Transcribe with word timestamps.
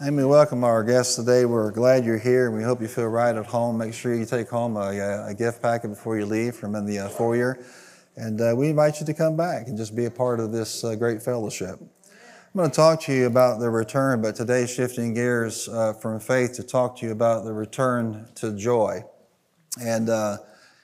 Let 0.00 0.12
me 0.12 0.22
welcome 0.22 0.62
our 0.62 0.84
guests 0.84 1.16
today. 1.16 1.44
We're 1.44 1.72
glad 1.72 2.04
you're 2.04 2.20
here 2.20 2.46
and 2.46 2.56
we 2.56 2.62
hope 2.62 2.80
you 2.80 2.86
feel 2.86 3.08
right 3.08 3.34
at 3.34 3.46
home. 3.46 3.78
Make 3.78 3.92
sure 3.92 4.14
you 4.14 4.24
take 4.26 4.48
home 4.48 4.76
a, 4.76 4.90
a 5.26 5.34
gift 5.34 5.60
packet 5.60 5.88
before 5.88 6.16
you 6.16 6.24
leave 6.24 6.54
from 6.54 6.76
in 6.76 6.86
the 6.86 7.00
uh, 7.00 7.08
foyer. 7.08 7.58
And 8.14 8.40
uh, 8.40 8.54
we 8.56 8.68
invite 8.68 9.00
you 9.00 9.06
to 9.06 9.12
come 9.12 9.36
back 9.36 9.66
and 9.66 9.76
just 9.76 9.96
be 9.96 10.04
a 10.04 10.10
part 10.10 10.38
of 10.38 10.52
this 10.52 10.84
uh, 10.84 10.94
great 10.94 11.20
fellowship. 11.20 11.80
I'm 11.80 12.54
going 12.54 12.70
to 12.70 12.76
talk 12.76 13.00
to 13.02 13.12
you 13.12 13.26
about 13.26 13.58
the 13.58 13.70
return, 13.70 14.22
but 14.22 14.36
today 14.36 14.68
shifting 14.68 15.14
gears 15.14 15.68
uh, 15.68 15.94
from 15.94 16.20
faith 16.20 16.52
to 16.54 16.62
talk 16.62 16.96
to 16.98 17.06
you 17.06 17.10
about 17.10 17.42
the 17.42 17.52
return 17.52 18.28
to 18.36 18.56
joy. 18.56 19.02
And, 19.80 20.10
uh, 20.10 20.36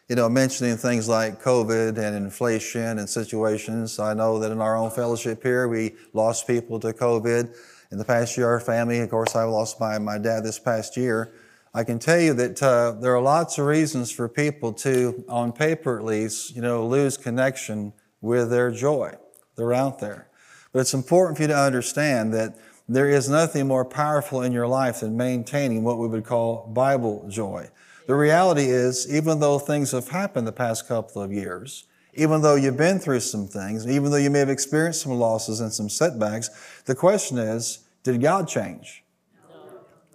you 0.08 0.16
know, 0.16 0.28
mentioning 0.28 0.76
things 0.76 1.08
like 1.08 1.40
COVID 1.40 1.98
and 1.98 2.16
inflation 2.16 2.98
and 2.98 3.08
situations. 3.08 4.00
I 4.00 4.12
know 4.14 4.40
that 4.40 4.50
in 4.50 4.60
our 4.60 4.74
own 4.74 4.90
fellowship 4.90 5.40
here, 5.40 5.68
we 5.68 5.94
lost 6.14 6.48
people 6.48 6.80
to 6.80 6.92
COVID 6.92 7.54
in 7.94 7.98
the 7.98 8.04
past 8.04 8.36
year, 8.36 8.48
our 8.48 8.58
family, 8.58 8.98
of 8.98 9.08
course, 9.08 9.36
I 9.36 9.44
lost 9.44 9.78
my, 9.78 9.98
my 10.00 10.18
dad 10.18 10.42
this 10.42 10.58
past 10.58 10.96
year. 10.96 11.32
I 11.72 11.84
can 11.84 12.00
tell 12.00 12.18
you 12.18 12.34
that 12.34 12.60
uh, 12.60 12.90
there 13.00 13.14
are 13.14 13.22
lots 13.22 13.56
of 13.56 13.66
reasons 13.66 14.10
for 14.10 14.28
people 14.28 14.72
to, 14.72 15.24
on 15.28 15.52
paper 15.52 15.96
at 15.96 16.04
least, 16.04 16.56
you 16.56 16.60
know, 16.60 16.84
lose 16.84 17.16
connection 17.16 17.92
with 18.20 18.50
their 18.50 18.72
joy. 18.72 19.14
They're 19.54 19.72
out 19.72 20.00
there. 20.00 20.26
But 20.72 20.80
it's 20.80 20.92
important 20.92 21.36
for 21.36 21.44
you 21.44 21.48
to 21.48 21.56
understand 21.56 22.34
that 22.34 22.58
there 22.88 23.08
is 23.08 23.28
nothing 23.28 23.68
more 23.68 23.84
powerful 23.84 24.42
in 24.42 24.50
your 24.50 24.66
life 24.66 25.00
than 25.00 25.16
maintaining 25.16 25.84
what 25.84 25.98
we 25.98 26.08
would 26.08 26.24
call 26.24 26.66
Bible 26.66 27.24
joy. 27.28 27.70
The 28.08 28.16
reality 28.16 28.64
is, 28.64 29.08
even 29.08 29.38
though 29.38 29.60
things 29.60 29.92
have 29.92 30.08
happened 30.08 30.48
the 30.48 30.52
past 30.52 30.88
couple 30.88 31.22
of 31.22 31.32
years, 31.32 31.84
even 32.14 32.42
though 32.42 32.56
you've 32.56 32.76
been 32.76 32.98
through 32.98 33.20
some 33.20 33.46
things, 33.46 33.86
even 33.86 34.10
though 34.10 34.16
you 34.16 34.30
may 34.30 34.40
have 34.40 34.48
experienced 34.48 35.02
some 35.02 35.12
losses 35.12 35.60
and 35.60 35.72
some 35.72 35.88
setbacks, 35.88 36.50
the 36.86 36.94
question 36.94 37.38
is, 37.38 37.83
did 38.04 38.22
God 38.22 38.46
change? 38.46 39.02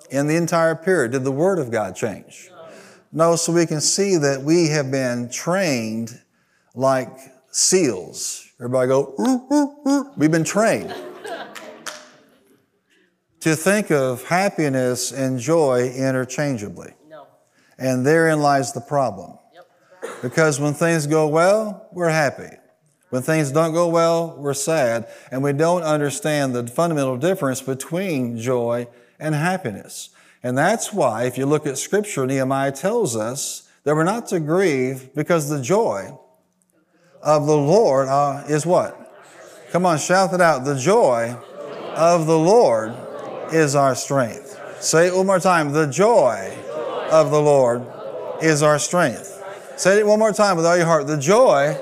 In 0.09 0.27
the 0.27 0.35
entire 0.37 0.75
period, 0.75 1.11
did 1.11 1.23
the 1.23 1.31
Word 1.31 1.59
of 1.59 1.69
God 1.69 1.95
change? 1.95 2.49
No, 3.11 3.35
so 3.35 3.51
we 3.51 3.65
can 3.65 3.81
see 3.81 4.15
that 4.17 4.41
we 4.41 4.69
have 4.69 4.89
been 4.89 5.29
trained 5.29 6.21
like 6.73 7.09
seals. 7.51 8.47
Everybody 8.59 8.87
go, 8.87 9.15
ooh, 9.19 9.53
ooh, 9.53 9.89
ooh. 9.89 10.11
we've 10.15 10.31
been 10.31 10.43
trained 10.43 10.93
to 13.39 13.55
think 13.55 13.89
of 13.89 14.23
happiness 14.25 15.11
and 15.11 15.39
joy 15.39 15.91
interchangeably. 15.95 16.93
No. 17.07 17.27
And 17.77 18.05
therein 18.05 18.41
lies 18.41 18.73
the 18.73 18.81
problem. 18.81 19.37
Yep. 19.53 20.21
Because 20.21 20.59
when 20.59 20.73
things 20.73 21.07
go 21.07 21.27
well, 21.27 21.87
we're 21.91 22.09
happy. 22.09 22.58
When 23.09 23.21
things 23.23 23.51
don't 23.51 23.73
go 23.73 23.87
well, 23.87 24.35
we're 24.37 24.53
sad, 24.53 25.07
and 25.31 25.43
we 25.43 25.53
don't 25.53 25.81
understand 25.81 26.53
the 26.53 26.67
fundamental 26.67 27.17
difference 27.17 27.61
between 27.61 28.37
joy 28.37 28.87
and 29.19 29.33
happiness. 29.33 30.09
And 30.43 30.57
that's 30.57 30.93
why, 30.93 31.23
if 31.23 31.37
you 31.37 31.45
look 31.45 31.65
at 31.65 31.77
Scripture, 31.77 32.25
Nehemiah 32.25 32.71
tells 32.71 33.15
us 33.15 33.67
that 33.83 33.95
we're 33.95 34.03
not 34.03 34.27
to 34.27 34.39
grieve 34.39 35.13
because 35.15 35.49
the 35.49 35.61
joy 35.61 36.17
of 37.21 37.47
the 37.47 37.57
Lord 37.57 38.07
uh, 38.07 38.43
is 38.47 38.65
what? 38.65 38.95
Come 39.71 39.85
on, 39.85 39.97
shout 39.97 40.33
it 40.33 40.41
out. 40.41 40.63
The 40.63 40.77
joy 40.77 41.35
of 41.95 42.27
the 42.27 42.37
Lord 42.37 42.95
is 43.51 43.75
our 43.75 43.95
strength. 43.95 44.59
Say 44.79 45.07
it 45.07 45.15
one 45.15 45.25
more 45.25 45.39
time. 45.39 45.73
The 45.73 45.87
joy 45.87 46.55
of 47.11 47.31
the 47.31 47.41
Lord 47.41 47.85
is 48.41 48.63
our 48.63 48.79
strength. 48.79 49.43
Say 49.77 49.99
it 49.99 50.05
one 50.05 50.19
more 50.19 50.31
time 50.31 50.57
with 50.57 50.65
all 50.65 50.77
your 50.77 50.85
heart. 50.85 51.07
The 51.07 51.17
joy 51.17 51.77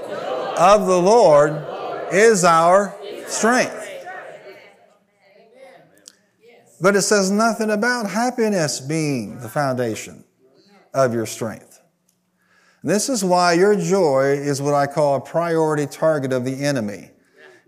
of 0.58 0.88
the 0.88 1.00
Lord 1.00 1.54
is 2.12 2.44
our 2.44 2.96
strength. 3.28 3.84
But 6.80 6.96
it 6.96 7.02
says 7.02 7.32
nothing 7.32 7.72
about 7.72 8.10
happiness 8.10 8.80
being 8.80 9.40
the 9.40 9.50
foundation 9.50 10.24
of 10.94 11.14
your 11.14 11.26
strength. 11.26 11.82
This 12.84 13.10
is 13.10 13.24
why 13.24 13.54
your 13.54 13.76
joy 13.76 14.34
is 14.34 14.62
what 14.62 14.74
I 14.74 14.86
call 14.88 15.16
a 15.16 15.22
priority 15.22 15.88
target 15.88 16.32
of 16.32 16.46
the 16.46 16.64
enemy. 16.64 17.12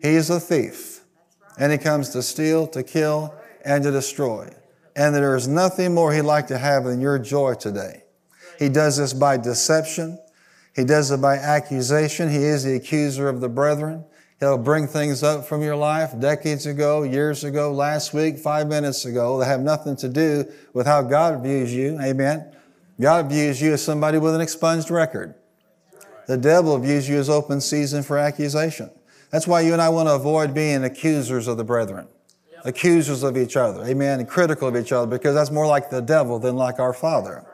He's 0.02 0.30
a 0.30 0.40
thief, 0.40 1.02
and 1.58 1.72
he 1.72 1.78
comes 1.78 2.10
to 2.10 2.22
steal, 2.22 2.68
to 2.68 2.84
kill, 2.84 3.34
and 3.66 3.84
to 3.84 3.92
destroy. 3.92 4.50
And 4.96 5.14
there 5.14 5.36
is 5.36 5.48
nothing 5.48 5.94
more 5.94 6.14
he'd 6.14 6.22
like 6.22 6.48
to 6.48 6.58
have 6.58 6.86
than 6.86 7.02
your 7.02 7.18
joy 7.20 7.56
today. 7.56 8.04
He 8.60 8.70
does 8.70 8.98
this 8.98 9.14
by 9.14 9.38
deception. 9.38 10.20
He 10.76 10.86
does 10.86 11.12
it 11.12 11.22
by 11.22 11.36
accusation. 11.36 12.30
He 12.30 12.44
is 12.44 12.64
the 12.64 12.76
accuser 12.76 13.28
of 13.28 13.42
the 13.42 13.50
brethren. 13.50 14.06
He'll 14.40 14.58
bring 14.58 14.88
things 14.88 15.22
up 15.22 15.46
from 15.46 15.62
your 15.62 15.76
life 15.76 16.18
decades 16.18 16.66
ago, 16.66 17.04
years 17.04 17.44
ago, 17.44 17.74
last 17.74 18.14
week, 18.14 18.38
five 18.38 18.68
minutes 18.68 19.04
ago 19.04 19.38
that 19.40 19.46
have 19.46 19.60
nothing 19.60 19.98
to 19.98 20.08
do 20.08 20.46
with 20.74 20.88
how 20.88 21.02
God 21.02 21.44
views 21.44 21.74
you. 21.74 22.00
Amen. 22.02 22.56
God 23.02 23.30
views 23.30 23.62
you 23.62 23.74
as 23.74 23.84
somebody 23.84 24.18
with 24.18 24.36
an 24.36 24.42
expunged 24.42 24.90
record. 24.90 25.36
The 26.28 26.38
devil 26.38 26.78
views 26.78 27.10
you 27.10 27.18
as 27.18 27.30
open 27.30 27.60
season 27.60 28.04
for 28.04 28.18
accusation. 28.18 28.92
That's 29.32 29.48
why 29.48 29.62
you 29.62 29.74
and 29.74 29.82
I 29.82 29.90
want 29.90 30.08
to 30.08 30.14
avoid 30.14 30.54
being 30.54 30.84
accusers 30.84 31.48
of 31.48 31.58
the 31.58 31.64
brethren, 31.64 32.08
accusers 32.64 33.24
of 33.24 33.38
each 33.38 33.58
other, 33.58 33.84
amen, 33.84 34.20
and 34.20 34.30
critical 34.30 34.68
of 34.68 34.78
each 34.78 34.92
other 34.92 35.08
because 35.08 35.36
that's 35.36 35.52
more 35.52 35.68
like 35.68 35.90
the 35.90 36.02
devil 36.02 36.40
than 36.40 36.56
like 36.56 36.80
our 36.80 36.94
Father. 36.94 37.46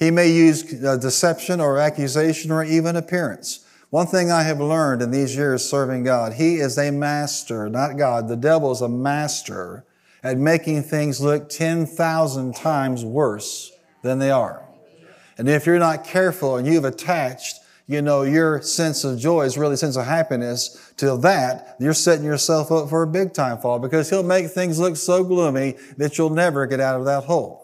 He 0.00 0.10
may 0.10 0.32
use 0.32 0.82
uh, 0.82 0.96
deception 0.96 1.60
or 1.60 1.78
accusation 1.78 2.50
or 2.50 2.64
even 2.64 2.96
appearance. 2.96 3.64
One 3.90 4.06
thing 4.06 4.32
I 4.32 4.44
have 4.44 4.58
learned 4.58 5.02
in 5.02 5.10
these 5.10 5.36
years 5.36 5.68
serving 5.68 6.04
God, 6.04 6.32
He 6.32 6.56
is 6.56 6.78
a 6.78 6.90
master, 6.90 7.68
not 7.68 7.98
God. 7.98 8.26
The 8.26 8.36
devil 8.36 8.72
is 8.72 8.80
a 8.80 8.88
master 8.88 9.84
at 10.22 10.38
making 10.38 10.84
things 10.84 11.20
look 11.20 11.50
10,000 11.50 12.56
times 12.56 13.04
worse 13.04 13.72
than 14.02 14.18
they 14.18 14.30
are. 14.30 14.64
And 15.36 15.48
if 15.48 15.66
you're 15.66 15.78
not 15.78 16.04
careful 16.04 16.56
and 16.56 16.66
you've 16.66 16.84
attached, 16.84 17.58
you 17.86 18.00
know, 18.00 18.22
your 18.22 18.62
sense 18.62 19.04
of 19.04 19.18
joy 19.18 19.42
is 19.42 19.58
really 19.58 19.74
a 19.74 19.78
sense 19.78 19.96
of 19.96 20.06
happiness 20.06 20.92
to 20.96 21.16
that, 21.18 21.76
you're 21.78 21.92
setting 21.92 22.24
yourself 22.24 22.72
up 22.72 22.88
for 22.88 23.02
a 23.02 23.06
big 23.06 23.34
time 23.34 23.58
fall 23.58 23.78
because 23.78 24.08
he'll 24.08 24.22
make 24.22 24.48
things 24.48 24.78
look 24.78 24.96
so 24.96 25.24
gloomy 25.24 25.76
that 25.98 26.16
you'll 26.16 26.30
never 26.30 26.66
get 26.66 26.80
out 26.80 26.98
of 26.98 27.04
that 27.04 27.24
hole. 27.24 27.59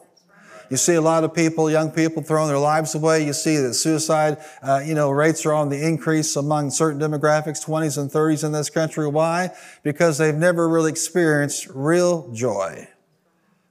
You 0.71 0.77
see 0.77 0.94
a 0.94 1.00
lot 1.00 1.22
of 1.22 1.32
people, 1.32 1.71
young 1.71 1.91
people, 1.91 2.22
throwing 2.22 2.49
their 2.49 2.59
lives 2.59 2.94
away. 2.94 3.25
You 3.25 3.32
see 3.32 3.56
that 3.59 3.75
suicide, 3.75 4.38
uh, 4.62 4.82
you 4.84 4.94
know, 4.94 5.10
rates 5.10 5.47
are 5.47 5.53
on 5.53 5.69
the 5.69 5.87
increase 5.87 6.34
among 6.37 6.71
certain 6.71 7.00
demographics, 7.00 7.65
20s 7.65 7.99
and 7.99 8.10
30s 8.10 8.44
in 8.44 8.53
this 8.53 8.71
country. 8.71 9.06
Why? 9.06 9.50
Because 9.82 10.19
they've 10.19 10.34
never 10.34 10.69
really 10.69 10.91
experienced 10.91 11.69
real 11.72 12.31
joy. 12.32 12.88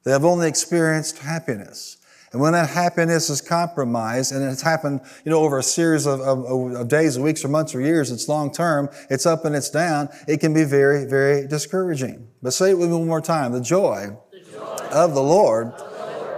They 0.04 0.12
have 0.12 0.24
only 0.24 0.48
experienced 0.48 1.20
happiness. 1.20 1.98
And 2.32 2.42
when 2.42 2.54
that 2.54 2.70
happiness 2.70 3.30
is 3.30 3.42
compromised, 3.42 4.34
and 4.34 4.44
it's 4.44 4.62
happened, 4.62 5.02
you 5.24 5.32
know, 5.32 5.40
over 5.40 5.58
a 5.58 5.64
series 5.64 6.06
of, 6.06 6.20
of, 6.20 6.46
of 6.76 6.88
days, 6.88 7.18
weeks, 7.18 7.46
or 7.46 7.48
months, 7.48 7.74
or 7.74 7.82
years, 7.82 8.12
it's 8.12 8.28
long 8.28 8.52
term, 8.52 8.90
it's 9.10 9.26
up 9.26 9.46
and 9.46 9.56
it's 9.56 9.70
down, 9.70 10.10
it 10.28 10.42
can 10.42 10.54
be 10.54 10.66
very, 10.66 11.06
very 11.06 11.48
discouraging. 11.48 12.28
But 12.44 12.52
say 12.52 12.72
it 12.72 12.78
with 12.78 12.90
me 12.90 12.98
one 12.98 13.08
more 13.08 13.22
time. 13.22 13.54
The 13.54 13.62
joy, 13.62 14.18
the 14.32 14.52
joy 14.52 14.88
of 14.92 15.14
the 15.14 15.24
Lord 15.24 15.74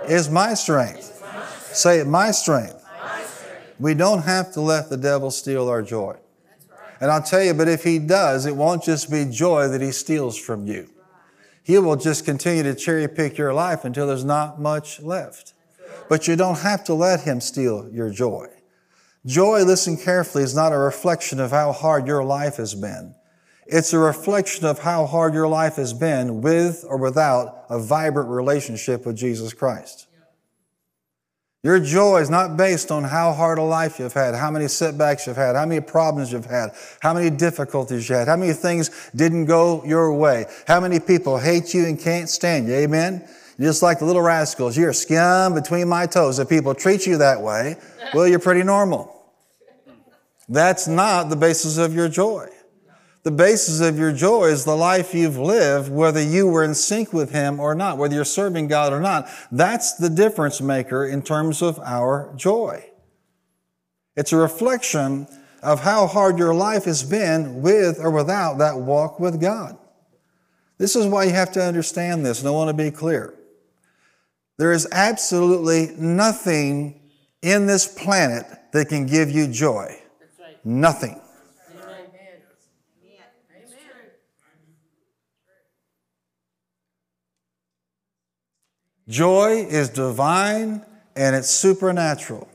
is 0.09 0.29
my 0.29 0.53
strength. 0.53 1.13
Say 1.73 2.00
it, 2.00 2.07
my 2.07 2.31
strength. 2.31 2.85
We 3.79 3.94
don't 3.94 4.23
have 4.23 4.53
to 4.53 4.62
let 4.62 4.90
the 4.90 4.97
devil 4.97 5.29
steal 5.29 5.69
our 5.69 5.81
joy. 5.81 6.18
And 7.00 7.12
I'll 7.12 7.22
tell 7.22 7.44
you, 7.44 7.53
but 7.53 7.68
if 7.68 7.84
he 7.84 8.00
does, 8.00 8.45
it 8.45 8.56
won't 8.56 8.84
just 8.84 9.12
be 9.12 9.25
joy 9.25 9.68
that 9.68 9.81
he 9.81 9.91
steals 9.91 10.38
from 10.38 10.66
you. 10.66 10.90
He 11.62 11.78
will 11.78 11.95
just 11.95 12.25
continue 12.25 12.63
to 12.63 12.73
cherry 12.73 13.07
pick 13.07 13.38
your 13.38 13.53
life 13.53 13.85
until 13.85 14.07
there's 14.07 14.23
not 14.23 14.59
much 14.59 15.01
left. 15.01 15.53
But 16.09 16.28
you 16.28 16.35
don't 16.35 16.59
have 16.59 16.84
to 16.85 16.94
let 16.94 17.22
him 17.22 17.41
steal 17.41 17.89
your 17.91 18.09
joy. 18.09 18.47
Joy, 19.25 19.63
listen 19.63 19.97
carefully, 19.97 20.44
is 20.44 20.56
not 20.56 20.72
a 20.72 20.78
reflection 20.78 21.39
of 21.39 21.51
how 21.51 21.74
hard 21.74 22.07
your 22.07 22.24
life 22.24 22.56
has 22.56 22.74
been. 22.74 23.13
It's 23.69 23.91
a 23.91 24.00
reflection 24.00 24.66
of 24.66 24.79
how 24.79 25.05
hard 25.05 25.33
your 25.33 25.47
life 25.47 25.75
has 25.75 25.94
been 25.94 26.41
with 26.41 26.85
or 26.88 26.97
without 26.97 27.66
a 27.69 27.79
vibrant 27.79 28.29
relationship 28.29 29.05
with 29.05 29.17
Jesus 29.17 29.53
Christ. 29.53 30.07
Your 31.63 31.80
joy 31.80 32.19
is 32.19 32.30
not 32.30 32.56
based 32.56 32.91
on 32.91 33.03
how 33.03 33.33
hard 33.33 33.57
a 33.57 33.63
life 33.63 34.00
you've 34.00 34.13
had, 34.13 34.36
how 34.36 34.50
many 34.50 34.69
setbacks 34.69 35.27
you've 35.27 35.36
had, 35.36 35.56
how 35.56 35.65
many 35.65 35.81
problems 35.81 36.31
you've 36.31 36.45
had, 36.45 36.69
how 37.01 37.13
many 37.13 37.30
difficulties 37.30 38.07
you 38.07 38.15
had, 38.15 38.27
how 38.30 38.38
many 38.38 38.53
things 38.53 39.09
didn't 39.13 39.45
go 39.45 39.83
your 39.83 40.13
way, 40.13 40.45
how 40.65 40.80
many 40.80 41.00
people 41.00 41.38
hate 41.38 41.74
you 41.74 41.86
and 41.86 42.00
can't 42.00 42.30
stand 42.30 42.68
you. 42.68 42.75
Amen? 42.75 43.27
Just 43.59 43.81
like 43.81 44.00
the 44.00 44.06
little 44.06 44.21
rascals, 44.21 44.77
you're 44.77 44.94
scum 44.94 45.56
between 45.56 45.89
my 45.89 46.06
toes. 46.06 46.39
If 46.39 46.47
people 46.47 46.74
treat 46.74 47.06
you 47.06 47.18
that 47.18 47.41
way, 47.41 47.75
well, 48.13 48.27
you're 48.27 48.39
pretty 48.39 48.63
normal. 48.63 49.13
That's 50.47 50.88
not 50.88 51.30
the 51.30 51.36
basis 51.36 51.77
of 51.77 51.94
your 51.94 52.07
joy. 52.07 52.50
The 53.27 53.31
basis 53.31 53.81
of 53.81 54.00
your 54.00 54.13
joy 54.13 54.45
is 54.45 54.63
the 54.63 54.77
life 54.77 55.13
you've 55.13 55.38
lived, 55.38 55.91
whether 55.91 56.24
you 56.24 56.47
were 56.47 56.63
in 56.63 56.74
sync 56.74 57.12
with 57.12 57.33
Him 57.33 57.59
or 57.59 57.75
not, 57.75 57.97
whether 57.97 58.15
you're 58.15 58.24
serving 58.24 58.69
God 58.69 58.94
or 58.94 59.01
not. 59.01 59.27
That's 59.51 59.95
the 59.95 60.09
difference 60.09 60.62
maker 60.62 61.06
in 61.06 61.21
terms 61.21 61.62
of 61.62 61.77
our 61.79 62.31
joy. 62.38 62.89
It's 64.15 64.31
a 64.31 64.38
reflection 64.38 65.27
of 65.62 65.81
how 65.81 66.07
hard 66.07 66.39
your 66.39 66.53
life 66.53 66.85
has 66.85 67.03
been 67.03 67.62
with 67.62 68.00
or 68.00 68.12
without 68.12 68.59
that 68.59 68.77
walk 68.77 69.19
with 69.19 69.41
God. 69.41 69.77
This 70.77 70.95
is 70.95 71.06
why 71.06 71.25
you 71.25 71.31
have 71.31 71.51
to 71.51 71.62
understand 71.62 72.25
this, 72.25 72.39
and 72.39 72.47
I 72.47 72.51
want 72.51 72.69
to 72.69 72.81
be 72.81 72.91
clear. 72.91 73.33
There 74.57 74.71
is 74.71 74.88
absolutely 74.89 75.94
nothing 75.97 77.01
in 77.41 77.65
this 77.65 77.94
planet 77.94 78.45
that 78.71 78.88
can 78.88 79.06
give 79.06 79.29
you 79.29 79.50
joy. 79.50 80.00
Right. 80.39 80.65
Nothing. 80.65 81.19
Joy 89.07 89.65
is 89.69 89.89
divine 89.89 90.83
and 91.15 91.36
it's 91.36 91.50
supernatural. 91.50 92.48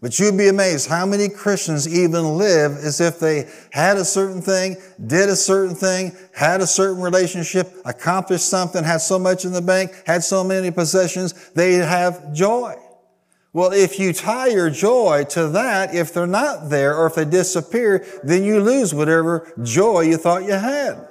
But 0.00 0.18
you'd 0.18 0.36
be 0.36 0.48
amazed 0.48 0.88
how 0.88 1.06
many 1.06 1.28
Christians 1.28 1.88
even 1.88 2.36
live 2.36 2.72
as 2.72 3.00
if 3.00 3.18
they 3.18 3.48
had 3.70 3.96
a 3.96 4.04
certain 4.04 4.42
thing, 4.42 4.76
did 5.04 5.28
a 5.28 5.34
certain 5.34 5.74
thing, 5.74 6.12
had 6.34 6.60
a 6.60 6.66
certain 6.66 7.00
relationship, 7.02 7.72
accomplished 7.84 8.46
something, 8.46 8.84
had 8.84 8.98
so 8.98 9.18
much 9.18 9.44
in 9.44 9.52
the 9.52 9.62
bank, 9.62 9.90
had 10.06 10.22
so 10.22 10.44
many 10.44 10.70
possessions, 10.70 11.50
they 11.54 11.74
have 11.74 12.32
joy. 12.34 12.76
Well, 13.52 13.72
if 13.72 13.98
you 13.98 14.12
tie 14.12 14.48
your 14.48 14.68
joy 14.68 15.24
to 15.30 15.48
that, 15.48 15.94
if 15.94 16.12
they're 16.12 16.26
not 16.26 16.68
there 16.68 16.94
or 16.94 17.06
if 17.06 17.14
they 17.14 17.24
disappear, 17.24 18.06
then 18.22 18.44
you 18.44 18.60
lose 18.60 18.92
whatever 18.92 19.50
joy 19.62 20.02
you 20.02 20.18
thought 20.18 20.44
you 20.44 20.52
had. 20.52 21.08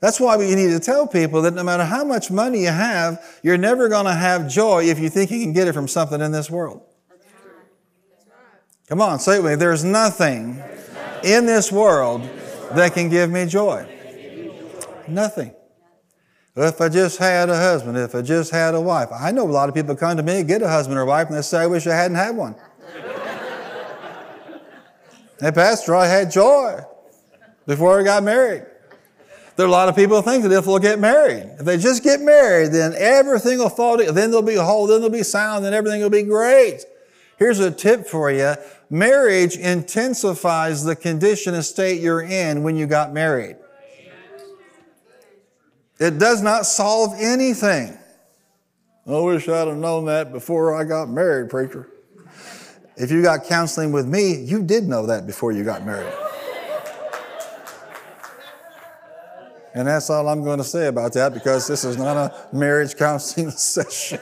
That's 0.00 0.18
why 0.18 0.36
we 0.38 0.54
need 0.54 0.68
to 0.68 0.80
tell 0.80 1.06
people 1.06 1.42
that 1.42 1.52
no 1.52 1.62
matter 1.62 1.84
how 1.84 2.04
much 2.04 2.30
money 2.30 2.62
you 2.62 2.68
have, 2.68 3.22
you're 3.42 3.58
never 3.58 3.88
going 3.88 4.06
to 4.06 4.14
have 4.14 4.48
joy 4.48 4.84
if 4.84 4.98
you 4.98 5.10
think 5.10 5.30
you 5.30 5.40
can 5.40 5.52
get 5.52 5.68
it 5.68 5.74
from 5.74 5.86
something 5.86 6.20
in 6.22 6.32
this 6.32 6.50
world. 6.50 6.82
Come 8.88 9.02
on, 9.02 9.20
say 9.20 9.36
it 9.36 9.42
with 9.42 9.52
me. 9.52 9.56
There's 9.56 9.84
nothing 9.84 10.60
in 11.22 11.44
this 11.44 11.70
world 11.70 12.22
that 12.72 12.94
can 12.94 13.10
give 13.10 13.30
me 13.30 13.44
joy. 13.46 13.86
Nothing. 15.06 15.54
If 16.56 16.80
I 16.80 16.88
just 16.88 17.18
had 17.18 17.50
a 17.50 17.56
husband, 17.56 17.96
if 17.96 18.14
I 18.14 18.22
just 18.22 18.50
had 18.50 18.74
a 18.74 18.80
wife. 18.80 19.10
I 19.12 19.30
know 19.30 19.46
a 19.46 19.52
lot 19.52 19.68
of 19.68 19.74
people 19.74 19.94
come 19.94 20.16
to 20.16 20.22
me, 20.22 20.42
get 20.42 20.62
a 20.62 20.68
husband 20.68 20.98
or 20.98 21.04
wife, 21.04 21.28
and 21.28 21.36
they 21.36 21.42
say, 21.42 21.60
I 21.60 21.66
wish 21.66 21.86
I 21.86 21.94
hadn't 21.94 22.16
had 22.16 22.36
one. 22.36 22.54
hey, 25.40 25.52
Pastor, 25.52 25.94
I 25.94 26.06
had 26.06 26.30
joy 26.30 26.80
before 27.66 28.00
I 28.00 28.02
got 28.02 28.22
married. 28.22 28.64
There 29.60 29.66
are 29.66 29.68
a 29.68 29.72
lot 29.72 29.90
of 29.90 29.94
people 29.94 30.22
think 30.22 30.42
that 30.44 30.52
if 30.52 30.64
they'll 30.64 30.78
get 30.78 30.98
married, 30.98 31.50
if 31.58 31.66
they 31.66 31.76
just 31.76 32.02
get 32.02 32.22
married, 32.22 32.72
then 32.72 32.94
everything 32.96 33.58
will 33.58 33.68
fall 33.68 33.98
together. 33.98 34.14
Then 34.14 34.30
they'll 34.30 34.40
be 34.40 34.54
whole, 34.54 34.86
then 34.86 35.02
they'll 35.02 35.10
be 35.10 35.22
sound, 35.22 35.66
then 35.66 35.74
everything 35.74 36.00
will 36.00 36.08
be 36.08 36.22
great. 36.22 36.86
Here's 37.38 37.58
a 37.60 37.70
tip 37.70 38.06
for 38.06 38.30
you. 38.30 38.54
Marriage 38.88 39.58
intensifies 39.58 40.82
the 40.82 40.96
condition 40.96 41.52
and 41.52 41.62
state 41.62 42.00
you're 42.00 42.22
in 42.22 42.62
when 42.62 42.74
you 42.74 42.86
got 42.86 43.12
married. 43.12 43.56
It 45.98 46.18
does 46.18 46.40
not 46.40 46.64
solve 46.64 47.12
anything. 47.18 47.98
I 49.06 49.18
wish 49.18 49.46
I'd 49.46 49.68
have 49.68 49.76
known 49.76 50.06
that 50.06 50.32
before 50.32 50.74
I 50.74 50.84
got 50.84 51.10
married, 51.10 51.50
preacher. 51.50 51.86
If 52.96 53.10
you 53.10 53.20
got 53.20 53.44
counseling 53.44 53.92
with 53.92 54.06
me, 54.06 54.36
you 54.36 54.62
did 54.62 54.84
know 54.84 55.04
that 55.04 55.26
before 55.26 55.52
you 55.52 55.64
got 55.64 55.84
married. 55.84 56.14
And 59.74 59.86
that's 59.86 60.10
all 60.10 60.28
I'm 60.28 60.42
going 60.42 60.58
to 60.58 60.64
say 60.64 60.88
about 60.88 61.12
that 61.12 61.32
because 61.32 61.66
this 61.66 61.84
is 61.84 61.96
not 61.96 62.16
a 62.16 62.56
marriage 62.56 62.96
counseling 62.96 63.50
session. 63.56 64.20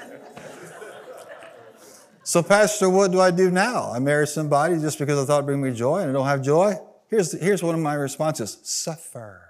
So, 2.23 2.43
Pastor, 2.43 2.91
what 2.91 3.11
do 3.11 3.21
I 3.21 3.31
do 3.31 3.51
now? 3.51 3.91
I 3.91 3.99
married 4.01 4.29
somebody 4.29 4.79
just 4.79 4.99
because 4.99 5.19
I 5.19 5.25
thought 5.25 5.37
it'd 5.39 5.47
bring 5.47 5.63
me 5.63 5.73
joy 5.73 6.01
and 6.01 6.11
I 6.11 6.13
don't 6.13 6.27
have 6.27 6.43
joy? 6.43 6.75
Here's, 7.09 7.33
here's 7.33 7.63
one 7.63 7.75
of 7.75 7.81
my 7.81 7.95
responses 7.95 8.59
suffer. 8.63 9.41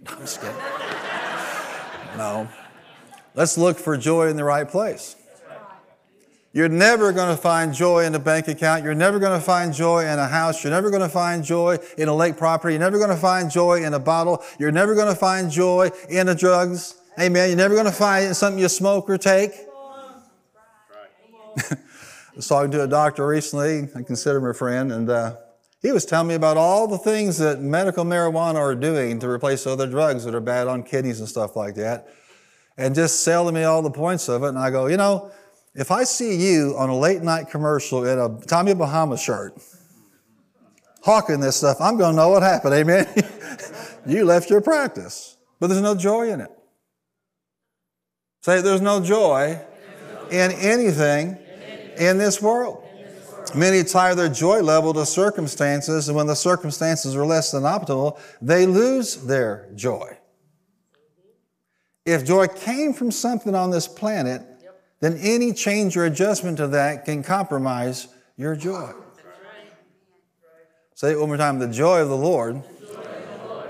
No, 0.00 0.12
I'm 0.12 0.20
just 0.20 0.40
kidding. 0.40 0.56
no. 2.16 2.48
Let's 3.34 3.58
look 3.58 3.76
for 3.76 3.96
joy 3.96 4.28
in 4.28 4.36
the 4.36 4.44
right 4.44 4.68
place. 4.68 5.16
You're 6.58 6.68
never 6.68 7.12
going 7.12 7.28
to 7.28 7.36
find 7.40 7.72
joy 7.72 8.04
in 8.04 8.12
a 8.16 8.18
bank 8.18 8.48
account. 8.48 8.82
You're 8.82 8.92
never 8.92 9.20
going 9.20 9.38
to 9.38 9.40
find 9.40 9.72
joy 9.72 10.00
in 10.00 10.18
a 10.18 10.26
house. 10.26 10.64
You're 10.64 10.72
never 10.72 10.90
going 10.90 11.02
to 11.02 11.08
find 11.08 11.44
joy 11.44 11.78
in 11.96 12.08
a 12.08 12.12
lake 12.12 12.36
property. 12.36 12.74
You're 12.74 12.80
never 12.80 12.98
going 12.98 13.10
to 13.10 13.16
find 13.16 13.48
joy 13.48 13.84
in 13.84 13.94
a 13.94 14.00
bottle. 14.00 14.42
You're 14.58 14.72
never 14.72 14.96
going 14.96 15.06
to 15.06 15.14
find 15.14 15.52
joy 15.52 15.92
in 16.10 16.26
the 16.26 16.34
drugs. 16.34 16.96
Amen. 17.16 17.50
You're 17.50 17.56
never 17.56 17.74
going 17.74 17.86
to 17.86 17.92
find 17.92 18.34
something 18.34 18.60
you 18.60 18.68
smoke 18.68 19.08
or 19.08 19.16
take. 19.16 19.52
was 22.34 22.48
talking 22.48 22.72
to 22.72 22.82
a 22.82 22.88
doctor 22.88 23.24
recently. 23.24 23.88
I 23.94 24.02
consider 24.02 24.38
him 24.38 24.46
a 24.46 24.52
friend, 24.52 24.90
and 24.90 25.08
uh, 25.08 25.36
he 25.80 25.92
was 25.92 26.04
telling 26.04 26.26
me 26.26 26.34
about 26.34 26.56
all 26.56 26.88
the 26.88 26.98
things 26.98 27.38
that 27.38 27.60
medical 27.60 28.04
marijuana 28.04 28.56
are 28.56 28.74
doing 28.74 29.20
to 29.20 29.28
replace 29.28 29.64
other 29.64 29.86
drugs 29.86 30.24
that 30.24 30.34
are 30.34 30.40
bad 30.40 30.66
on 30.66 30.82
kidneys 30.82 31.20
and 31.20 31.28
stuff 31.28 31.54
like 31.54 31.76
that, 31.76 32.08
and 32.76 32.96
just 32.96 33.22
selling 33.22 33.54
me 33.54 33.62
all 33.62 33.80
the 33.80 33.92
points 33.92 34.28
of 34.28 34.42
it. 34.42 34.48
And 34.48 34.58
I 34.58 34.70
go, 34.70 34.86
you 34.86 34.96
know, 34.96 35.30
if 35.74 35.90
I 35.90 36.04
see 36.04 36.34
you 36.34 36.74
on 36.76 36.88
a 36.88 36.96
late 36.96 37.22
night 37.22 37.50
commercial 37.50 38.06
in 38.06 38.18
a 38.18 38.40
Tommy 38.46 38.74
Bahama 38.74 39.16
shirt, 39.16 39.54
hawking 41.02 41.40
this 41.40 41.56
stuff, 41.56 41.80
I'm 41.80 41.96
going 41.96 42.12
to 42.12 42.16
know 42.16 42.30
what 42.30 42.42
happened. 42.42 42.74
Amen. 42.74 43.06
you 44.06 44.24
left 44.24 44.50
your 44.50 44.60
practice, 44.60 45.36
but 45.60 45.68
there's 45.68 45.82
no 45.82 45.94
joy 45.94 46.30
in 46.30 46.40
it. 46.40 46.50
Say, 48.42 48.60
there's 48.60 48.80
no 48.80 49.00
joy 49.00 49.60
in 50.30 50.52
anything 50.52 51.38
in 51.98 52.18
this 52.18 52.40
world. 52.40 52.84
Many 53.54 53.82
tie 53.82 54.14
their 54.14 54.28
joy 54.28 54.60
level 54.60 54.92
to 54.94 55.06
circumstances, 55.06 56.08
and 56.08 56.16
when 56.16 56.26
the 56.26 56.36
circumstances 56.36 57.16
are 57.16 57.24
less 57.24 57.50
than 57.50 57.62
optimal, 57.62 58.18
they 58.42 58.66
lose 58.66 59.16
their 59.16 59.68
joy. 59.74 60.18
If 62.04 62.24
joy 62.24 62.46
came 62.46 62.92
from 62.92 63.10
something 63.10 63.54
on 63.54 63.70
this 63.70 63.88
planet, 63.88 64.42
then 65.00 65.16
any 65.20 65.52
change 65.52 65.96
or 65.96 66.04
adjustment 66.04 66.56
to 66.58 66.68
that 66.68 67.04
can 67.04 67.22
compromise 67.22 68.08
your 68.36 68.56
joy. 68.56 68.92
Say 70.94 71.12
it 71.12 71.20
one 71.20 71.28
more 71.28 71.36
time. 71.36 71.58
The 71.60 71.68
joy 71.68 72.00
of 72.00 72.08
the 72.08 72.16
Lord, 72.16 72.62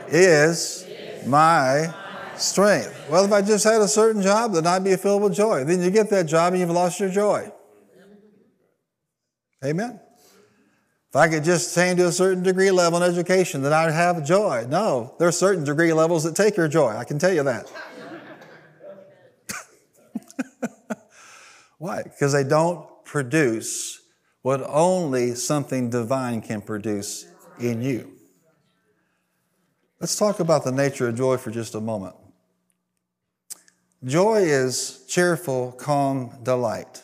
is, 0.09 0.87
my 1.27 1.93
strength. 2.37 3.07
Well, 3.11 3.25
if 3.25 3.33
I 3.33 3.43
just 3.43 3.65
had 3.65 3.81
a 3.81 3.89
certain 3.89 4.23
job, 4.23 4.53
then 4.53 4.67
I'd 4.67 4.85
be 4.85 4.97
filled 4.97 5.23
with 5.23 5.35
joy. 5.35 5.65
Then 5.65 5.83
you 5.83 5.91
get 5.91 6.11
that 6.11 6.25
job 6.27 6.53
and 6.53 6.61
you've 6.61 6.71
lost 6.71 7.01
your 7.01 7.11
joy. 7.11 7.53
Amen. 9.65 10.01
If 11.11 11.17
I 11.17 11.29
could 11.29 11.43
just 11.43 11.73
attain 11.73 11.97
to 11.97 12.07
a 12.07 12.13
certain 12.13 12.43
degree 12.43 12.71
level 12.71 13.03
in 13.03 13.11
education, 13.11 13.63
then 13.63 13.73
I'd 13.73 13.93
have 13.93 14.25
joy. 14.25 14.67
No, 14.69 15.15
there 15.19 15.27
are 15.27 15.33
certain 15.33 15.65
degree 15.65 15.93
levels 15.93 16.25
that 16.25 16.37
take 16.37 16.57
your 16.57 16.69
joy. 16.69 16.91
I 16.91 17.05
can 17.05 17.19
tell 17.19 17.33
you 17.33 17.43
that. 17.45 17.71
Why? 21.79 22.03
Because 22.03 22.33
they 22.33 22.45
don't 22.45 22.87
produce 23.05 24.01
what 24.43 24.63
only 24.69 25.35
something 25.35 25.91
divine 25.91 26.43
can 26.43 26.61
produce 26.61 27.27
in 27.59 27.83
you. 27.83 28.13
Let's 30.01 30.17
talk 30.17 30.39
about 30.39 30.65
the 30.65 30.73
nature 30.73 31.09
of 31.09 31.17
joy 31.17 31.39
for 31.39 31.51
just 31.51 31.75
a 31.75 31.81
moment. 31.81 32.15
Joy 34.05 34.43
is 34.43 35.05
cheerful, 35.09 35.73
calm 35.73 36.39
delight. 36.45 37.03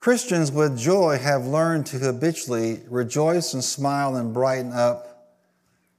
Christians 0.00 0.52
with 0.52 0.78
joy 0.78 1.18
have 1.18 1.46
learned 1.46 1.86
to 1.86 1.98
habitually 1.98 2.82
rejoice 2.88 3.54
and 3.54 3.64
smile 3.64 4.16
and 4.16 4.34
brighten 4.34 4.72
up 4.72 5.11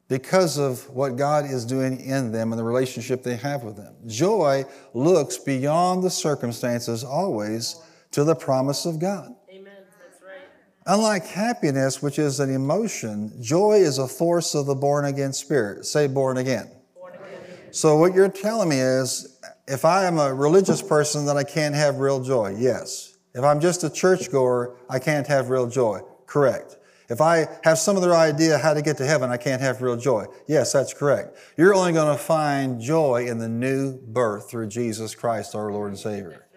because 0.07 0.57
of 0.57 0.89
what 0.89 1.15
God 1.15 1.45
is 1.45 1.65
doing 1.65 1.99
in 1.99 2.31
them 2.31 2.51
and 2.51 2.59
the 2.59 2.63
relationship 2.63 3.23
they 3.23 3.35
have 3.37 3.63
with 3.63 3.77
them. 3.77 3.95
Joy 4.05 4.65
looks 4.93 5.37
beyond 5.37 6.03
the 6.03 6.09
circumstances 6.09 7.03
always 7.03 7.81
to 8.11 8.23
the 8.23 8.35
promise 8.35 8.85
of 8.85 8.99
God. 8.99 9.33
Amen. 9.49 9.73
That's 10.01 10.21
right. 10.21 10.47
Unlike 10.85 11.25
happiness, 11.25 12.01
which 12.01 12.19
is 12.19 12.39
an 12.39 12.53
emotion, 12.53 13.31
joy 13.41 13.77
is 13.77 13.97
a 13.97 14.07
force 14.07 14.55
of 14.55 14.65
the 14.65 14.75
born 14.75 15.05
again 15.05 15.33
spirit. 15.33 15.85
Say 15.85 16.07
born 16.07 16.37
again. 16.37 16.69
Born 16.95 17.13
again. 17.13 17.41
So 17.71 17.97
what 17.97 18.13
you're 18.13 18.29
telling 18.29 18.69
me 18.69 18.79
is 18.79 19.39
if 19.67 19.85
I 19.85 20.05
am 20.05 20.19
a 20.19 20.33
religious 20.33 20.81
person, 20.81 21.25
then 21.25 21.37
I 21.37 21.43
can't 21.43 21.73
have 21.73 21.99
real 21.99 22.21
joy. 22.21 22.55
Yes. 22.57 23.17
If 23.33 23.43
I'm 23.43 23.59
just 23.59 23.83
a 23.83 23.89
churchgoer, 23.89 24.75
I 24.89 24.99
can't 24.99 25.25
have 25.25 25.49
real 25.49 25.67
joy. 25.67 26.01
Correct. 26.27 26.77
If 27.13 27.21
I 27.21 27.47
have 27.63 27.77
some 27.77 27.95
other 27.95 28.15
idea 28.15 28.57
how 28.57 28.73
to 28.73 28.81
get 28.81 28.97
to 28.97 29.05
heaven, 29.05 29.29
I 29.29 29.37
can't 29.37 29.61
have 29.61 29.83
real 29.83 29.95
joy. 29.95 30.25
Yes, 30.47 30.73
that's 30.73 30.95
correct. 30.95 31.37
You're 31.57 31.75
only 31.75 31.93
going 31.93 32.11
to 32.11 32.21
find 32.21 32.81
joy 32.81 33.27
in 33.27 33.37
the 33.37 33.47
new 33.47 33.99
birth 33.99 34.49
through 34.49 34.69
Jesus 34.69 35.13
Christ, 35.13 35.53
our 35.53 35.71
Lord 35.71 35.89
and 35.89 35.99
Savior. 35.99 36.47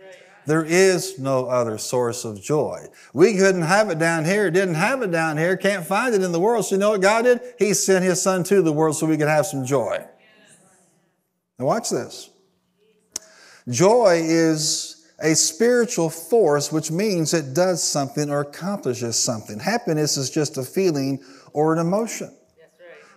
There 0.47 0.65
is 0.65 1.19
no 1.19 1.45
other 1.45 1.77
source 1.77 2.25
of 2.25 2.41
joy. 2.41 2.87
We 3.13 3.37
couldn't 3.37 3.63
have 3.63 3.91
it 3.91 3.99
down 3.99 4.25
here, 4.25 4.51
didn't 4.51 4.77
have 4.77 5.03
it 5.03 5.11
down 5.11 5.37
here, 5.37 5.59
can't 5.59 5.85
find 5.85 6.15
it 6.15 6.23
in 6.23 6.33
the 6.33 6.41
world. 6.41 6.65
So 6.65 6.77
you 6.77 6.79
know 6.79 6.93
what 6.93 7.03
God 7.03 7.25
did? 7.25 7.43
He 7.59 7.75
sent 7.75 8.03
His 8.03 8.23
Son 8.23 8.43
to 8.45 8.63
the 8.63 8.73
world 8.73 8.97
so 8.97 9.05
we 9.05 9.19
could 9.19 9.29
have 9.29 9.45
some 9.45 9.67
joy. 9.67 10.07
Now 11.59 11.67
watch 11.67 11.91
this. 11.91 12.31
Joy 13.69 14.23
is 14.25 14.96
a 15.19 15.35
spiritual 15.35 16.11
force, 16.11 16.71
which 16.71 16.91
means 16.91 17.33
it 17.33 17.55
does 17.55 17.83
something 17.83 18.31
or 18.31 18.41
accomplishes 18.41 19.17
something. 19.17 19.59
Happiness 19.59 20.17
is 20.17 20.31
just 20.31 20.59
a 20.59 20.63
feeling 20.63 21.23
or 21.53 21.73
an 21.73 21.79
emotion. 21.79 22.33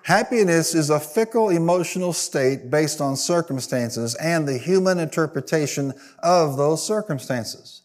Happiness 0.04 0.74
is 0.74 0.90
a 0.90 1.00
fickle 1.00 1.50
emotional 1.50 2.14
state 2.14 2.72
based 2.72 3.02
on 3.02 3.16
circumstances 3.16 4.16
and 4.16 4.48
the 4.48 4.58
human 4.58 4.98
interpretation 4.98 5.94
of 6.24 6.58
those 6.58 6.86
circumstances. 6.86 7.82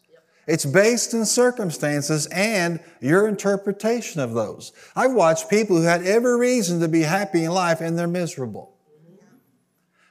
It's 0.47 0.65
based 0.65 1.13
in 1.13 1.25
circumstances 1.25 2.27
and 2.27 2.79
your 3.01 3.27
interpretation 3.27 4.21
of 4.21 4.33
those. 4.33 4.71
I've 4.95 5.13
watched 5.13 5.49
people 5.49 5.75
who 5.77 5.83
had 5.83 6.05
every 6.05 6.37
reason 6.37 6.79
to 6.81 6.87
be 6.87 7.01
happy 7.01 7.43
in 7.43 7.51
life 7.51 7.81
and 7.81 7.97
they're 7.97 8.07
miserable. 8.07 8.74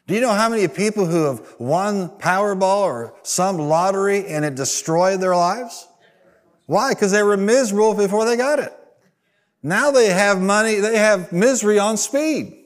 Do 0.07 0.15
you 0.15 0.21
know 0.21 0.33
how 0.33 0.51
many 0.51 0.69
people 0.69 1.07
who 1.07 1.25
have 1.25 1.55
won 1.59 2.11
Powerball 2.11 2.83
or 2.83 3.15
some 3.23 3.59
lottery 3.59 4.27
and 4.27 4.45
it 4.45 4.55
destroyed 4.55 5.21
their 5.21 5.35
lives? 5.35 5.89
Why? 6.67 6.91
Because 6.93 7.11
they 7.11 7.23
were 7.23 7.37
miserable 7.37 7.95
before 7.95 8.27
they 8.27 8.37
got 8.37 8.59
it. 8.59 8.73
Now 9.63 9.91
they 9.91 10.09
have 10.09 10.43
money, 10.43 10.77
they 10.77 10.99
have 10.99 11.33
misery 11.33 11.79
on 11.79 11.97
speed. 11.97 12.65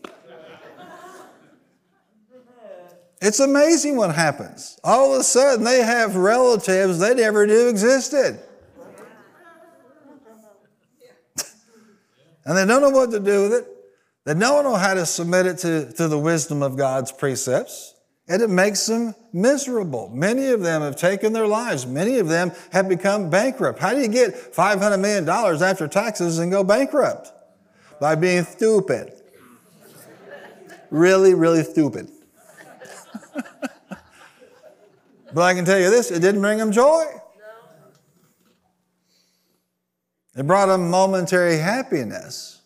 It's 3.21 3.41
amazing 3.41 3.97
what 3.97 4.15
happens. 4.15 4.79
All 4.85 5.15
of 5.15 5.21
a 5.21 5.25
sudden, 5.25 5.65
they 5.65 5.83
have 5.83 6.15
relatives 6.15 6.99
they 6.99 7.15
never 7.15 7.47
knew 7.47 7.69
existed. 7.69 8.41
and 12.45 12.57
they 12.57 12.65
don't 12.65 12.81
know 12.81 12.91
what 12.91 13.11
to 13.11 13.21
do 13.21 13.43
with 13.43 13.53
it. 13.55 13.78
They 14.29 14.35
don't 14.35 14.63
know 14.63 14.77
how 14.77 14.93
to 14.93 15.07
submit 15.07 15.47
it 15.47 15.57
to, 15.61 15.91
to 15.93 16.07
the 16.07 16.19
wisdom 16.19 16.63
of 16.63 16.77
God's 16.77 17.11
precepts. 17.11 17.95
And 18.29 18.43
it 18.43 18.51
makes 18.51 18.85
them 18.85 19.15
miserable. 19.33 20.11
Many 20.11 20.49
of 20.49 20.61
them 20.61 20.83
have 20.83 20.97
taken 20.97 21.33
their 21.33 21.47
lives. 21.47 21.87
Many 21.87 22.19
of 22.19 22.29
them 22.29 22.53
have 22.71 22.91
become 22.91 23.31
bankrupt. 23.31 23.79
How 23.79 23.95
do 23.95 24.01
you 24.03 24.09
get 24.09 24.35
$500 24.53 25.01
million 25.01 25.27
after 25.27 25.89
taxes 25.89 26.41
and 26.41 26.53
go 26.53 26.63
bankrupt? 26.63 27.33
By 28.03 28.17
being 28.17 28.45
stupid. 28.45 29.15
really, 30.91 31.33
really 31.33 31.65
stupid. 31.65 32.11
but 35.33 35.41
I 35.41 35.55
can 35.55 35.65
tell 35.65 35.79
you 35.79 35.89
this 35.89 36.11
it 36.11 36.21
didn't 36.21 36.43
bring 36.43 36.59
them 36.59 36.71
joy. 36.71 37.07
It 40.37 40.47
brought 40.47 40.67
them 40.67 40.91
momentary 40.91 41.57
happiness. 41.57 42.58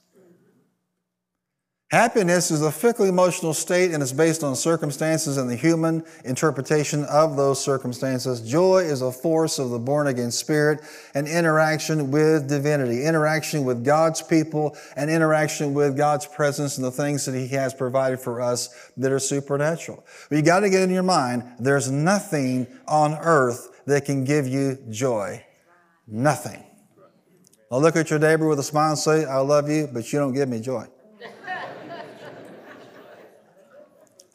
Happiness 1.92 2.50
is 2.50 2.62
a 2.62 2.72
fickle 2.72 3.04
emotional 3.04 3.52
state 3.52 3.90
and 3.90 4.02
is 4.02 4.14
based 4.14 4.42
on 4.42 4.56
circumstances 4.56 5.36
and 5.36 5.50
the 5.50 5.54
human 5.54 6.02
interpretation 6.24 7.04
of 7.04 7.36
those 7.36 7.62
circumstances. 7.62 8.40
Joy 8.40 8.78
is 8.78 9.02
a 9.02 9.12
force 9.12 9.58
of 9.58 9.68
the 9.68 9.78
born 9.78 10.06
again 10.06 10.30
spirit 10.30 10.80
and 11.14 11.28
interaction 11.28 12.10
with 12.10 12.48
divinity, 12.48 13.04
interaction 13.04 13.66
with 13.66 13.84
God's 13.84 14.22
people 14.22 14.74
and 14.96 15.10
interaction 15.10 15.74
with 15.74 15.94
God's 15.94 16.24
presence 16.24 16.78
and 16.78 16.86
the 16.86 16.90
things 16.90 17.26
that 17.26 17.34
He 17.34 17.48
has 17.48 17.74
provided 17.74 18.20
for 18.20 18.40
us 18.40 18.90
that 18.96 19.12
are 19.12 19.18
supernatural. 19.18 20.02
But 20.30 20.36
you 20.36 20.42
got 20.42 20.60
to 20.60 20.70
get 20.70 20.80
in 20.80 20.88
your 20.88 21.02
mind, 21.02 21.42
there's 21.58 21.90
nothing 21.90 22.68
on 22.88 23.18
earth 23.20 23.82
that 23.84 24.06
can 24.06 24.24
give 24.24 24.48
you 24.48 24.78
joy. 24.88 25.44
Nothing. 26.06 26.64
Now 27.70 27.76
look 27.76 27.96
at 27.96 28.08
your 28.08 28.18
neighbor 28.18 28.48
with 28.48 28.60
a 28.60 28.62
smile 28.62 28.92
and 28.92 28.98
say, 28.98 29.26
I 29.26 29.40
love 29.40 29.68
you, 29.68 29.90
but 29.92 30.10
you 30.10 30.18
don't 30.18 30.32
give 30.32 30.48
me 30.48 30.58
joy. 30.58 30.86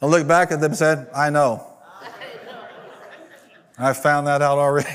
I 0.00 0.06
looked 0.06 0.28
back 0.28 0.52
at 0.52 0.60
them 0.60 0.70
and 0.70 0.78
said, 0.78 1.08
I 1.14 1.30
know. 1.30 1.66
I 3.78 3.92
found 3.92 4.26
that 4.26 4.42
out 4.42 4.58
already. 4.58 4.88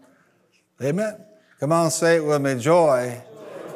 Amen. 0.82 1.24
Come 1.58 1.72
on, 1.72 1.90
say 1.90 2.16
it 2.16 2.24
with 2.24 2.40
me. 2.40 2.58
Joy 2.58 3.22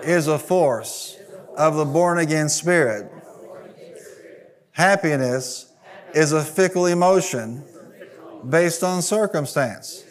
is 0.02 0.26
a 0.26 0.38
force 0.38 1.18
of 1.56 1.76
the 1.76 1.84
born 1.84 2.18
again 2.18 2.48
spirit. 2.48 3.10
Happiness 4.72 5.72
is 6.14 6.32
a 6.32 6.42
fickle 6.42 6.86
emotion 6.86 7.64
based 8.48 8.82
on 8.82 9.02
circumstance. 9.02 10.04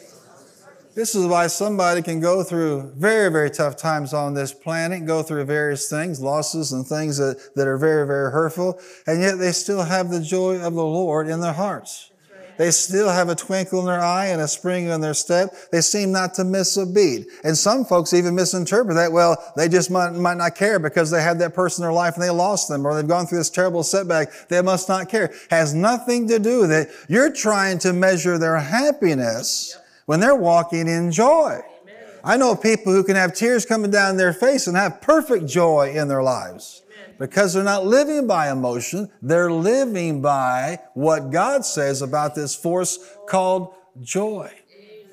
This 0.94 1.16
is 1.16 1.26
why 1.26 1.48
somebody 1.48 2.02
can 2.02 2.20
go 2.20 2.44
through 2.44 2.92
very, 2.96 3.28
very 3.30 3.50
tough 3.50 3.76
times 3.76 4.14
on 4.14 4.34
this 4.34 4.52
planet, 4.52 5.06
go 5.06 5.24
through 5.24 5.44
various 5.44 5.90
things, 5.90 6.20
losses 6.20 6.70
and 6.70 6.86
things 6.86 7.16
that, 7.16 7.54
that 7.56 7.66
are 7.66 7.78
very, 7.78 8.06
very 8.06 8.30
hurtful, 8.30 8.78
and 9.06 9.20
yet 9.20 9.38
they 9.38 9.50
still 9.50 9.82
have 9.82 10.10
the 10.10 10.20
joy 10.20 10.56
of 10.56 10.74
the 10.74 10.84
Lord 10.84 11.28
in 11.28 11.40
their 11.40 11.52
hearts. 11.52 12.12
They 12.56 12.70
still 12.70 13.08
have 13.08 13.28
a 13.28 13.34
twinkle 13.34 13.80
in 13.80 13.86
their 13.86 14.00
eye 14.00 14.26
and 14.26 14.40
a 14.40 14.46
spring 14.46 14.86
in 14.86 15.00
their 15.00 15.14
step. 15.14 15.50
They 15.72 15.80
seem 15.80 16.12
not 16.12 16.34
to 16.34 16.44
miss 16.44 16.76
a 16.76 16.86
beat. 16.86 17.26
And 17.42 17.58
some 17.58 17.84
folks 17.84 18.14
even 18.14 18.36
misinterpret 18.36 18.94
that. 18.94 19.10
Well, 19.10 19.36
they 19.56 19.68
just 19.68 19.90
might, 19.90 20.10
might 20.12 20.36
not 20.36 20.54
care 20.54 20.78
because 20.78 21.10
they 21.10 21.20
had 21.20 21.40
that 21.40 21.52
person 21.52 21.82
in 21.82 21.86
their 21.86 21.92
life 21.92 22.14
and 22.14 22.22
they 22.22 22.30
lost 22.30 22.68
them 22.68 22.86
or 22.86 22.94
they've 22.94 23.08
gone 23.08 23.26
through 23.26 23.38
this 23.38 23.50
terrible 23.50 23.82
setback. 23.82 24.30
They 24.48 24.62
must 24.62 24.88
not 24.88 25.08
care. 25.08 25.34
Has 25.50 25.74
nothing 25.74 26.28
to 26.28 26.38
do 26.38 26.60
with 26.60 26.70
it. 26.70 26.90
You're 27.08 27.32
trying 27.32 27.80
to 27.80 27.92
measure 27.92 28.38
their 28.38 28.58
happiness 28.58 29.76
when 30.06 30.20
they're 30.20 30.34
walking 30.34 30.88
in 30.88 31.10
joy. 31.10 31.60
Amen. 31.82 31.94
I 32.22 32.36
know 32.36 32.54
people 32.54 32.92
who 32.92 33.04
can 33.04 33.16
have 33.16 33.34
tears 33.34 33.66
coming 33.66 33.90
down 33.90 34.16
their 34.16 34.32
face 34.32 34.66
and 34.66 34.76
have 34.76 35.00
perfect 35.00 35.46
joy 35.46 35.92
in 35.94 36.08
their 36.08 36.22
lives. 36.22 36.82
Amen. 36.86 37.16
Because 37.18 37.54
they're 37.54 37.64
not 37.64 37.86
living 37.86 38.26
by 38.26 38.50
emotion, 38.50 39.10
they're 39.22 39.52
living 39.52 40.22
by 40.22 40.80
what 40.94 41.30
God 41.30 41.64
says 41.64 42.02
about 42.02 42.34
this 42.34 42.54
force 42.54 42.98
called 43.28 43.74
joy. 44.00 44.50
Amen. 44.50 45.06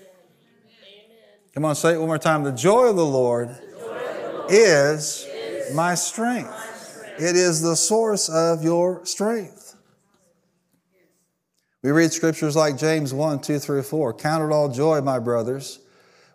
Come 1.54 1.66
on, 1.66 1.76
say 1.76 1.94
it 1.94 1.98
one 2.00 2.08
more 2.08 2.18
time. 2.18 2.44
The 2.44 2.52
joy 2.52 2.88
of 2.88 2.96
the 2.96 3.06
Lord, 3.06 3.50
the 3.50 3.54
of 3.54 3.80
the 3.80 4.34
Lord 4.38 4.52
is, 4.52 5.28
is 5.30 5.76
my, 5.76 5.96
strength. 5.96 6.50
my 6.50 6.66
strength. 6.74 7.22
It 7.22 7.36
is 7.36 7.62
the 7.62 7.76
source 7.76 8.30
of 8.30 8.64
your 8.64 9.06
strength. 9.06 9.61
We 11.84 11.90
read 11.90 12.14
scriptures 12.14 12.56
like 12.56 12.78
James 12.78 13.12
1, 13.12 13.42
2 13.42 13.58
through 13.58 13.82
4. 13.82 14.14
Count 14.14 14.44
it 14.44 14.54
all 14.54 14.70
joy, 14.70 15.02
my 15.02 15.18
brothers, 15.18 15.80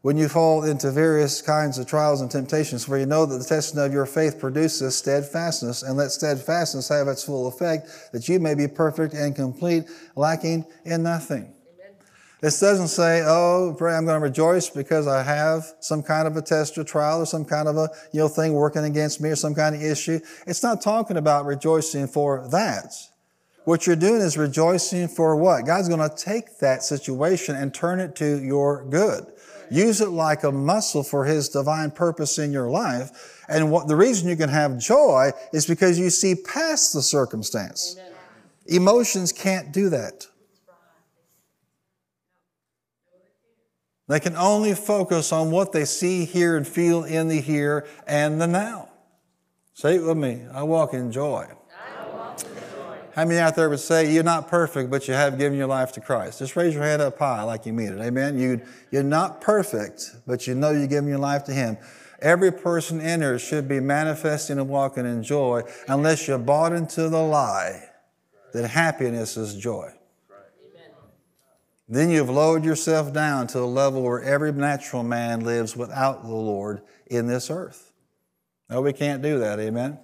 when 0.02 0.16
you 0.16 0.28
fall 0.28 0.64
into 0.64 0.90
various 0.90 1.40
kinds 1.40 1.78
of 1.78 1.86
trials 1.86 2.20
and 2.20 2.28
temptations, 2.28 2.84
for 2.84 2.98
you 2.98 3.06
know 3.06 3.26
that 3.26 3.38
the 3.38 3.44
testing 3.44 3.78
of 3.78 3.92
your 3.92 4.06
faith 4.06 4.40
produces 4.40 4.96
steadfastness, 4.96 5.84
and 5.84 5.96
let 5.96 6.10
steadfastness 6.10 6.88
have 6.88 7.06
its 7.06 7.22
full 7.22 7.46
effect, 7.46 7.88
that 8.12 8.28
you 8.28 8.40
may 8.40 8.54
be 8.54 8.66
perfect 8.66 9.14
and 9.14 9.36
complete, 9.36 9.84
lacking 10.16 10.64
in 10.84 11.04
nothing. 11.04 11.52
This 12.40 12.58
doesn't 12.58 12.88
say, 12.88 13.22
oh, 13.24 13.74
pray 13.78 13.94
I'm 13.94 14.04
going 14.04 14.20
to 14.20 14.24
rejoice 14.24 14.68
because 14.68 15.06
I 15.06 15.22
have 15.22 15.64
some 15.78 16.02
kind 16.02 16.26
of 16.26 16.36
a 16.36 16.42
test 16.42 16.76
or 16.76 16.82
trial 16.82 17.22
or 17.22 17.26
some 17.26 17.44
kind 17.44 17.68
of 17.68 17.76
a 17.76 17.88
you 18.12 18.20
know 18.20 18.28
thing 18.28 18.52
working 18.52 18.84
against 18.84 19.20
me 19.20 19.30
or 19.30 19.36
some 19.36 19.54
kind 19.54 19.76
of 19.76 19.82
issue. 19.82 20.18
It's 20.46 20.62
not 20.62 20.82
talking 20.82 21.16
about 21.16 21.46
rejoicing 21.46 22.08
for 22.08 22.46
that. 22.50 22.92
What 23.66 23.84
you're 23.84 23.96
doing 23.96 24.20
is 24.20 24.38
rejoicing 24.38 25.08
for 25.08 25.34
what? 25.34 25.66
God's 25.66 25.88
going 25.88 26.08
to 26.08 26.16
take 26.16 26.58
that 26.60 26.84
situation 26.84 27.56
and 27.56 27.74
turn 27.74 27.98
it 27.98 28.14
to 28.14 28.40
your 28.40 28.84
good. 28.84 29.26
Use 29.72 30.00
it 30.00 30.10
like 30.10 30.44
a 30.44 30.52
muscle 30.52 31.02
for 31.02 31.24
His 31.24 31.48
divine 31.48 31.90
purpose 31.90 32.38
in 32.38 32.52
your 32.52 32.70
life. 32.70 33.44
And 33.48 33.72
what 33.72 33.88
the 33.88 33.96
reason 33.96 34.28
you 34.28 34.36
can 34.36 34.50
have 34.50 34.78
joy 34.78 35.32
is 35.52 35.66
because 35.66 35.98
you 35.98 36.10
see 36.10 36.36
past 36.36 36.92
the 36.92 37.02
circumstance. 37.02 37.96
Amen. 37.98 38.12
Emotions 38.66 39.32
can't 39.32 39.72
do 39.72 39.88
that. 39.88 40.28
They 44.06 44.20
can 44.20 44.36
only 44.36 44.74
focus 44.74 45.32
on 45.32 45.50
what 45.50 45.72
they 45.72 45.86
see, 45.86 46.24
hear, 46.24 46.56
and 46.56 46.64
feel 46.64 47.02
in 47.02 47.26
the 47.26 47.40
here 47.40 47.84
and 48.06 48.40
the 48.40 48.46
now. 48.46 48.90
Say 49.74 49.96
it 49.96 50.04
with 50.04 50.16
me. 50.16 50.44
I 50.52 50.62
walk 50.62 50.94
in 50.94 51.10
joy. 51.10 51.48
How 53.16 53.24
many 53.24 53.40
out 53.40 53.56
there 53.56 53.70
would 53.70 53.80
say, 53.80 54.12
You're 54.12 54.22
not 54.22 54.46
perfect, 54.46 54.90
but 54.90 55.08
you 55.08 55.14
have 55.14 55.38
given 55.38 55.56
your 55.56 55.68
life 55.68 55.90
to 55.92 56.02
Christ? 56.02 56.38
Just 56.38 56.54
raise 56.54 56.74
your 56.74 56.82
hand 56.82 57.00
up 57.00 57.18
high 57.18 57.42
like 57.44 57.64
you 57.64 57.72
mean 57.72 57.94
it. 57.94 57.98
Amen. 57.98 58.38
You, 58.38 58.60
you're 58.90 59.02
not 59.02 59.40
perfect, 59.40 60.14
but 60.26 60.46
you 60.46 60.54
know 60.54 60.70
you're 60.70 60.86
giving 60.86 61.08
your 61.08 61.18
life 61.18 61.44
to 61.44 61.52
Him. 61.52 61.78
Every 62.20 62.52
person 62.52 63.00
in 63.00 63.22
here 63.22 63.38
should 63.38 63.68
be 63.68 63.80
manifesting 63.80 64.58
and 64.58 64.68
walking 64.68 65.06
in 65.06 65.22
joy 65.22 65.62
unless 65.88 66.28
you're 66.28 66.38
bought 66.38 66.74
into 66.74 67.08
the 67.08 67.22
lie 67.22 67.88
that 68.52 68.68
happiness 68.68 69.38
is 69.38 69.54
joy. 69.54 69.90
Then 71.88 72.10
you've 72.10 72.30
lowered 72.30 72.66
yourself 72.66 73.14
down 73.14 73.46
to 73.48 73.60
a 73.60 73.64
level 73.64 74.02
where 74.02 74.22
every 74.22 74.52
natural 74.52 75.04
man 75.04 75.40
lives 75.40 75.74
without 75.74 76.22
the 76.22 76.34
Lord 76.34 76.82
in 77.06 77.28
this 77.28 77.48
earth. 77.48 77.92
No, 78.68 78.82
we 78.82 78.92
can't 78.92 79.22
do 79.22 79.38
that. 79.38 79.58
Amen 79.58 80.00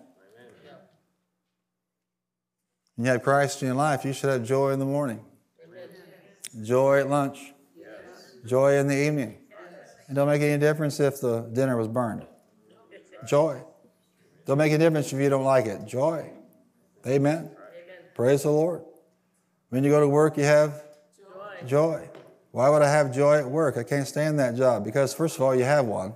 and 2.97 3.07
you 3.07 3.13
have 3.13 3.23
Christ 3.23 3.63
in 3.63 3.67
your 3.69 3.77
life, 3.77 4.05
you 4.05 4.13
should 4.13 4.31
have 4.31 4.45
joy 4.45 4.71
in 4.71 4.79
the 4.79 4.85
morning, 4.85 5.25
Amen. 5.65 6.65
joy 6.65 7.01
at 7.01 7.09
lunch, 7.09 7.53
yes. 7.77 7.89
joy 8.47 8.77
in 8.77 8.87
the 8.87 8.97
evening. 8.97 9.39
It 10.09 10.15
don't 10.15 10.29
make 10.29 10.43
any 10.43 10.59
difference 10.59 11.01
if 11.01 11.21
the 11.21 11.43
dinner 11.53 11.77
was 11.77 11.89
burned. 11.89 12.27
Joy. 13.27 13.63
Don't 14.45 14.59
make 14.59 14.73
any 14.73 14.79
difference 14.79 15.13
if 15.13 15.21
you 15.21 15.29
don't 15.29 15.45
like 15.45 15.67
it. 15.67 15.87
Joy. 15.87 16.31
Amen. 17.07 17.37
Amen. 17.37 17.51
Praise 18.15 18.43
the 18.43 18.51
Lord. 18.51 18.83
When 19.71 19.85
you 19.85 19.91
go 19.91 20.01
to 20.01 20.09
work, 20.09 20.37
you 20.37 20.45
have 20.45 20.83
joy. 21.17 21.67
joy. 21.67 22.09
Why 22.51 22.69
would 22.69 22.83
I 22.83 22.91
have 22.91 23.15
joy 23.15 23.39
at 23.39 23.49
work? 23.49 23.79
I 23.79 23.85
can't 23.85 24.07
stand 24.07 24.39
that 24.39 24.55
job 24.57 24.85
because, 24.85 25.15
first 25.15 25.37
of 25.37 25.43
all, 25.43 25.55
you 25.55 25.65
have 25.65 25.87
one. 25.87 26.15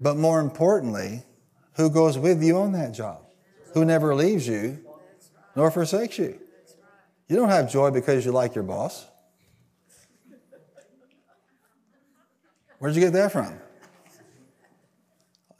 But 0.00 0.16
more 0.16 0.40
importantly, 0.40 1.24
who 1.74 1.90
goes 1.90 2.16
with 2.16 2.42
you 2.42 2.56
on 2.56 2.72
that 2.72 2.92
job, 2.92 3.26
who 3.72 3.84
never 3.84 4.14
leaves 4.14 4.46
you 4.46 4.78
nor 5.54 5.70
forsakes 5.70 6.18
you. 6.18 6.38
You 7.28 7.36
don't 7.36 7.48
have 7.48 7.70
joy 7.70 7.90
because 7.90 8.24
you 8.24 8.32
like 8.32 8.54
your 8.54 8.64
boss. 8.64 9.06
Where'd 12.78 12.94
you 12.94 13.00
get 13.00 13.12
that 13.12 13.30
from? 13.30 13.60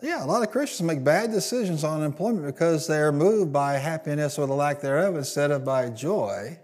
Yeah, 0.03 0.25
a 0.25 0.27
lot 0.27 0.43
of 0.43 0.51
Christians 0.51 0.87
make 0.87 1.05
bad 1.05 1.31
decisions 1.31 1.85
on 1.85 2.03
employment 2.03 2.47
because 2.47 2.87
they're 2.87 3.13
moved 3.13 3.53
by 3.53 3.75
happiness 3.75 4.39
or 4.39 4.47
the 4.47 4.55
lack 4.55 4.81
thereof 4.81 5.15
instead 5.17 5.51
of 5.51 5.63
by 5.63 5.91
joy, 5.91 6.59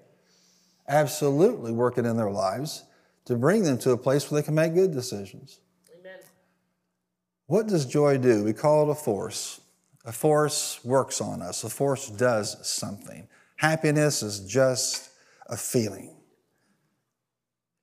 absolutely 0.89 1.73
working 1.73 2.07
in 2.07 2.17
their 2.17 2.31
lives 2.31 2.85
to 3.27 3.37
bring 3.37 3.65
them 3.65 3.77
to 3.79 3.91
a 3.91 3.97
place 3.99 4.31
where 4.31 4.41
they 4.41 4.45
can 4.47 4.55
make 4.55 4.75
good 4.75 4.93
decisions. 4.93 5.61
Amen. 6.01 6.19
What 7.47 7.67
does 7.67 7.85
joy 7.85 8.17
do? 8.17 8.43
We 8.43 8.55
call 8.55 8.89
it 8.89 8.93
a 8.93 8.95
force. 8.95 9.61
A 10.07 10.13
force 10.13 10.79
works 10.85 11.21
on 11.21 11.43
us, 11.43 11.65
a 11.65 11.69
force 11.69 12.09
does 12.09 12.57
something. 12.67 13.27
Happiness 13.57 14.23
is 14.23 14.41
just 14.41 15.11
a 15.49 15.57
feeling. 15.57 16.17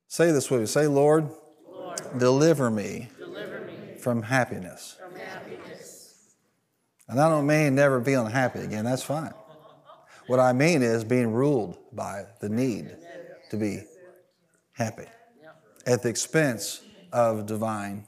Say 0.08 0.32
this 0.32 0.50
with 0.50 0.62
me. 0.62 0.66
Say, 0.68 0.88
Lord, 0.88 1.30
Lord 1.70 2.00
deliver, 2.18 2.72
me 2.72 3.10
deliver 3.18 3.62
me 3.66 3.98
from 3.98 4.22
happiness. 4.22 4.96
From 5.02 5.20
happiness. 5.20 6.36
And 7.10 7.20
I 7.20 7.28
don't 7.28 7.46
mean 7.46 7.76
never 7.76 8.00
being 8.00 8.26
happy 8.28 8.60
again, 8.60 8.86
that's 8.86 9.04
fine. 9.04 9.34
What 10.28 10.40
I 10.40 10.54
mean 10.54 10.82
is 10.82 11.04
being 11.04 11.34
ruled 11.34 11.78
by 11.92 12.26
the 12.40 12.48
need 12.48 12.96
to 13.50 13.58
be 13.58 13.84
happy 14.72 15.08
at 15.86 16.02
the 16.02 16.10
expense 16.10 16.82
of 17.12 17.46
divine 17.46 18.08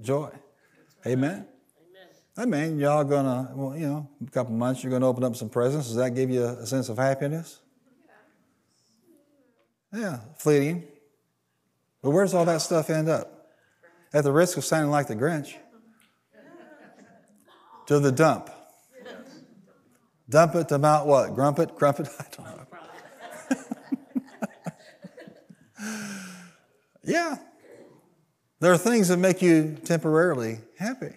joy. 0.00 0.30
Amen. 1.06 1.46
I 2.40 2.46
mean, 2.46 2.78
y'all 2.78 3.04
gonna, 3.04 3.50
well, 3.54 3.76
you 3.76 3.86
know, 3.86 4.08
a 4.26 4.30
couple 4.30 4.54
months 4.54 4.82
you're 4.82 4.90
gonna 4.90 5.06
open 5.06 5.22
up 5.24 5.36
some 5.36 5.50
presents. 5.50 5.88
Does 5.88 5.96
that 5.96 6.14
give 6.14 6.30
you 6.30 6.42
a 6.42 6.64
sense 6.64 6.88
of 6.88 6.96
happiness? 6.96 7.60
Yeah, 9.92 10.20
fleeting. 10.38 10.84
But 12.00 12.12
where's 12.12 12.32
all 12.32 12.46
that 12.46 12.62
stuff 12.62 12.88
end 12.88 13.10
up? 13.10 13.50
At 14.14 14.24
the 14.24 14.32
risk 14.32 14.56
of 14.56 14.64
sounding 14.64 14.90
like 14.90 15.06
the 15.06 15.16
Grinch, 15.16 15.52
to 17.84 18.00
the 18.00 18.10
dump. 18.10 18.48
Dump 20.26 20.54
it 20.54 20.68
to 20.68 20.78
Mount 20.78 21.06
what? 21.06 21.34
Grump 21.34 21.58
it? 21.58 21.76
Grump 21.76 22.00
it? 22.00 22.08
I 22.18 22.24
don't 22.34 22.46
know. 22.46 22.56
Yeah. 27.02 27.38
There 28.60 28.72
are 28.72 28.78
things 28.78 29.08
that 29.08 29.16
make 29.16 29.42
you 29.42 29.76
temporarily 29.84 30.58
happy. 30.78 31.14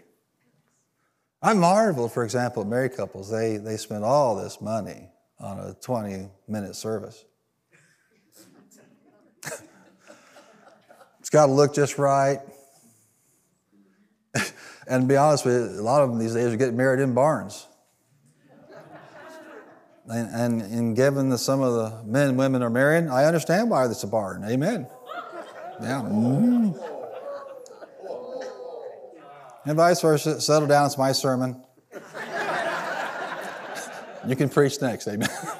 I 1.43 1.53
marvel, 1.53 2.07
for 2.07 2.23
example, 2.23 2.61
at 2.61 2.69
married 2.69 2.95
couples. 2.95 3.29
They, 3.29 3.57
they 3.57 3.75
spend 3.75 4.05
all 4.05 4.37
this 4.37 4.61
money 4.61 5.09
on 5.41 5.59
a 5.59 5.73
20 5.73 6.29
minute 6.47 6.73
service. 6.73 7.25
it's 11.19 11.29
got 11.29 11.47
to 11.47 11.51
look 11.51 11.75
just 11.75 11.97
right. 11.97 12.39
and 14.87 15.01
to 15.01 15.07
be 15.07 15.17
honest 15.17 15.43
with 15.43 15.75
you, 15.75 15.81
a 15.81 15.83
lot 15.83 16.01
of 16.01 16.09
them 16.09 16.17
these 16.17 16.33
days 16.33 16.53
are 16.53 16.55
getting 16.55 16.77
married 16.77 17.01
in 17.01 17.13
barns. 17.13 17.67
And, 20.09 20.29
and, 20.33 20.61
and 20.61 20.95
given 20.95 21.29
that 21.29 21.39
some 21.39 21.61
of 21.61 21.73
the 21.73 22.03
men 22.05 22.37
women 22.37 22.63
are 22.63 22.69
marrying, 22.69 23.09
I 23.09 23.25
understand 23.25 23.69
why 23.69 23.85
it's 23.85 24.03
a 24.03 24.07
barn. 24.07 24.45
Amen. 24.45 24.87
Yeah. 25.81 26.01
Mm. 26.03 26.92
And 29.65 29.77
vice 29.77 30.01
versa. 30.01 30.41
Settle 30.41 30.67
down. 30.67 30.87
It's 30.87 30.97
my 30.97 31.13
sermon. 31.13 31.63
you 34.27 34.35
can 34.35 34.49
preach 34.49 34.81
next. 34.81 35.07
Amen. 35.07 35.29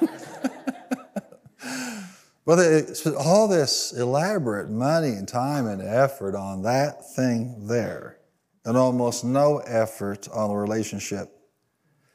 but 2.44 2.58
it's 2.58 3.06
all 3.06 3.48
this 3.48 3.92
elaborate 3.92 4.68
money 4.68 5.10
and 5.10 5.26
time 5.26 5.66
and 5.66 5.80
effort 5.80 6.34
on 6.34 6.62
that 6.62 7.14
thing 7.14 7.66
there, 7.66 8.18
and 8.64 8.76
almost 8.76 9.24
no 9.24 9.58
effort 9.58 10.28
on 10.32 10.50
the 10.50 10.56
relationship 10.56 11.30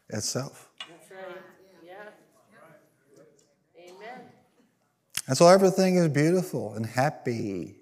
itself. 0.09 0.69
That's 0.79 1.09
right. 1.11 1.41
Yeah. 1.83 1.93
Amen. 3.79 4.21
And 5.27 5.37
so 5.37 5.47
everything 5.47 5.95
is 5.95 6.07
beautiful 6.09 6.75
and 6.75 6.85
happy. 6.85 7.77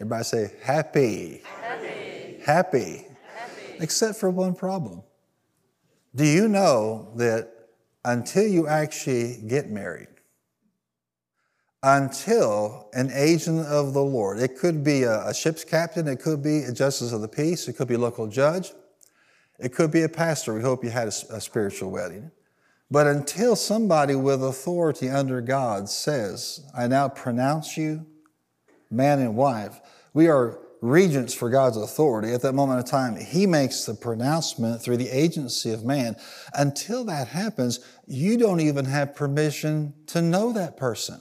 Everybody 0.00 0.24
say. 0.24 0.52
Happy. 0.62 1.42
Happy. 1.44 2.40
happy. 2.44 3.07
Except 3.80 4.18
for 4.18 4.30
one 4.30 4.54
problem. 4.54 5.02
Do 6.14 6.24
you 6.24 6.48
know 6.48 7.12
that 7.16 7.52
until 8.04 8.46
you 8.46 8.66
actually 8.66 9.42
get 9.46 9.70
married, 9.70 10.08
until 11.82 12.88
an 12.92 13.10
agent 13.12 13.66
of 13.66 13.94
the 13.94 14.02
Lord, 14.02 14.38
it 14.38 14.58
could 14.58 14.82
be 14.82 15.04
a, 15.04 15.26
a 15.28 15.34
ship's 15.34 15.64
captain, 15.64 16.08
it 16.08 16.20
could 16.20 16.42
be 16.42 16.62
a 16.62 16.72
justice 16.72 17.12
of 17.12 17.20
the 17.20 17.28
peace, 17.28 17.68
it 17.68 17.74
could 17.74 17.88
be 17.88 17.94
a 17.94 17.98
local 17.98 18.26
judge, 18.26 18.72
it 19.58 19.74
could 19.74 19.90
be 19.90 20.02
a 20.02 20.08
pastor. 20.08 20.54
We 20.54 20.62
hope 20.62 20.82
you 20.82 20.90
had 20.90 21.08
a, 21.08 21.36
a 21.36 21.40
spiritual 21.40 21.90
wedding. 21.90 22.30
But 22.90 23.06
until 23.06 23.54
somebody 23.54 24.14
with 24.14 24.42
authority 24.42 25.08
under 25.10 25.40
God 25.40 25.88
says, 25.88 26.66
I 26.76 26.88
now 26.88 27.08
pronounce 27.08 27.76
you 27.76 28.06
man 28.90 29.18
and 29.18 29.36
wife. 29.36 29.80
We 30.14 30.28
are 30.28 30.58
regents 30.80 31.34
for 31.34 31.50
God's 31.50 31.76
authority. 31.76 32.32
At 32.32 32.42
that 32.42 32.54
moment 32.54 32.80
of 32.80 32.86
time, 32.86 33.16
He 33.16 33.46
makes 33.46 33.84
the 33.84 33.94
pronouncement 33.94 34.82
through 34.82 34.98
the 34.98 35.08
agency 35.08 35.72
of 35.72 35.84
man. 35.84 36.16
Until 36.54 37.04
that 37.04 37.28
happens, 37.28 37.80
you 38.06 38.38
don't 38.38 38.60
even 38.60 38.84
have 38.84 39.14
permission 39.14 39.94
to 40.08 40.22
know 40.22 40.52
that 40.52 40.76
person. 40.76 41.20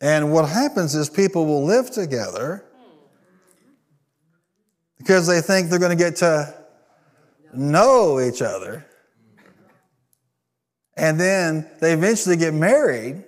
And 0.00 0.32
what 0.32 0.48
happens 0.48 0.96
is 0.96 1.08
people 1.08 1.46
will 1.46 1.64
live 1.64 1.90
together 1.92 2.64
because 4.98 5.28
they 5.28 5.40
think 5.40 5.70
they're 5.70 5.78
going 5.78 5.96
to 5.96 6.04
get 6.04 6.16
to 6.16 6.52
know 7.54 8.20
each 8.20 8.42
other. 8.42 8.84
And 10.96 11.20
then 11.20 11.70
they 11.80 11.92
eventually 11.92 12.36
get 12.36 12.52
married, 12.52 13.24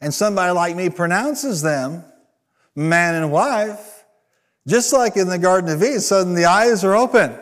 and 0.00 0.12
somebody 0.12 0.52
like 0.52 0.76
me 0.76 0.90
pronounces 0.90 1.62
them 1.62 2.04
man 2.78 3.14
and 3.14 3.32
wife, 3.32 4.04
just 4.66 4.92
like 4.92 5.16
in 5.16 5.28
the 5.28 5.38
Garden 5.38 5.70
of 5.70 5.82
Eden, 5.82 6.00
suddenly 6.00 6.42
the 6.42 6.48
eyes 6.48 6.84
are 6.84 6.94
open. 6.94 7.36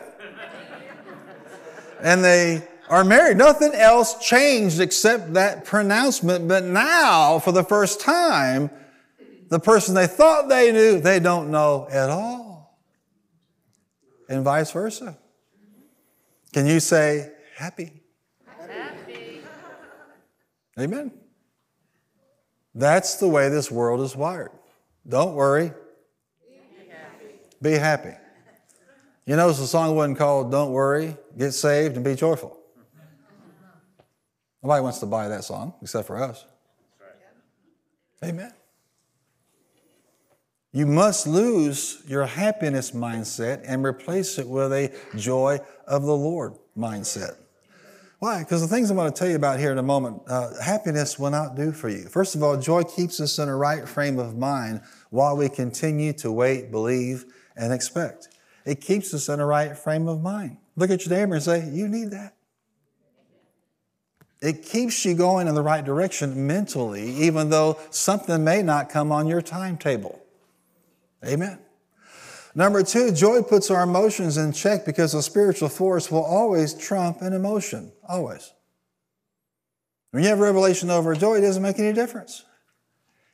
and 2.01 2.23
they 2.23 2.67
are 2.89 3.03
married. 3.03 3.37
Nothing 3.37 3.73
else 3.73 4.17
changed 4.25 4.79
except 4.79 5.33
that 5.33 5.65
pronouncement. 5.65 6.47
But 6.47 6.63
now, 6.63 7.39
for 7.39 7.51
the 7.51 7.63
first 7.63 8.01
time, 8.01 8.69
the 9.49 9.59
person 9.59 9.93
they 9.93 10.07
thought 10.07 10.49
they 10.49 10.71
knew, 10.71 10.99
they 10.99 11.19
don't 11.19 11.51
know 11.51 11.87
at 11.91 12.09
all. 12.09 12.79
And 14.29 14.43
vice 14.43 14.71
versa. 14.71 15.17
Can 16.53 16.65
you 16.65 16.79
say 16.79 17.31
happy? 17.55 17.91
Happy. 18.45 19.41
Amen. 20.79 21.11
That's 22.77 23.15
the 23.15 23.27
way 23.27 23.49
this 23.49 23.71
world 23.71 24.01
is 24.01 24.15
wired. 24.15 24.51
Don't 25.07 25.33
worry. 25.33 25.71
Be 26.47 26.91
happy. 26.91 27.25
Be 27.59 27.71
happy. 27.71 28.13
You 29.25 29.35
notice 29.35 29.57
the 29.57 29.65
song 29.65 29.95
wasn't 29.95 30.19
called 30.19 30.51
Don't 30.51 30.71
Worry, 30.71 31.17
Get 31.35 31.53
Saved, 31.53 31.95
and 31.95 32.05
Be 32.05 32.13
Joyful. 32.13 32.55
Nobody 34.61 34.83
wants 34.83 34.99
to 34.99 35.07
buy 35.07 35.27
that 35.27 35.43
song 35.43 35.73
except 35.81 36.05
for 36.05 36.21
us. 36.21 36.45
Amen. 38.23 38.53
You 40.71 40.85
must 40.85 41.25
lose 41.25 42.03
your 42.07 42.27
happiness 42.27 42.91
mindset 42.91 43.63
and 43.65 43.83
replace 43.83 44.37
it 44.37 44.47
with 44.47 44.71
a 44.71 44.93
joy 45.15 45.59
of 45.87 46.03
the 46.03 46.15
Lord 46.15 46.53
mindset. 46.77 47.37
Why? 48.19 48.39
Because 48.39 48.61
the 48.61 48.67
things 48.67 48.89
I'm 48.89 48.97
going 48.97 49.11
to 49.11 49.17
tell 49.17 49.29
you 49.29 49.35
about 49.35 49.59
here 49.59 49.71
in 49.71 49.77
a 49.77 49.83
moment, 49.83 50.23
uh, 50.27 50.59
happiness 50.59 51.19
will 51.19 51.29
not 51.29 51.55
do 51.55 51.71
for 51.71 51.87
you. 51.87 52.07
First 52.07 52.33
of 52.33 52.41
all, 52.41 52.57
joy 52.57 52.83
keeps 52.83 53.19
us 53.19 53.37
in 53.37 53.47
a 53.47 53.55
right 53.55 53.87
frame 53.87 54.17
of 54.17 54.35
mind 54.35 54.81
while 55.11 55.37
we 55.37 55.49
continue 55.49 56.13
to 56.13 56.31
wait, 56.31 56.71
believe, 56.71 57.25
and 57.55 57.71
expect. 57.71 58.29
It 58.65 58.81
keeps 58.81 59.13
us 59.13 59.29
in 59.29 59.39
a 59.39 59.45
right 59.45 59.77
frame 59.77 60.07
of 60.07 60.21
mind. 60.21 60.57
Look 60.75 60.89
at 60.89 61.05
your 61.05 61.17
neighbor 61.17 61.35
and 61.35 61.43
say, 61.43 61.69
You 61.69 61.87
need 61.87 62.11
that. 62.11 62.35
It 64.41 64.63
keeps 64.63 65.03
you 65.05 65.15
going 65.15 65.47
in 65.47 65.55
the 65.55 65.63
right 65.63 65.83
direction 65.83 66.45
mentally, 66.47 67.09
even 67.09 67.49
though 67.49 67.79
something 67.89 68.43
may 68.43 68.61
not 68.61 68.89
come 68.89 69.11
on 69.11 69.27
your 69.27 69.41
timetable. 69.41 70.21
Amen. 71.25 71.59
Number 72.57 72.81
two, 72.81 73.11
joy 73.11 73.43
puts 73.43 73.69
our 73.69 73.83
emotions 73.83 74.35
in 74.35 74.51
check 74.51 74.83
because 74.83 75.13
a 75.13 75.21
spiritual 75.21 75.69
force 75.69 76.09
will 76.09 76.23
always 76.23 76.73
trump 76.73 77.21
an 77.21 77.33
emotion. 77.33 77.91
Always. 78.09 78.51
When 80.09 80.23
you 80.23 80.29
have 80.29 80.39
revelation 80.39 80.89
over 80.89 81.13
joy, 81.13 81.35
it 81.35 81.41
doesn't 81.41 81.61
make 81.61 81.77
any 81.77 81.93
difference. 81.93 82.43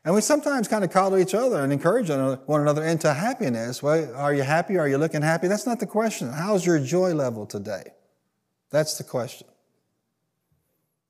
And 0.03 0.13
we 0.13 0.19
sometimes 0.19 0.67
kind 0.67 0.83
of 0.83 0.91
coddle 0.91 1.17
each 1.17 1.33
other 1.33 1.63
and 1.63 1.71
encourage 1.71 2.09
one 2.09 2.59
another 2.59 2.83
into 2.83 3.13
happiness. 3.13 3.81
Well, 3.81 4.13
are 4.13 4.33
you 4.33 4.43
happy? 4.43 4.77
Are 4.77 4.89
you 4.89 4.97
looking 4.97 5.21
happy? 5.21 5.47
That's 5.47 5.65
not 5.65 5.79
the 5.79 5.87
question. 5.87 6.29
How's 6.29 6.65
your 6.65 6.79
joy 6.79 7.13
level 7.13 7.45
today? 7.45 7.93
That's 8.71 8.97
the 8.97 9.05
question. 9.05 9.47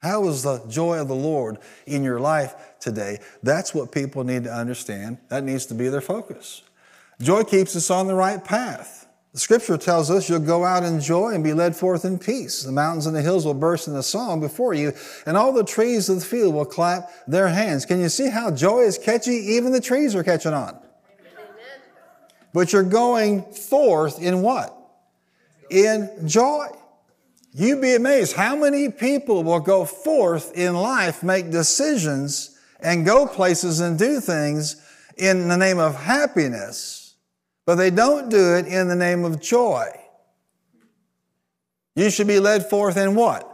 How 0.04 0.28
is 0.28 0.44
the 0.44 0.64
joy 0.68 1.00
of 1.00 1.08
the 1.08 1.16
Lord 1.16 1.58
in 1.88 2.04
your 2.04 2.20
life 2.20 2.54
today? 2.80 3.22
That's 3.42 3.74
what 3.74 3.92
people 3.92 4.24
need 4.24 4.44
to 4.44 4.54
understand. 4.54 5.18
That 5.30 5.44
needs 5.44 5.66
to 5.66 5.74
be 5.74 5.90
their 5.90 6.00
focus. 6.00 6.62
Joy 7.22 7.44
keeps 7.44 7.76
us 7.76 7.90
on 7.90 8.08
the 8.08 8.16
right 8.16 8.44
path. 8.44 9.04
The 9.34 9.40
scripture 9.40 9.78
tells 9.78 10.12
us 10.12 10.30
you'll 10.30 10.40
go 10.40 10.64
out 10.64 10.84
in 10.84 11.00
joy 11.00 11.32
and 11.32 11.44
be 11.44 11.54
led 11.54 11.76
forth 11.76 12.06
in 12.06 12.20
peace. 12.20 12.62
The 12.62 12.72
mountains 12.72 13.08
and 13.08 13.16
the 13.16 13.22
hills 13.22 13.46
will 13.46 13.56
burst 13.56 13.88
into 13.88 14.04
song 14.04 14.40
before 14.40 14.76
you, 14.76 14.94
and 15.26 15.36
all 15.36 15.52
the 15.52 15.64
trees 15.64 16.08
of 16.08 16.20
the 16.20 16.26
field 16.26 16.54
will 16.54 16.66
clap 16.66 17.10
their 17.28 17.48
hands. 17.48 17.86
Can 17.86 18.00
you 18.00 18.10
see 18.10 18.30
how 18.30 18.52
joy 18.52 18.82
is 18.82 19.00
catchy? 19.00 19.32
Even 19.32 19.72
the 19.72 19.82
trees 19.82 20.14
are 20.14 20.24
catching 20.24 20.54
on. 20.54 20.80
But 22.54 22.72
you're 22.72 22.84
going 22.84 23.42
forth 23.42 24.22
in 24.22 24.44
what? 24.44 24.78
In 25.72 26.28
joy. 26.28 26.68
You'd 27.54 27.82
be 27.82 27.96
amazed 27.96 28.36
how 28.36 28.56
many 28.56 28.90
people 28.90 29.44
will 29.44 29.60
go 29.60 29.84
forth 29.84 30.56
in 30.56 30.76
life, 30.76 31.24
make 31.24 31.50
decisions, 31.50 32.56
and 32.80 33.04
go 33.04 33.26
places 33.26 33.80
and 33.80 33.98
do 33.98 34.20
things 34.20 34.76
in 35.18 35.48
the 35.48 35.58
name 35.58 35.80
of 35.80 35.96
happiness 35.96 37.03
but 37.66 37.76
they 37.76 37.90
don't 37.90 38.30
do 38.30 38.56
it 38.56 38.68
in 38.68 38.88
the 38.88 38.96
name 38.96 39.24
of 39.24 39.42
joy. 39.42 39.88
You 41.96 42.10
should 42.10 42.28
be 42.28 42.40
led 42.40 42.70
forth 42.70 42.98
in 42.98 43.16
what? 43.16 43.50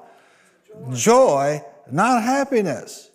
Joy, 0.91 0.95
joy 0.95 1.63
not 1.91 2.24
happiness. 2.24 3.10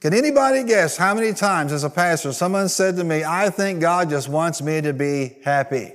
Can 0.00 0.12
anybody 0.12 0.64
guess 0.64 0.96
how 0.96 1.14
many 1.14 1.32
times 1.32 1.72
as 1.72 1.84
a 1.84 1.90
pastor 1.90 2.32
someone 2.32 2.68
said 2.68 2.96
to 2.96 3.04
me, 3.04 3.24
I 3.24 3.48
think 3.50 3.80
God 3.80 4.10
just 4.10 4.28
wants 4.28 4.60
me 4.60 4.80
to 4.82 4.92
be 4.92 5.38
happy? 5.44 5.94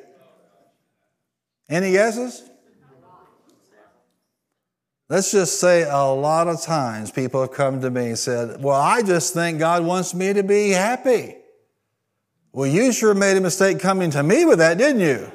Any 1.69 1.91
guesses? 1.91 2.43
Let's 5.09 5.31
just 5.31 5.59
say 5.59 5.83
a 5.83 6.03
lot 6.05 6.47
of 6.47 6.61
times 6.61 7.11
people 7.11 7.41
have 7.41 7.51
come 7.51 7.81
to 7.81 7.89
me 7.89 8.07
and 8.09 8.17
said, 8.17 8.63
Well, 8.63 8.79
I 8.79 9.01
just 9.01 9.33
think 9.33 9.57
God 9.57 9.83
wants 9.83 10.13
me 10.13 10.33
to 10.33 10.43
be 10.43 10.69
happy. 10.69 11.35
Well, 12.59 12.67
you 12.67 12.91
sure 12.91 13.13
made 13.13 13.37
a 13.37 13.39
mistake 13.39 13.79
coming 13.79 14.11
to 14.11 14.21
me 14.21 14.43
with 14.43 14.57
that, 14.59 14.77
didn't 14.77 14.99
you? 14.99 15.31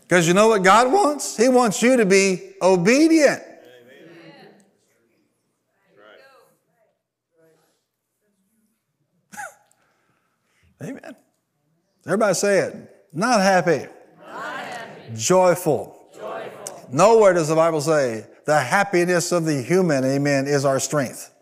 Because 0.00 0.26
you 0.26 0.34
know 0.34 0.48
what 0.48 0.64
God 0.64 0.92
wants? 0.92 1.36
He 1.36 1.48
wants 1.48 1.80
you 1.80 1.96
to 1.96 2.04
be 2.04 2.54
obedient. 2.60 3.40
Amen. 10.82 11.14
Everybody 12.04 12.34
say 12.34 12.58
it. 12.58 12.74
Not 13.12 13.40
happy. 13.40 13.86
Not 14.18 14.56
happy. 14.56 15.02
Joyful. 15.14 16.10
Joyful. 16.16 16.88
Nowhere 16.90 17.32
does 17.32 17.46
the 17.46 17.54
Bible 17.54 17.80
say 17.80 18.26
the 18.44 18.58
happiness 18.58 19.30
of 19.30 19.44
the 19.44 19.62
human, 19.62 20.04
amen, 20.04 20.48
is 20.48 20.64
our 20.64 20.80
strength. 20.80 21.32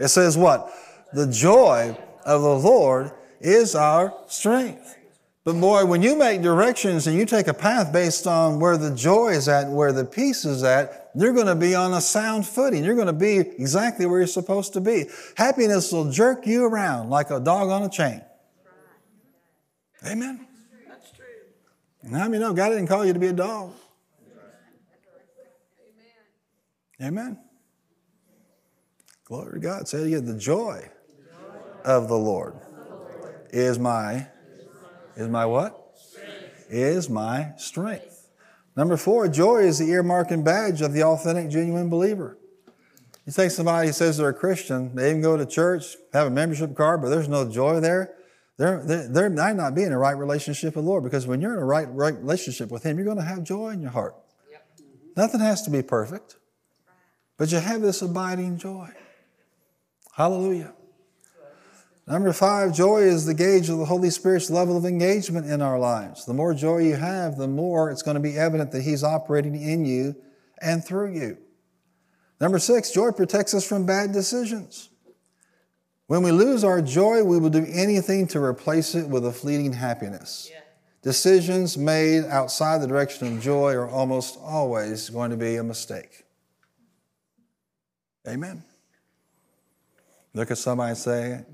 It 0.00 0.08
says 0.08 0.36
what? 0.36 0.74
The 1.12 1.28
joy 1.28 1.96
of 2.24 2.42
the 2.42 2.58
Lord 2.58 3.12
is 3.40 3.74
our 3.74 4.14
strength. 4.28 4.96
But 5.42 5.54
boy, 5.54 5.86
when 5.86 6.02
you 6.02 6.16
make 6.16 6.42
directions 6.42 7.06
and 7.06 7.16
you 7.16 7.24
take 7.24 7.46
a 7.46 7.54
path 7.54 7.92
based 7.92 8.26
on 8.26 8.60
where 8.60 8.76
the 8.76 8.94
joy 8.94 9.28
is 9.28 9.48
at 9.48 9.64
and 9.66 9.74
where 9.74 9.92
the 9.92 10.04
peace 10.04 10.44
is 10.44 10.62
at, 10.62 11.10
you're 11.14 11.32
going 11.32 11.46
to 11.46 11.54
be 11.54 11.74
on 11.74 11.94
a 11.94 12.00
sound 12.00 12.46
footing. 12.46 12.84
You're 12.84 12.94
going 12.94 13.06
to 13.06 13.12
be 13.14 13.38
exactly 13.38 14.04
where 14.04 14.18
you're 14.18 14.26
supposed 14.26 14.74
to 14.74 14.80
be. 14.80 15.06
Happiness 15.36 15.92
will 15.92 16.10
jerk 16.10 16.46
you 16.46 16.66
around 16.66 17.08
like 17.08 17.30
a 17.30 17.40
dog 17.40 17.70
on 17.70 17.82
a 17.82 17.88
chain. 17.88 18.20
Amen. 20.06 20.46
That's 20.86 21.10
true. 21.10 21.24
How 22.10 22.28
many 22.28 22.38
know 22.38 22.52
God 22.52 22.68
didn't 22.68 22.86
call 22.86 23.06
you 23.06 23.14
to 23.14 23.18
be 23.18 23.28
a 23.28 23.32
dog? 23.32 23.72
Amen. 27.00 27.18
Amen. 27.18 27.38
Glory 29.24 29.54
to 29.54 29.58
God. 29.58 29.88
Say 29.88 30.02
it 30.02 30.06
again. 30.08 30.26
The 30.26 30.38
joy 30.38 30.90
of 31.84 32.08
the 32.08 32.16
Lord 32.16 32.54
is 33.52 33.78
my 33.78 34.28
is 35.16 35.28
my 35.28 35.44
what? 35.46 35.76
Is 36.68 37.10
my 37.10 37.52
strength. 37.56 38.28
Number 38.76 38.96
four, 38.96 39.28
joy 39.28 39.58
is 39.58 39.78
the 39.78 39.90
earmark 39.90 40.30
and 40.30 40.44
badge 40.44 40.80
of 40.80 40.92
the 40.92 41.02
authentic, 41.02 41.50
genuine 41.50 41.90
believer. 41.90 42.38
You 43.26 43.32
take 43.32 43.50
somebody 43.50 43.88
who 43.88 43.92
says 43.92 44.16
they're 44.16 44.30
a 44.30 44.34
Christian, 44.34 44.94
they 44.94 45.10
even 45.10 45.20
go 45.20 45.36
to 45.36 45.44
church, 45.44 45.96
have 46.12 46.28
a 46.28 46.30
membership 46.30 46.74
card, 46.74 47.02
but 47.02 47.10
there's 47.10 47.28
no 47.28 47.50
joy 47.50 47.80
there. 47.80 48.14
They're, 48.56 48.82
they're, 48.84 49.08
they're 49.08 49.30
might 49.30 49.56
not 49.56 49.74
be 49.74 49.82
in 49.82 49.92
a 49.92 49.98
right 49.98 50.16
relationship 50.16 50.76
with 50.76 50.84
the 50.84 50.90
Lord 50.90 51.02
because 51.02 51.26
when 51.26 51.40
you're 51.40 51.54
in 51.54 51.60
a 51.60 51.64
right, 51.64 51.88
right 51.92 52.16
relationship 52.16 52.70
with 52.70 52.82
Him, 52.82 52.96
you're 52.96 53.04
going 53.04 53.16
to 53.16 53.22
have 53.22 53.42
joy 53.42 53.70
in 53.70 53.80
your 53.80 53.90
heart. 53.90 54.14
Yep. 54.50 54.66
Nothing 55.16 55.40
has 55.40 55.62
to 55.62 55.70
be 55.70 55.82
perfect, 55.82 56.36
but 57.36 57.50
you 57.50 57.58
have 57.58 57.82
this 57.82 58.02
abiding 58.02 58.58
joy. 58.58 58.90
Hallelujah. 60.14 60.72
Number 62.10 62.32
five, 62.32 62.74
joy 62.74 63.02
is 63.02 63.24
the 63.24 63.34
gauge 63.34 63.68
of 63.68 63.78
the 63.78 63.84
Holy 63.84 64.10
Spirit's 64.10 64.50
level 64.50 64.76
of 64.76 64.84
engagement 64.84 65.46
in 65.46 65.62
our 65.62 65.78
lives. 65.78 66.26
The 66.26 66.34
more 66.34 66.52
joy 66.52 66.78
you 66.78 66.96
have, 66.96 67.36
the 67.36 67.46
more 67.46 67.88
it's 67.88 68.02
going 68.02 68.16
to 68.16 68.20
be 68.20 68.36
evident 68.36 68.72
that 68.72 68.82
He's 68.82 69.04
operating 69.04 69.54
in 69.54 69.84
you 69.84 70.16
and 70.60 70.84
through 70.84 71.14
you. 71.14 71.38
Number 72.40 72.58
six, 72.58 72.90
joy 72.90 73.12
protects 73.12 73.54
us 73.54 73.64
from 73.64 73.86
bad 73.86 74.10
decisions. 74.10 74.88
When 76.08 76.24
we 76.24 76.32
lose 76.32 76.64
our 76.64 76.82
joy, 76.82 77.22
we 77.22 77.38
will 77.38 77.48
do 77.48 77.64
anything 77.70 78.26
to 78.28 78.42
replace 78.42 78.96
it 78.96 79.08
with 79.08 79.24
a 79.24 79.30
fleeting 79.30 79.72
happiness. 79.72 80.48
Yeah. 80.50 80.62
Decisions 81.02 81.78
made 81.78 82.24
outside 82.24 82.82
the 82.82 82.88
direction 82.88 83.36
of 83.36 83.40
joy 83.40 83.74
are 83.74 83.88
almost 83.88 84.36
always 84.42 85.10
going 85.10 85.30
to 85.30 85.36
be 85.36 85.56
a 85.56 85.62
mistake. 85.62 86.24
Amen. 88.26 88.64
Look 90.34 90.50
at 90.50 90.58
somebody 90.58 90.90
and 90.90 90.98
say, 90.98 91.44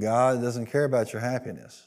God 0.00 0.40
doesn't 0.40 0.66
care 0.66 0.84
about 0.84 1.12
your 1.12 1.20
happiness. 1.20 1.86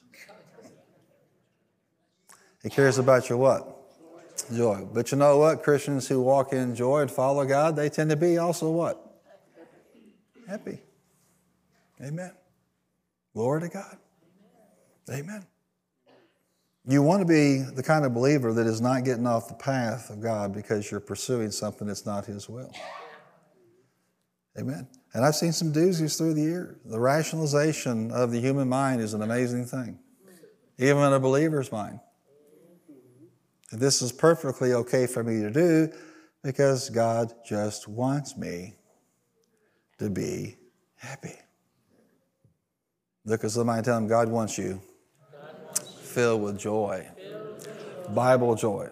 He 2.63 2.69
cares 2.69 2.97
about 2.97 3.29
your 3.29 3.37
what? 3.37 3.75
Joy. 4.53 4.87
But 4.93 5.11
you 5.11 5.17
know 5.17 5.37
what? 5.37 5.63
Christians 5.63 6.07
who 6.07 6.21
walk 6.21 6.53
in 6.53 6.75
joy 6.75 7.01
and 7.01 7.11
follow 7.11 7.45
God, 7.45 7.75
they 7.75 7.89
tend 7.89 8.09
to 8.09 8.15
be 8.15 8.37
also 8.37 8.69
what? 8.71 9.21
Happy. 10.47 10.79
Amen. 12.03 12.31
Glory 13.33 13.61
to 13.61 13.69
God. 13.69 13.97
Amen. 15.11 15.45
You 16.87 17.03
want 17.03 17.21
to 17.21 17.25
be 17.25 17.61
the 17.61 17.83
kind 17.83 18.05
of 18.05 18.13
believer 18.13 18.51
that 18.53 18.65
is 18.65 18.81
not 18.81 19.03
getting 19.03 19.27
off 19.27 19.47
the 19.47 19.53
path 19.53 20.09
of 20.09 20.21
God 20.21 20.53
because 20.53 20.89
you're 20.89 20.99
pursuing 20.99 21.51
something 21.51 21.87
that's 21.87 22.05
not 22.05 22.25
His 22.25 22.49
will. 22.49 22.73
Amen. 24.57 24.87
And 25.13 25.25
I've 25.25 25.35
seen 25.35 25.53
some 25.53 25.73
doozies 25.73 26.17
through 26.17 26.35
the 26.35 26.41
years. 26.41 26.77
The 26.85 26.99
rationalization 26.99 28.11
of 28.11 28.31
the 28.31 28.39
human 28.39 28.69
mind 28.69 29.01
is 29.01 29.13
an 29.13 29.21
amazing 29.21 29.65
thing, 29.65 29.97
even 30.77 31.01
in 31.03 31.13
a 31.13 31.19
believer's 31.19 31.71
mind. 31.71 31.99
This 33.71 34.01
is 34.01 34.11
perfectly 34.11 34.73
okay 34.73 35.07
for 35.07 35.23
me 35.23 35.41
to 35.41 35.51
do 35.51 35.91
because 36.43 36.89
God 36.89 37.33
just 37.45 37.87
wants 37.87 38.37
me 38.37 38.75
to 39.99 40.09
be 40.09 40.57
happy. 40.95 41.35
Look 43.25 43.43
at 43.43 43.51
somebody 43.51 43.77
and 43.77 43.85
tell 43.85 43.95
them 43.95 44.07
God 44.07 44.29
wants 44.29 44.57
you 44.57 44.81
filled 46.01 46.41
with 46.41 46.59
joy, 46.59 47.07
Bible 48.09 48.55
joy. 48.55 48.89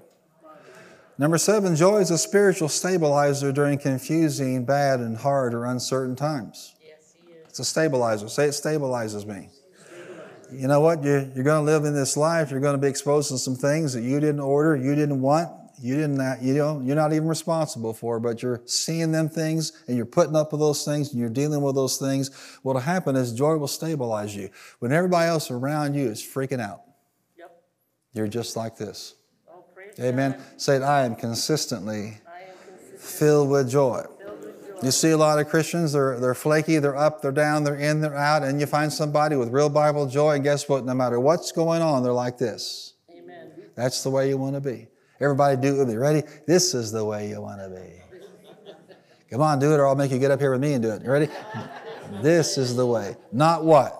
Number 1.20 1.40
seven, 1.40 1.76
joy 1.76 1.98
is 1.98 2.12
a 2.12 2.18
spiritual 2.18 2.70
stabilizer 2.70 3.52
during 3.52 3.80
confusing, 3.80 4.66
bad, 4.66 5.00
and 5.00 5.18
hard 5.18 5.56
or 5.56 5.66
uncertain 5.66 6.16
times. 6.16 6.76
Yes, 6.80 7.16
it's 7.48 7.60
a 7.60 7.66
stabilizer. 7.66 8.30
Say 8.30 8.46
it 8.46 8.52
stabilizes 8.52 9.26
me. 9.26 9.50
You 10.52 10.68
know 10.68 10.80
what? 10.80 11.04
You're, 11.04 11.22
you're 11.34 11.44
going 11.44 11.66
to 11.66 11.72
live 11.72 11.86
in 11.86 11.94
this 11.94 12.16
life. 12.16 12.52
You're 12.52 12.60
going 12.60 12.76
to 12.76 12.82
be 12.82 12.88
exposed 12.88 13.30
to 13.30 13.38
some 13.40 13.56
things 13.56 13.94
that 13.94 14.02
you 14.02 14.20
didn't 14.20 14.40
order, 14.40 14.76
you 14.76 14.94
didn't 14.94 15.20
want, 15.20 15.50
you 15.82 15.96
didn't, 15.96 16.42
you 16.42 16.54
know, 16.54 16.82
you're 16.82 16.96
not 16.96 17.14
even 17.14 17.28
responsible 17.28 17.94
for, 17.94 18.20
but 18.20 18.42
you're 18.42 18.62
seeing 18.66 19.12
them 19.12 19.28
things 19.28 19.84
and 19.88 19.98
you're 19.98 20.06
putting 20.06 20.36
up 20.36 20.52
with 20.52 20.62
those 20.62 20.86
things 20.86 21.12
and 21.12 21.20
you're 21.20 21.30
dealing 21.30 21.62
with 21.62 21.76
those 21.76 21.98
things. 21.98 22.32
What'll 22.62 22.82
happen 22.82 23.16
is 23.16 23.34
joy 23.34 23.58
will 23.58 23.68
stabilize 23.68 24.36
you. 24.36 24.50
When 24.80 24.92
everybody 24.92 25.28
else 25.28 25.52
around 25.52 25.96
you 25.96 26.08
is 26.08 26.22
freaking 26.22 26.62
out, 26.62 26.82
yep. 27.38 27.62
you're 28.14 28.28
just 28.28 28.56
like 28.56 28.78
this. 28.78 29.16
Amen. 30.00 30.40
Say 30.58 30.78
it, 30.78 30.82
I 30.82 31.06
am 31.06 31.16
consistently 31.16 32.20
filled 32.98 33.50
with 33.50 33.70
joy. 33.70 34.04
You 34.84 34.92
see 34.92 35.10
a 35.10 35.18
lot 35.18 35.40
of 35.40 35.50
Christians, 35.50 35.94
they're, 35.94 36.20
they're 36.20 36.36
flaky, 36.36 36.78
they're 36.78 36.96
up, 36.96 37.24
they're 37.24 37.32
down, 37.32 37.64
they're 37.64 37.80
in, 37.80 38.00
they're 38.00 38.16
out, 38.16 38.44
and 38.44 38.60
you 38.60 38.68
find 38.68 38.94
somebody 38.94 39.36
with 39.36 39.50
real 39.50 39.70
Bible 39.70 40.06
joy, 40.06 40.36
and 40.36 40.44
guess 40.44 40.70
what? 40.70 40.86
No 40.86 40.94
matter 40.94 41.20
what's 41.20 41.52
going 41.52 41.82
on, 41.82 42.04
they're 42.04 42.14
like 42.14 42.38
this. 42.38 42.94
Amen. 43.10 43.52
That's 43.74 44.04
the 44.04 44.12
way 44.12 44.30
you 44.30 44.38
want 44.38 44.54
to 44.54 44.62
be. 44.62 44.88
Everybody 45.20 45.60
do 45.60 45.76
it 45.76 45.80
with 45.80 45.90
me. 45.90 45.96
Ready? 45.96 46.22
This 46.46 46.76
is 46.76 46.92
the 46.92 47.04
way 47.04 47.28
you 47.28 47.42
want 47.42 47.60
to 47.60 47.70
be. 47.70 48.74
Come 49.32 49.42
on, 49.42 49.58
do 49.58 49.74
it, 49.74 49.78
or 49.78 49.88
I'll 49.88 49.96
make 49.96 50.12
you 50.12 50.20
get 50.20 50.30
up 50.30 50.40
here 50.40 50.52
with 50.52 50.62
me 50.62 50.74
and 50.74 50.84
do 50.84 50.92
it. 50.92 51.02
You 51.02 51.10
ready? 51.10 51.28
This 52.22 52.60
is 52.60 52.76
the 52.76 52.86
way. 52.86 53.16
Not 53.32 53.66
what? 53.66 53.94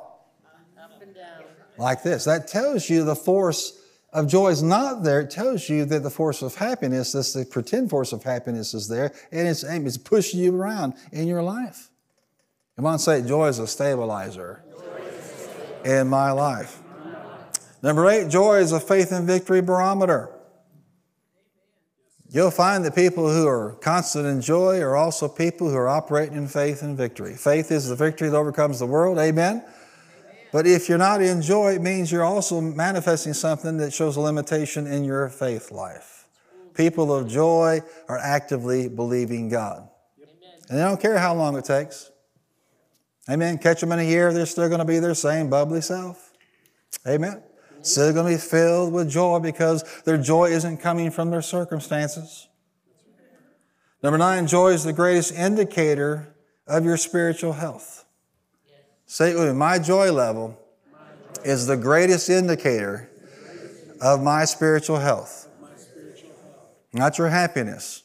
Up 0.80 1.02
and 1.02 1.14
down. 1.16 1.44
Like 1.78 2.04
this. 2.04 2.24
That 2.26 2.48
tells 2.48 2.88
you 2.88 3.04
the 3.04 3.16
force 3.16 3.77
of 4.18 4.28
joy 4.28 4.48
is 4.48 4.64
not 4.64 5.04
there. 5.04 5.22
It 5.22 5.30
tells 5.30 5.70
you 5.70 5.86
that 5.86 6.02
the 6.02 6.10
force 6.10 6.42
of 6.42 6.56
happiness, 6.56 7.12
this 7.12 7.34
the 7.34 7.46
pretend 7.46 7.92
force 7.92 8.12
of 8.14 8.24
happiness 8.24 8.74
is 8.74 8.88
there, 8.88 9.14
and 9.32 9.48
it's, 9.48 9.64
it's 9.64 9.98
pushing 9.98 10.40
you 10.40 10.60
around 10.60 10.96
in 11.12 11.28
your 11.28 11.44
life. 11.44 11.92
Come 12.76 12.88
on, 12.88 12.98
say. 12.98 13.22
Joy 13.22 13.48
is 13.48 13.60
a 13.60 13.68
stabilizer 13.68 14.64
in 15.86 16.08
my 16.08 16.32
life. 16.32 16.82
Number 17.84 18.10
eight, 18.10 18.30
joy 18.30 18.58
is 18.58 18.72
a 18.72 18.80
faith 18.80 19.12
and 19.12 19.28
victory 19.28 19.62
barometer. 19.62 20.32
You'll 22.30 22.50
find 22.50 22.84
that 22.86 22.96
people 22.96 23.32
who 23.32 23.48
are 23.48 23.74
constant 23.82 24.26
in 24.26 24.42
joy 24.42 24.80
are 24.80 24.96
also 24.96 25.28
people 25.28 25.70
who 25.70 25.78
are 25.78 25.88
operating 25.88 26.38
in 26.38 26.48
faith 26.48 26.82
and 26.82 26.98
victory. 26.98 27.36
Faith 27.36 27.72
is 27.72 27.88
the 27.88 27.96
victory 27.96 28.30
that 28.30 28.36
overcomes 28.36 28.80
the 28.80 28.88
world. 28.88 29.20
Amen. 29.20 29.64
But 30.52 30.66
if 30.66 30.88
you're 30.88 30.98
not 30.98 31.22
in 31.22 31.42
joy, 31.42 31.74
it 31.74 31.82
means 31.82 32.12
you're 32.12 32.24
also 32.24 32.62
manifesting 32.62 33.34
something 33.34 33.78
that 33.78 33.94
shows 33.94 34.16
a 34.16 34.22
limitation 34.22 34.88
in 34.88 35.04
your 35.04 35.30
faith 35.30 35.72
life. 35.72 36.28
People 36.74 37.14
of 37.14 37.28
joy 37.28 37.82
are 38.08 38.18
actively 38.18 38.88
believing 38.88 39.50
God. 39.50 39.90
And 40.70 40.78
they 40.78 40.84
don't 40.84 41.02
care 41.02 41.18
how 41.18 41.34
long 41.34 41.58
it 41.58 41.66
takes. 41.66 42.12
Amen. 43.30 43.58
Catch 43.58 43.82
them 43.82 43.92
in 43.92 44.00
a 44.00 44.04
year, 44.04 44.32
they're 44.32 44.46
still 44.46 44.68
going 44.68 44.80
to 44.80 44.86
be 44.86 45.00
their 45.00 45.16
same 45.16 45.50
bubbly 45.50 45.82
self. 45.82 46.32
Amen. 47.06 47.44
Still 47.82 48.14
going 48.14 48.26
to 48.26 48.38
be 48.38 48.42
filled 48.42 48.94
with 48.94 49.10
joy 49.10 49.40
because 49.40 49.84
their 50.04 50.18
joy 50.18 50.46
isn't 50.46 50.78
coming 50.78 51.12
from 51.12 51.30
their 51.30 51.42
circumstances. 51.42 52.48
Number 54.04 54.18
nine, 54.18 54.48
joy 54.48 54.70
is 54.70 54.84
the 54.84 54.94
greatest 54.94 55.34
indicator 55.34 56.36
of 56.68 56.86
your 56.86 56.98
spiritual 56.98 57.54
health. 57.54 58.06
Say 59.08 59.32
it 59.32 59.36
with 59.36 59.48
me. 59.48 59.54
My 59.54 59.80
joy 59.80 60.12
level 60.12 60.60
is 61.44 61.66
the 61.66 61.78
greatest 61.78 62.30
indicator 62.30 63.10
of 64.02 64.22
my 64.22 64.44
spiritual 64.46 64.98
health, 64.98 65.48
not 66.94 67.18
your 67.18 67.30
happiness. 67.30 68.04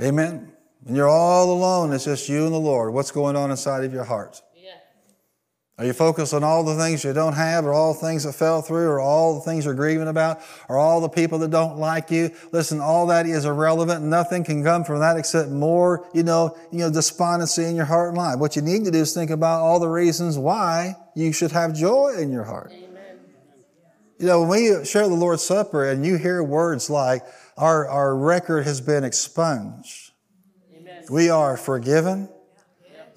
Amen. 0.00 0.50
When 0.82 0.96
you're 0.96 1.08
all 1.08 1.52
alone, 1.52 1.92
it's 1.92 2.06
just 2.06 2.28
you 2.28 2.44
and 2.44 2.54
the 2.54 2.58
Lord. 2.58 2.92
What's 2.94 3.10
going 3.10 3.36
on 3.36 3.50
inside 3.50 3.84
of 3.84 3.92
your 3.92 4.04
heart? 4.04 4.40
Yeah. 5.78 5.84
Are 5.84 5.86
you 5.86 5.92
focused 5.94 6.34
on 6.34 6.44
all 6.44 6.64
the 6.64 6.76
things 6.76 7.02
you 7.02 7.12
don't 7.12 7.32
have, 7.32 7.64
or 7.64 7.72
all 7.72 7.94
the 7.94 8.00
things 8.00 8.24
that 8.24 8.34
fell 8.34 8.60
through, 8.60 8.88
or 8.88 9.00
all 9.00 9.36
the 9.36 9.40
things 9.40 9.64
you're 9.64 9.74
grieving 9.74 10.08
about, 10.08 10.40
or 10.68 10.76
all 10.76 11.00
the 11.00 11.08
people 11.08 11.38
that 11.38 11.50
don't 11.50 11.78
like 11.78 12.10
you? 12.10 12.30
Listen, 12.52 12.80
all 12.80 13.06
that 13.06 13.26
is 13.26 13.44
irrelevant. 13.44 14.04
Nothing 14.04 14.44
can 14.44 14.62
come 14.62 14.84
from 14.84 15.00
that 15.00 15.16
except 15.16 15.50
more, 15.50 16.06
you 16.12 16.22
know, 16.22 16.56
you 16.70 16.78
know, 16.78 16.90
despondency 16.90 17.64
in 17.64 17.74
your 17.74 17.86
heart 17.86 18.08
and 18.08 18.18
life. 18.18 18.38
What 18.38 18.54
you 18.54 18.62
need 18.62 18.84
to 18.84 18.90
do 18.90 18.98
is 18.98 19.14
think 19.14 19.30
about 19.30 19.60
all 19.60 19.80
the 19.80 19.88
reasons 19.88 20.38
why 20.38 20.96
you 21.14 21.32
should 21.32 21.52
have 21.52 21.74
joy 21.74 22.16
in 22.18 22.30
your 22.30 22.44
heart. 22.44 22.70
Amen. 22.72 23.20
You 24.18 24.26
know, 24.26 24.42
when 24.42 24.50
we 24.50 24.84
share 24.84 25.08
the 25.08 25.14
Lord's 25.14 25.42
Supper 25.42 25.90
and 25.90 26.04
you 26.04 26.16
hear 26.16 26.44
words 26.44 26.90
like, 26.90 27.22
our, 27.56 27.88
our 27.88 28.16
record 28.16 28.66
has 28.66 28.80
been 28.80 29.04
expunged, 29.04 30.12
Amen. 30.76 31.04
we 31.10 31.28
are 31.28 31.56
forgiven, 31.56 32.28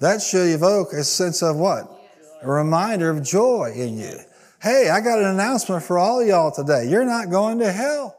that 0.00 0.20
should 0.20 0.48
evoke 0.48 0.92
a 0.92 1.04
sense 1.04 1.42
of 1.42 1.56
what? 1.56 1.95
A 2.42 2.50
reminder 2.50 3.10
of 3.10 3.22
joy 3.22 3.72
in 3.74 3.98
you. 3.98 4.18
Hey, 4.62 4.90
I 4.90 5.00
got 5.00 5.18
an 5.18 5.26
announcement 5.26 5.82
for 5.82 5.98
all 5.98 6.24
y'all 6.24 6.50
today. 6.50 6.88
You're 6.88 7.04
not 7.04 7.30
going 7.30 7.58
to 7.60 7.72
hell. 7.72 8.16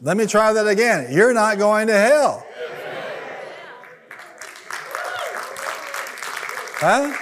Let 0.00 0.16
me 0.16 0.26
try 0.26 0.52
that 0.52 0.66
again. 0.66 1.12
You're 1.12 1.34
not 1.34 1.58
going 1.58 1.88
to 1.88 1.98
hell. 1.98 2.46
Huh? 6.80 7.12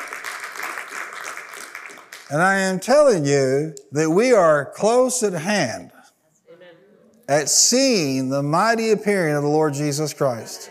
And 2.31 2.43
I 2.43 2.59
am 2.59 2.79
telling 2.81 3.25
you 3.25 3.75
that 3.93 4.11
we 4.11 4.33
are 4.33 4.67
close 4.75 5.23
at 5.23 5.33
hand 5.33 5.93
at 7.29 7.49
seeing 7.49 8.29
the 8.29 8.43
mighty 8.43 8.91
appearing 8.91 9.35
of 9.35 9.43
the 9.43 9.49
Lord 9.49 9.73
Jesus 9.75 10.13
Christ. 10.13 10.71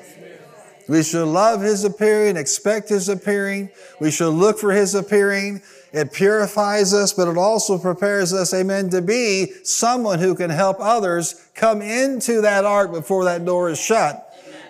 We 0.87 1.03
should 1.03 1.27
love 1.27 1.61
His 1.61 1.83
appearing, 1.83 2.37
expect 2.37 2.89
His 2.89 3.09
appearing. 3.09 3.69
We 3.99 4.11
should 4.11 4.31
look 4.31 4.59
for 4.59 4.71
His 4.71 4.95
appearing. 4.95 5.61
It 5.91 6.11
purifies 6.11 6.93
us, 6.93 7.13
but 7.13 7.27
it 7.27 7.37
also 7.37 7.77
prepares 7.77 8.33
us, 8.33 8.53
amen, 8.53 8.89
to 8.89 9.01
be 9.01 9.53
someone 9.63 10.19
who 10.19 10.35
can 10.35 10.49
help 10.49 10.77
others 10.79 11.47
come 11.55 11.81
into 11.81 12.41
that 12.41 12.65
ark 12.65 12.91
before 12.91 13.23
that 13.25 13.45
door 13.45 13.69
is 13.69 13.79
shut. 13.79 14.21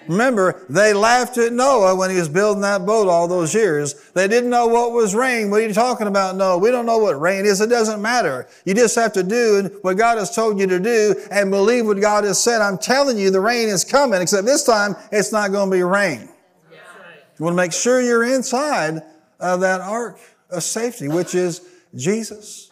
Remember, 0.08 0.64
they 0.70 0.94
laughed 0.94 1.38
at 1.38 1.52
Noah 1.52 1.96
when 1.96 2.12
he 2.12 2.18
was 2.18 2.30
building 2.30 2.62
that 2.62 2.86
boat 2.86 3.08
all 3.08 3.28
those 3.28 3.56
years. 3.56 3.96
They 4.16 4.30
didn't 4.30 4.50
know 4.50 4.66
what 4.68 4.94
was 4.94 5.14
rain. 5.14 5.52
What 5.52 5.62
are 5.62 5.68
you 5.68 5.74
talking 5.74 6.08
about, 6.08 6.38
Noah, 6.38 6.58
We 6.58 6.72
don't 6.72 6.86
know 6.86 7.00
what 7.00 7.20
rain 7.20 7.46
is. 7.46 7.60
It 7.60 7.70
doesn't 7.70 8.02
matter. 8.02 8.48
You 8.64 8.74
just 8.74 8.96
have 8.96 9.12
to 9.12 9.24
do 9.24 9.78
what 9.82 9.98
God 9.98 10.18
has 10.18 10.34
told 10.34 10.58
you 10.58 10.66
to 10.68 10.80
do 10.80 11.16
and 11.32 11.52
believe 11.52 11.86
what 11.86 12.00
God 12.00 12.24
has 12.24 12.42
said. 12.42 12.62
I'm 12.62 12.78
telling 12.78 13.18
you, 13.18 13.30
the 13.30 13.42
rain 13.42 13.68
is 13.68 13.84
coming, 13.84 14.22
except 14.22 14.46
this 14.46 14.64
time 14.64 14.96
it's 15.12 15.34
not 15.34 15.52
going 15.52 15.70
to 15.70 15.76
be 15.76 15.84
rain. 15.84 16.30
You 17.38 17.44
want 17.44 17.56
to 17.56 17.58
make 17.58 17.74
sure 17.74 18.02
you're 18.02 18.24
inside 18.24 19.02
of 19.42 19.60
that 19.60 19.82
ark 19.82 20.18
of 20.50 20.64
safety, 20.64 21.10
which 21.10 21.36
is 21.36 21.68
Jesus. 21.94 22.72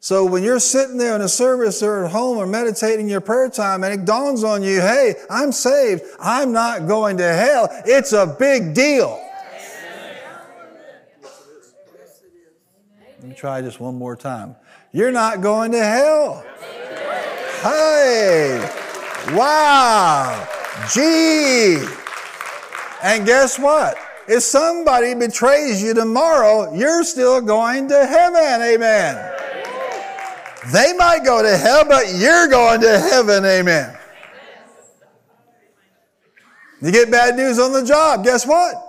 So 0.00 0.26
when 0.26 0.42
you're 0.42 0.60
sitting 0.60 0.98
there 0.98 1.14
in 1.16 1.22
a 1.22 1.28
service 1.28 1.82
or 1.82 2.04
at 2.04 2.10
home 2.10 2.36
or 2.36 2.46
meditating 2.46 3.08
your 3.08 3.22
prayer 3.22 3.48
time 3.48 3.84
and 3.84 4.02
it 4.02 4.04
dawns 4.04 4.44
on 4.44 4.62
you, 4.62 4.82
hey, 4.82 5.14
I'm 5.30 5.50
saved. 5.50 6.02
I'm 6.20 6.52
not 6.52 6.86
going 6.86 7.16
to 7.16 7.32
hell. 7.32 7.68
It's 7.86 8.12
a 8.12 8.26
big 8.26 8.74
deal. 8.74 9.23
Try 13.34 13.60
just 13.60 13.80
one 13.80 13.96
more 13.96 14.16
time. 14.16 14.56
You're 14.92 15.12
not 15.12 15.40
going 15.40 15.72
to 15.72 15.82
hell. 15.82 16.44
Hey, 17.62 18.58
wow, 19.32 20.48
gee. 20.92 21.84
And 23.02 23.26
guess 23.26 23.58
what? 23.58 23.96
If 24.28 24.42
somebody 24.42 25.14
betrays 25.14 25.82
you 25.82 25.94
tomorrow, 25.94 26.74
you're 26.74 27.04
still 27.04 27.40
going 27.40 27.88
to 27.88 28.06
heaven. 28.06 28.62
Amen. 28.62 29.32
They 30.72 30.94
might 30.94 31.24
go 31.24 31.42
to 31.42 31.56
hell, 31.56 31.84
but 31.84 32.14
you're 32.14 32.48
going 32.48 32.80
to 32.80 32.98
heaven. 32.98 33.44
Amen. 33.44 33.96
You 36.80 36.90
get 36.90 37.10
bad 37.10 37.36
news 37.36 37.58
on 37.58 37.72
the 37.72 37.84
job, 37.84 38.24
guess 38.24 38.46
what? 38.46 38.83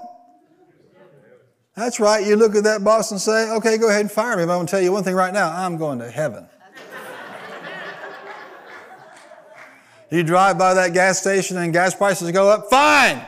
That's 1.75 1.99
right. 1.99 2.25
You 2.25 2.37
look 2.37 2.55
at 2.55 2.63
that 2.63 2.85
boss 2.85 3.11
and 3.11 3.19
say, 3.19 3.51
okay, 3.51 3.77
go 3.77 3.89
ahead 3.89 4.01
and 4.01 4.11
fire 4.11 4.37
me, 4.37 4.45
but 4.45 4.53
I'm 4.53 4.59
going 4.59 4.67
to 4.67 4.71
tell 4.71 4.81
you 4.81 4.93
one 4.93 5.03
thing 5.03 5.15
right 5.15 5.33
now 5.33 5.51
I'm 5.51 5.77
going 5.77 5.99
to 5.99 6.09
heaven. 6.09 6.47
you 10.09 10.23
drive 10.23 10.57
by 10.57 10.73
that 10.73 10.93
gas 10.93 11.19
station 11.19 11.57
and 11.57 11.73
gas 11.73 11.93
prices 11.93 12.31
go 12.31 12.49
up, 12.49 12.69
fine. 12.69 13.21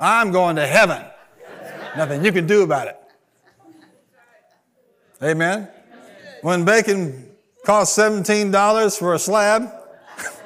I'm 0.00 0.32
going 0.32 0.56
to 0.56 0.66
heaven. 0.66 1.04
Nothing 1.94 2.24
you 2.24 2.32
can 2.32 2.46
do 2.46 2.62
about 2.62 2.88
it. 2.88 2.96
Amen. 5.22 5.68
When 6.40 6.64
bacon 6.64 7.28
costs 7.66 7.98
$17 7.98 8.98
for 8.98 9.12
a 9.12 9.18
slab 9.18 9.70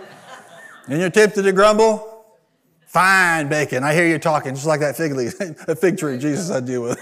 and 0.89 1.01
you're 1.01 1.11
tempted 1.11 1.43
to 1.43 1.53
grumble, 1.53 2.14
fine 2.95 3.49
bacon. 3.49 3.83
I 3.83 3.93
hear 3.93 4.07
you 4.07 4.21
talking 4.21 4.55
just 4.55 4.67
like 4.67 4.79
that 4.79 4.97
fig, 4.97 5.13
leaf, 5.13 5.35
a 5.69 5.75
fig 5.75 5.99
tree 5.99 6.17
Jesus 6.17 6.49
I 6.49 6.61
deal 6.61 6.83
with. 6.83 7.01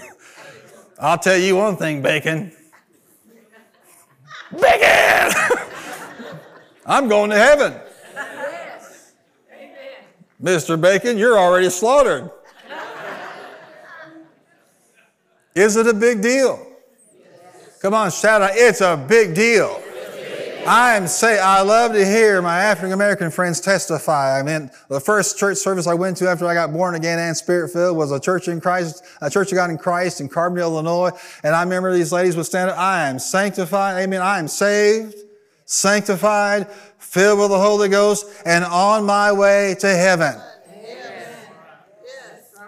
I'll 0.99 1.19
tell 1.19 1.37
you 1.37 1.55
one 1.55 1.77
thing, 1.77 2.01
bacon. 2.01 2.51
Bacon! 4.59 5.31
I'm 6.85 7.07
going 7.07 7.29
to 7.29 7.37
heaven. 7.37 7.75
Mr. 10.41 10.81
Bacon, 10.81 11.17
you're 11.17 11.37
already 11.37 11.69
slaughtered. 11.69 12.29
Is 15.55 15.75
it 15.75 15.85
a 15.85 15.93
big 15.93 16.21
deal? 16.21 16.65
Come 17.81 17.93
on, 17.93 18.09
shout 18.09 18.41
out. 18.41 18.51
It's 18.53 18.81
a 18.81 18.97
big 18.97 19.35
deal. 19.35 19.82
I 20.65 20.95
am 20.95 21.07
say 21.07 21.39
I 21.39 21.61
love 21.61 21.91
to 21.91 22.05
hear 22.05 22.41
my 22.41 22.57
African 22.57 22.93
American 22.93 23.29
friends 23.31 23.59
testify. 23.59 24.39
I 24.39 24.43
mean, 24.43 24.71
the 24.87 24.99
first 24.99 25.37
church 25.37 25.57
service 25.57 25.87
I 25.87 25.93
went 25.93 26.15
to 26.17 26.29
after 26.29 26.45
I 26.45 26.53
got 26.53 26.71
born 26.71 26.95
again 26.95 27.19
and 27.19 27.35
spirit 27.35 27.71
filled 27.71 27.97
was 27.97 28.13
a 28.13 28.19
church 28.19 28.47
in 28.47 28.61
Christ, 28.61 29.03
a 29.21 29.29
church 29.29 29.51
of 29.51 29.55
God 29.55 29.69
in 29.71 29.77
Christ 29.77 30.21
in 30.21 30.29
Carbondale, 30.29 30.61
Illinois. 30.61 31.11
And 31.43 31.53
I 31.53 31.63
remember 31.63 31.93
these 31.93 32.13
ladies 32.13 32.37
would 32.37 32.45
stand 32.45 32.69
up. 32.69 32.77
I 32.77 33.09
am 33.09 33.19
sanctified. 33.19 34.01
Amen. 34.03 34.21
I 34.21 34.39
am 34.39 34.47
saved, 34.47 35.15
sanctified, 35.65 36.71
filled 36.97 37.39
with 37.39 37.49
the 37.49 37.59
Holy 37.59 37.89
Ghost, 37.89 38.25
and 38.45 38.63
on 38.63 39.05
my 39.05 39.33
way 39.33 39.75
to 39.81 39.87
heaven. 39.87 40.39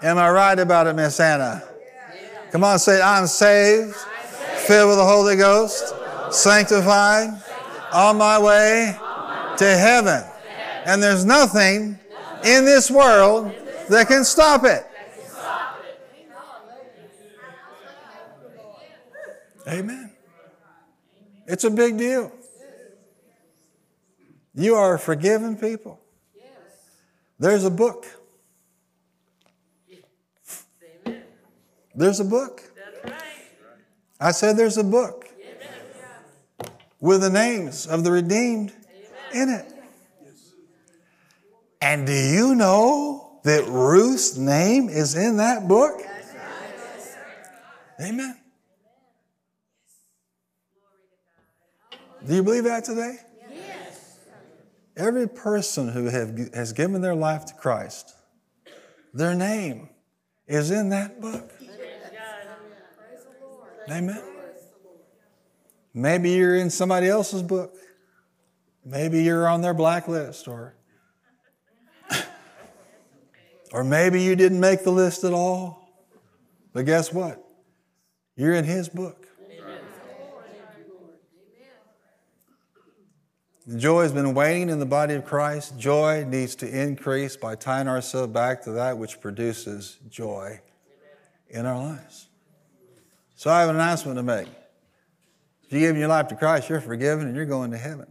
Am 0.01 0.17
I 0.17 0.29
right 0.31 0.59
about 0.59 0.87
it, 0.87 0.93
Miss 0.95 1.17
Anna? 1.21 1.63
Come 2.51 2.65
on, 2.65 2.77
say, 2.77 3.01
I'm 3.01 3.27
saved, 3.27 3.95
filled 3.95 4.89
with 4.89 4.97
the 4.97 5.05
Holy 5.05 5.37
Ghost, 5.37 5.95
sanctified, 6.31 7.29
on 7.95 8.17
my 8.17 8.37
way 8.37 8.93
to 9.57 9.65
heaven. 9.65 10.21
And 10.85 11.01
there's 11.01 11.23
nothing 11.23 11.97
in 12.43 12.65
this 12.65 12.91
world 12.91 13.53
that 13.89 14.07
can 14.07 14.25
stop 14.25 14.65
it. 14.65 14.85
Amen. 19.67 20.11
It's 21.47 21.63
a 21.63 21.71
big 21.71 21.97
deal. 21.97 22.31
You 24.53 24.75
are 24.75 24.97
forgiven 24.97 25.55
people. 25.55 25.99
There's 27.39 27.63
a 27.63 27.71
book. 27.71 28.05
There's 31.95 32.19
a 32.19 32.25
book. 32.25 32.61
I 34.19 34.31
said 34.31 34.57
there's 34.57 34.77
a 34.77 34.83
book 34.83 35.24
with 37.05 37.21
the 37.21 37.29
names 37.29 37.85
of 37.85 38.03
the 38.03 38.11
redeemed 38.11 38.73
in 39.31 39.47
it. 39.47 39.71
And 41.79 42.07
do 42.07 42.13
you 42.13 42.55
know 42.55 43.39
that 43.43 43.67
Ruth's 43.67 44.37
name 44.37 44.89
is 44.89 45.15
in 45.15 45.37
that 45.37 45.67
book? 45.67 46.01
Amen. 48.01 48.35
Do 52.25 52.35
you 52.35 52.41
believe 52.41 52.63
that 52.63 52.83
today? 52.85 53.17
Yes. 53.53 54.17
Every 54.97 55.29
person 55.29 55.89
who 55.89 56.05
have, 56.05 56.35
has 56.55 56.73
given 56.73 57.01
their 57.01 57.13
life 57.13 57.45
to 57.45 57.53
Christ, 57.53 58.15
their 59.13 59.35
name 59.35 59.89
is 60.47 60.71
in 60.71 60.89
that 60.89 61.21
book. 61.21 61.53
Amen. 63.91 64.34
Maybe 65.97 66.31
you're 66.31 66.57
in 66.57 66.69
somebody 66.69 67.07
else's 67.07 67.41
book. 67.41 67.73
Maybe 68.83 69.23
you're 69.23 69.47
on 69.47 69.61
their 69.61 69.73
blacklist 69.73 70.45
or 70.45 70.75
or 73.71 73.85
maybe 73.85 74.21
you 74.21 74.35
didn't 74.35 74.59
make 74.59 74.83
the 74.83 74.91
list 74.91 75.23
at 75.23 75.31
all. 75.31 75.89
But 76.73 76.85
guess 76.85 77.13
what? 77.13 77.41
You're 78.35 78.53
in 78.53 78.65
his 78.65 78.89
book. 78.89 79.25
Joy 83.77 84.03
has 84.03 84.11
been 84.11 84.35
waning 84.35 84.69
in 84.69 84.79
the 84.79 84.85
body 84.85 85.15
of 85.15 85.25
Christ. 85.25 85.79
Joy 85.79 86.25
needs 86.27 86.55
to 86.57 86.67
increase 86.67 87.37
by 87.37 87.55
tying 87.55 87.87
ourselves 87.87 88.31
back 88.31 88.61
to 88.63 88.71
that 88.71 88.97
which 88.97 89.21
produces 89.21 89.97
joy 90.09 90.59
in 91.49 91.65
our 91.65 91.77
lives. 91.77 92.27
So 93.35 93.49
I 93.49 93.61
have 93.61 93.69
an 93.69 93.77
announcement 93.77 94.17
to 94.17 94.23
make. 94.23 94.47
If 95.67 95.73
you 95.73 95.79
give 95.79 95.97
your 95.97 96.07
life 96.07 96.27
to 96.29 96.35
Christ, 96.35 96.69
you're 96.69 96.81
forgiven 96.81 97.27
and 97.27 97.35
you're 97.35 97.45
going 97.45 97.71
to 97.71 97.77
heaven. 97.77 98.07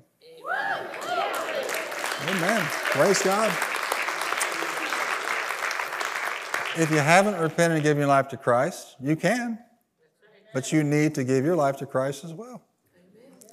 Amen. 2.28 2.64
Praise 2.90 3.22
God. 3.22 3.50
If 6.76 6.90
you 6.90 6.98
haven't 6.98 7.38
repented 7.40 7.76
and 7.76 7.82
given 7.82 7.98
your 7.98 8.08
life 8.08 8.28
to 8.28 8.36
Christ, 8.36 8.96
you 9.00 9.14
can. 9.14 9.58
But 10.52 10.72
you 10.72 10.82
need 10.82 11.14
to 11.16 11.24
give 11.24 11.44
your 11.44 11.56
life 11.56 11.76
to 11.78 11.86
Christ 11.86 12.24
as 12.24 12.32
well. 12.32 12.62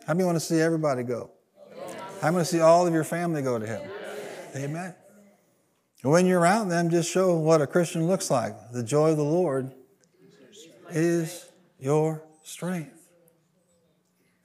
How 0.07 0.13
many 0.13 0.25
want 0.25 0.37
to 0.37 0.39
see 0.39 0.59
everybody 0.59 1.03
go? 1.03 1.31
I'm 2.23 2.33
going 2.33 2.45
to 2.45 2.49
see 2.49 2.59
all 2.59 2.87
of 2.87 2.93
your 2.93 3.03
family 3.03 3.41
go 3.41 3.59
to 3.59 3.67
heaven. 3.67 3.89
Amen. 4.55 4.95
When 6.03 6.25
you're 6.25 6.39
around 6.39 6.69
them, 6.69 6.89
just 6.89 7.11
show 7.11 7.35
what 7.37 7.61
a 7.61 7.67
Christian 7.67 8.07
looks 8.07 8.31
like. 8.31 8.55
The 8.71 8.83
joy 8.83 9.11
of 9.11 9.17
the 9.17 9.23
Lord 9.23 9.71
is 10.89 11.49
your 11.79 12.23
strength. 12.43 13.00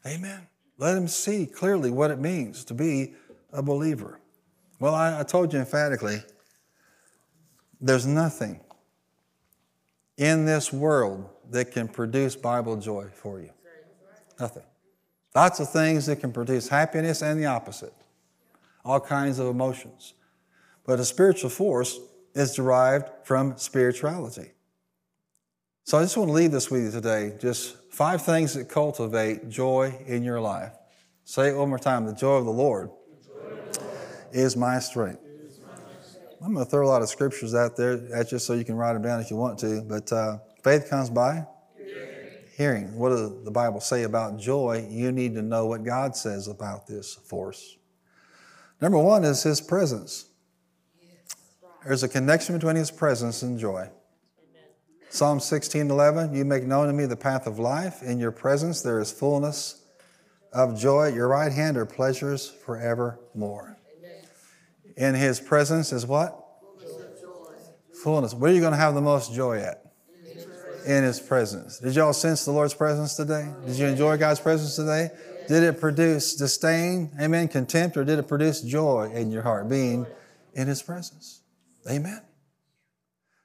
Amen. 0.06 0.46
Let 0.78 0.94
them 0.94 1.08
see 1.08 1.46
clearly 1.46 1.90
what 1.90 2.10
it 2.10 2.18
means 2.18 2.64
to 2.66 2.74
be 2.74 3.14
a 3.52 3.62
believer. 3.62 4.20
Well, 4.78 4.94
I, 4.94 5.20
I 5.20 5.22
told 5.22 5.52
you 5.52 5.58
emphatically 5.58 6.22
there's 7.80 8.06
nothing 8.06 8.60
in 10.16 10.44
this 10.46 10.72
world 10.72 11.28
that 11.50 11.72
can 11.72 11.88
produce 11.88 12.36
Bible 12.36 12.76
joy 12.76 13.08
for 13.12 13.40
you. 13.40 13.50
Nothing. 14.38 14.64
Lots 15.34 15.60
of 15.60 15.70
things 15.70 16.06
that 16.06 16.20
can 16.20 16.32
produce 16.32 16.68
happiness 16.68 17.22
and 17.22 17.40
the 17.40 17.46
opposite, 17.46 17.92
all 18.84 19.00
kinds 19.00 19.38
of 19.38 19.48
emotions. 19.48 20.14
But 20.84 21.00
a 21.00 21.04
spiritual 21.04 21.50
force 21.50 21.98
is 22.34 22.54
derived 22.54 23.10
from 23.24 23.56
spirituality. 23.56 24.52
So 25.86 25.98
I 25.98 26.02
just 26.02 26.16
want 26.16 26.30
to 26.30 26.32
leave 26.32 26.50
this 26.50 26.68
with 26.68 26.82
you 26.82 26.90
today. 26.90 27.34
Just 27.40 27.76
five 27.92 28.20
things 28.20 28.54
that 28.54 28.68
cultivate 28.68 29.48
joy 29.48 29.96
in 30.06 30.24
your 30.24 30.40
life. 30.40 30.72
Say 31.24 31.50
it 31.50 31.56
one 31.56 31.68
more 31.68 31.78
time. 31.78 32.06
The 32.06 32.12
joy 32.12 32.38
of 32.38 32.44
the 32.44 32.50
Lord 32.50 32.90
is 34.32 34.56
my 34.56 34.80
strength. 34.80 35.20
I'm 36.42 36.54
going 36.54 36.64
to 36.64 36.68
throw 36.68 36.84
a 36.84 36.90
lot 36.90 37.02
of 37.02 37.08
scriptures 37.08 37.54
out 37.54 37.76
there 37.76 38.00
at 38.12 38.32
you 38.32 38.40
so 38.40 38.54
you 38.54 38.64
can 38.64 38.74
write 38.74 38.94
them 38.94 39.02
down 39.02 39.20
if 39.20 39.30
you 39.30 39.36
want 39.36 39.60
to. 39.60 39.80
But 39.82 40.12
uh, 40.12 40.38
faith 40.64 40.90
comes 40.90 41.08
by 41.08 41.46
hearing. 42.56 42.92
What 42.96 43.10
does 43.10 43.44
the 43.44 43.52
Bible 43.52 43.80
say 43.80 44.02
about 44.02 44.40
joy? 44.40 44.88
You 44.90 45.12
need 45.12 45.36
to 45.36 45.42
know 45.42 45.66
what 45.66 45.84
God 45.84 46.16
says 46.16 46.48
about 46.48 46.88
this 46.88 47.14
force. 47.14 47.76
Number 48.80 48.98
one 48.98 49.22
is 49.22 49.44
His 49.44 49.60
presence. 49.60 50.30
There's 51.84 52.02
a 52.02 52.08
connection 52.08 52.56
between 52.56 52.74
His 52.74 52.90
presence 52.90 53.42
and 53.42 53.56
joy. 53.56 53.88
Psalm 55.08 55.40
16 55.40 55.90
11, 55.90 56.34
you 56.34 56.44
make 56.44 56.64
known 56.64 56.88
to 56.88 56.92
me 56.92 57.06
the 57.06 57.16
path 57.16 57.46
of 57.46 57.58
life. 57.58 58.02
In 58.02 58.18
your 58.18 58.32
presence 58.32 58.82
there 58.82 59.00
is 59.00 59.10
fullness 59.10 59.82
of 60.52 60.78
joy. 60.78 61.08
At 61.08 61.14
your 61.14 61.28
right 61.28 61.52
hand 61.52 61.76
are 61.76 61.86
pleasures 61.86 62.48
forevermore. 62.48 63.78
In 64.96 65.14
His 65.14 65.40
presence 65.40 65.92
is 65.92 66.06
what? 66.06 66.42
Fullness. 66.78 68.02
fullness. 68.02 68.34
Where 68.34 68.50
are 68.50 68.54
you 68.54 68.60
going 68.60 68.72
to 68.72 68.78
have 68.78 68.94
the 68.94 69.00
most 69.00 69.34
joy 69.34 69.58
at? 69.58 69.82
in 70.86 71.02
His 71.02 71.20
presence. 71.20 71.80
Did 71.80 71.96
y'all 71.96 72.12
sense 72.12 72.44
the 72.44 72.52
Lord's 72.52 72.74
presence 72.74 73.14
today? 73.14 73.48
Did 73.66 73.76
you 73.76 73.86
enjoy 73.86 74.16
God's 74.16 74.40
presence 74.40 74.76
today? 74.76 75.10
Did 75.48 75.62
it 75.62 75.80
produce 75.80 76.34
disdain, 76.34 77.10
amen, 77.20 77.48
contempt, 77.48 77.96
or 77.96 78.04
did 78.04 78.18
it 78.18 78.28
produce 78.28 78.62
joy 78.62 79.10
in 79.12 79.30
your 79.30 79.42
heart, 79.42 79.68
being 79.68 80.06
in 80.54 80.68
His 80.68 80.82
presence? 80.82 81.40
Amen. 81.90 82.25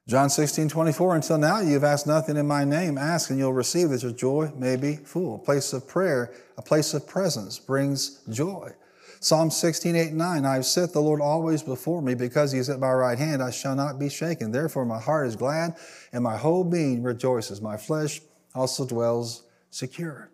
John 0.08 0.30
16, 0.30 0.68
24, 0.70 1.16
until 1.16 1.38
now 1.38 1.60
you've 1.60 1.84
asked 1.84 2.08
nothing 2.08 2.36
in 2.36 2.48
my 2.48 2.66
name. 2.66 2.98
Ask 2.98 3.30
and 3.30 3.38
you'll 3.38 3.54
receive 3.54 3.90
that 3.90 4.02
your 4.02 4.12
joy 4.12 4.52
may 4.56 4.76
be 4.76 4.96
full. 4.96 5.36
A 5.36 5.40
place 5.40 5.74
of 5.74 5.88
prayer, 5.88 6.34
a 6.58 6.62
place 6.62 6.94
of 6.94 7.08
presence 7.08 7.60
brings 7.60 8.22
joy. 8.30 8.72
Psalm 9.20 9.52
16, 9.52 9.96
8, 9.96 10.14
9, 10.14 10.46
I've 10.46 10.66
set 10.66 10.94
the 10.94 11.00
Lord 11.00 11.22
always 11.22 11.62
before 11.62 12.02
me 12.02 12.16
because 12.16 12.52
he 12.52 12.58
is 12.58 12.70
at 12.70 12.80
my 12.80 12.92
right 12.92 13.20
hand. 13.20 13.44
I 13.44 13.52
shall 13.52 13.76
not 13.76 14.00
be 14.00 14.10
shaken. 14.10 14.52
Therefore, 14.52 14.84
my 14.84 15.00
heart 15.00 15.28
is 15.28 15.36
glad 15.36 15.76
and 16.12 16.24
my 16.24 16.36
whole 16.36 16.64
being 16.64 17.04
rejoices. 17.04 17.62
My 17.62 17.78
flesh 17.78 18.20
also 18.56 18.88
dwells 18.88 19.44
secure. 19.70 20.32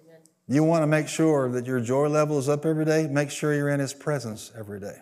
Amen. 0.00 0.20
You 0.46 0.62
want 0.62 0.84
to 0.84 0.86
make 0.86 1.08
sure 1.08 1.50
that 1.50 1.66
your 1.66 1.80
joy 1.80 2.06
level 2.06 2.38
is 2.38 2.48
up 2.48 2.64
every 2.64 2.84
day? 2.84 3.08
Make 3.08 3.32
sure 3.32 3.52
you're 3.52 3.70
in 3.70 3.80
his 3.80 3.92
presence 3.92 4.52
every 4.56 4.78
day. 4.78 4.98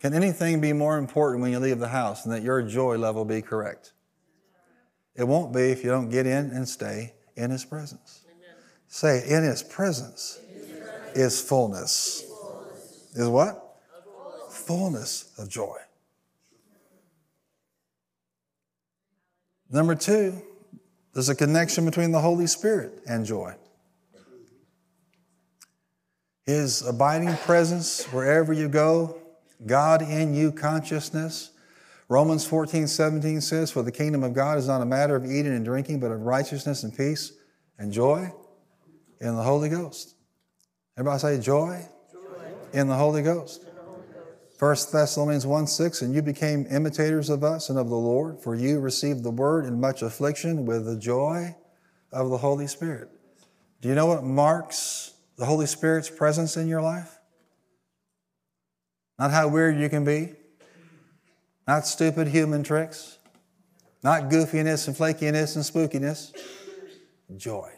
Can 0.00 0.14
anything 0.14 0.60
be 0.60 0.72
more 0.72 0.96
important 0.96 1.42
when 1.42 1.50
you 1.50 1.58
leave 1.58 1.78
the 1.78 1.88
house 1.88 2.22
than 2.22 2.32
that 2.32 2.42
your 2.42 2.62
joy 2.62 2.96
level 2.96 3.24
be 3.24 3.42
correct? 3.42 3.92
It 5.16 5.24
won't 5.24 5.52
be 5.52 5.70
if 5.70 5.82
you 5.82 5.90
don't 5.90 6.08
get 6.08 6.26
in 6.26 6.50
and 6.50 6.68
stay 6.68 7.14
in 7.36 7.50
his 7.50 7.64
presence. 7.64 8.22
Amen. 8.30 8.56
Say, 8.86 9.28
in 9.28 9.42
his 9.42 9.62
presence 9.62 10.38
is 11.14 11.40
fullness. 11.40 12.24
Is 13.14 13.28
what? 13.28 13.80
Fullness 14.50 15.34
of 15.38 15.48
joy. 15.48 15.76
Number 19.70 19.94
two, 19.94 20.40
there's 21.12 21.28
a 21.28 21.34
connection 21.34 21.84
between 21.84 22.12
the 22.12 22.20
Holy 22.20 22.46
Spirit 22.46 23.02
and 23.06 23.26
joy. 23.26 23.54
His 26.46 26.86
abiding 26.86 27.34
presence 27.38 28.04
wherever 28.06 28.52
you 28.52 28.68
go, 28.68 29.18
God 29.66 30.02
in 30.02 30.34
you 30.34 30.52
consciousness. 30.52 31.50
Romans 32.08 32.46
14, 32.46 32.86
17 32.86 33.40
says, 33.40 33.70
For 33.70 33.82
the 33.82 33.92
kingdom 33.92 34.22
of 34.22 34.32
God 34.32 34.58
is 34.58 34.68
not 34.68 34.80
a 34.80 34.86
matter 34.86 35.16
of 35.16 35.24
eating 35.24 35.54
and 35.54 35.64
drinking, 35.64 36.00
but 36.00 36.10
of 36.10 36.22
righteousness 36.22 36.82
and 36.82 36.96
peace 36.96 37.32
and 37.78 37.92
joy 37.92 38.32
in 39.20 39.36
the 39.36 39.42
Holy 39.42 39.68
Ghost. 39.68 40.14
Everybody 40.96 41.20
say 41.20 41.40
joy, 41.40 41.86
joy. 42.12 42.18
in 42.72 42.88
the 42.88 42.96
Holy 42.96 43.22
Ghost. 43.22 43.64
1 44.58 44.76
Thessalonians 44.92 45.46
1 45.46 45.66
6, 45.68 46.02
and 46.02 46.12
you 46.12 46.20
became 46.20 46.66
imitators 46.68 47.30
of 47.30 47.44
us 47.44 47.70
and 47.70 47.78
of 47.78 47.88
the 47.88 47.96
Lord, 47.96 48.40
for 48.40 48.56
you 48.56 48.80
received 48.80 49.22
the 49.22 49.30
word 49.30 49.64
in 49.64 49.80
much 49.80 50.02
affliction 50.02 50.66
with 50.66 50.84
the 50.84 50.98
joy 50.98 51.54
of 52.10 52.30
the 52.30 52.38
Holy 52.38 52.66
Spirit. 52.66 53.08
Do 53.80 53.88
you 53.88 53.94
know 53.94 54.06
what 54.06 54.24
marks 54.24 55.12
the 55.36 55.44
Holy 55.44 55.66
Spirit's 55.66 56.10
presence 56.10 56.56
in 56.56 56.66
your 56.66 56.82
life? 56.82 57.17
Not 59.18 59.30
how 59.32 59.48
weird 59.48 59.78
you 59.78 59.88
can 59.88 60.04
be, 60.04 60.34
not 61.66 61.86
stupid 61.86 62.28
human 62.28 62.62
tricks, 62.62 63.18
not 64.02 64.24
goofiness 64.24 64.86
and 64.86 64.96
flakiness 64.96 65.56
and 65.56 65.64
spookiness. 65.64 66.32
Joy. 67.36 67.70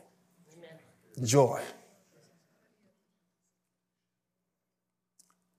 Joy. 1.24 1.60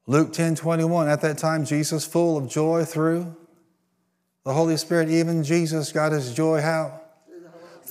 Luke 0.07 0.33
10 0.33 0.55
21, 0.55 1.07
at 1.07 1.21
that 1.21 1.37
time, 1.37 1.65
Jesus, 1.65 2.05
full 2.05 2.37
of 2.37 2.47
joy 2.47 2.85
through 2.85 3.35
the 4.43 4.53
Holy 4.53 4.77
Spirit, 4.77 5.09
even 5.09 5.43
Jesus 5.43 5.91
got 5.91 6.11
his 6.11 6.33
joy 6.33 6.61
how? 6.61 7.00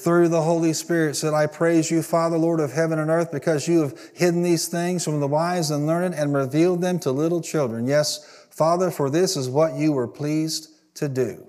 Through 0.03 0.29
the 0.29 0.41
Holy 0.41 0.73
Spirit 0.73 1.15
said, 1.15 1.35
I 1.35 1.47
praise 1.47 1.91
you, 1.91 2.01
Father, 2.01 2.39
Lord 2.39 2.59
of 2.59 2.73
heaven 2.73 2.99
and 2.99 3.11
earth, 3.11 3.31
because 3.31 3.69
you 3.69 3.83
have 3.83 3.99
hidden 4.15 4.43
these 4.43 4.67
things 4.67 5.05
from 5.05 5.21
the 5.21 5.27
wise 5.27 5.71
and 5.71 5.87
learned 5.87 6.15
and 6.15 6.35
revealed 6.35 6.81
them 6.81 6.99
to 7.01 7.11
little 7.11 7.43
children. 7.43 7.87
Yes, 7.87 8.47
Father, 8.51 8.91
for 8.91 9.11
this 9.11 9.37
is 9.37 9.51
what 9.51 9.75
you 9.75 9.93
were 9.93 10.09
pleased 10.09 10.69
to 10.95 11.07
do. 11.07 11.47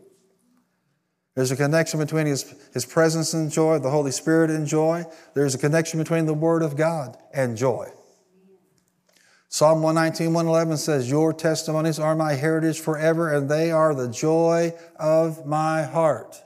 There's 1.33 1.51
a 1.51 1.55
connection 1.55 1.97
between 2.01 2.25
his, 2.25 2.53
his 2.73 2.85
presence 2.85 3.33
and 3.33 3.49
joy, 3.49 3.79
the 3.79 3.89
Holy 3.89 4.11
Spirit 4.11 4.49
and 4.49 4.67
joy. 4.67 5.05
There's 5.33 5.55
a 5.55 5.57
connection 5.57 5.97
between 5.97 6.25
the 6.25 6.33
Word 6.33 6.61
of 6.61 6.75
God 6.75 7.17
and 7.33 7.55
joy. 7.55 7.87
Psalm 9.47 9.81
119, 9.81 10.33
111 10.33 10.75
says, 10.75 11.09
Your 11.09 11.31
testimonies 11.31 11.99
are 11.99 12.17
my 12.17 12.33
heritage 12.33 12.81
forever, 12.81 13.33
and 13.33 13.49
they 13.49 13.71
are 13.71 13.95
the 13.95 14.09
joy 14.09 14.73
of 14.97 15.45
my 15.45 15.83
heart. 15.83 16.43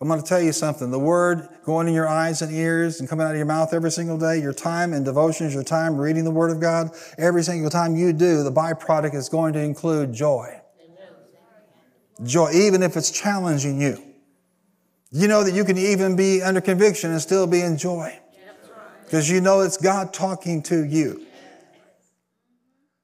I'm 0.00 0.06
going 0.06 0.22
to 0.22 0.26
tell 0.26 0.40
you 0.40 0.52
something. 0.52 0.92
The 0.92 0.98
word 0.98 1.48
going 1.64 1.88
in 1.88 1.94
your 1.94 2.06
eyes 2.06 2.40
and 2.40 2.54
ears 2.54 3.00
and 3.00 3.08
coming 3.08 3.26
out 3.26 3.32
of 3.32 3.36
your 3.36 3.46
mouth 3.46 3.74
every 3.74 3.90
single 3.90 4.16
day, 4.16 4.40
your 4.40 4.52
time 4.52 4.92
in 4.92 5.02
devotions, 5.02 5.54
your 5.54 5.64
time 5.64 5.96
reading 5.96 6.22
the 6.22 6.30
Word 6.30 6.52
of 6.52 6.60
God, 6.60 6.90
every 7.18 7.42
single 7.42 7.68
time 7.68 7.96
you 7.96 8.12
do, 8.12 8.44
the 8.44 8.52
byproduct 8.52 9.14
is 9.14 9.28
going 9.28 9.54
to 9.54 9.60
include 9.60 10.12
joy. 10.12 10.60
Joy, 12.22 12.50
even 12.52 12.84
if 12.84 12.96
it's 12.96 13.10
challenging 13.10 13.80
you. 13.80 14.00
You 15.10 15.26
know 15.26 15.42
that 15.42 15.54
you 15.54 15.64
can 15.64 15.78
even 15.78 16.14
be 16.14 16.42
under 16.42 16.60
conviction 16.60 17.10
and 17.10 17.20
still 17.20 17.48
be 17.48 17.60
in 17.60 17.76
joy. 17.76 18.16
Because 19.04 19.28
you 19.28 19.40
know 19.40 19.62
it's 19.62 19.78
God 19.78 20.12
talking 20.12 20.62
to 20.64 20.84
you. 20.84 21.26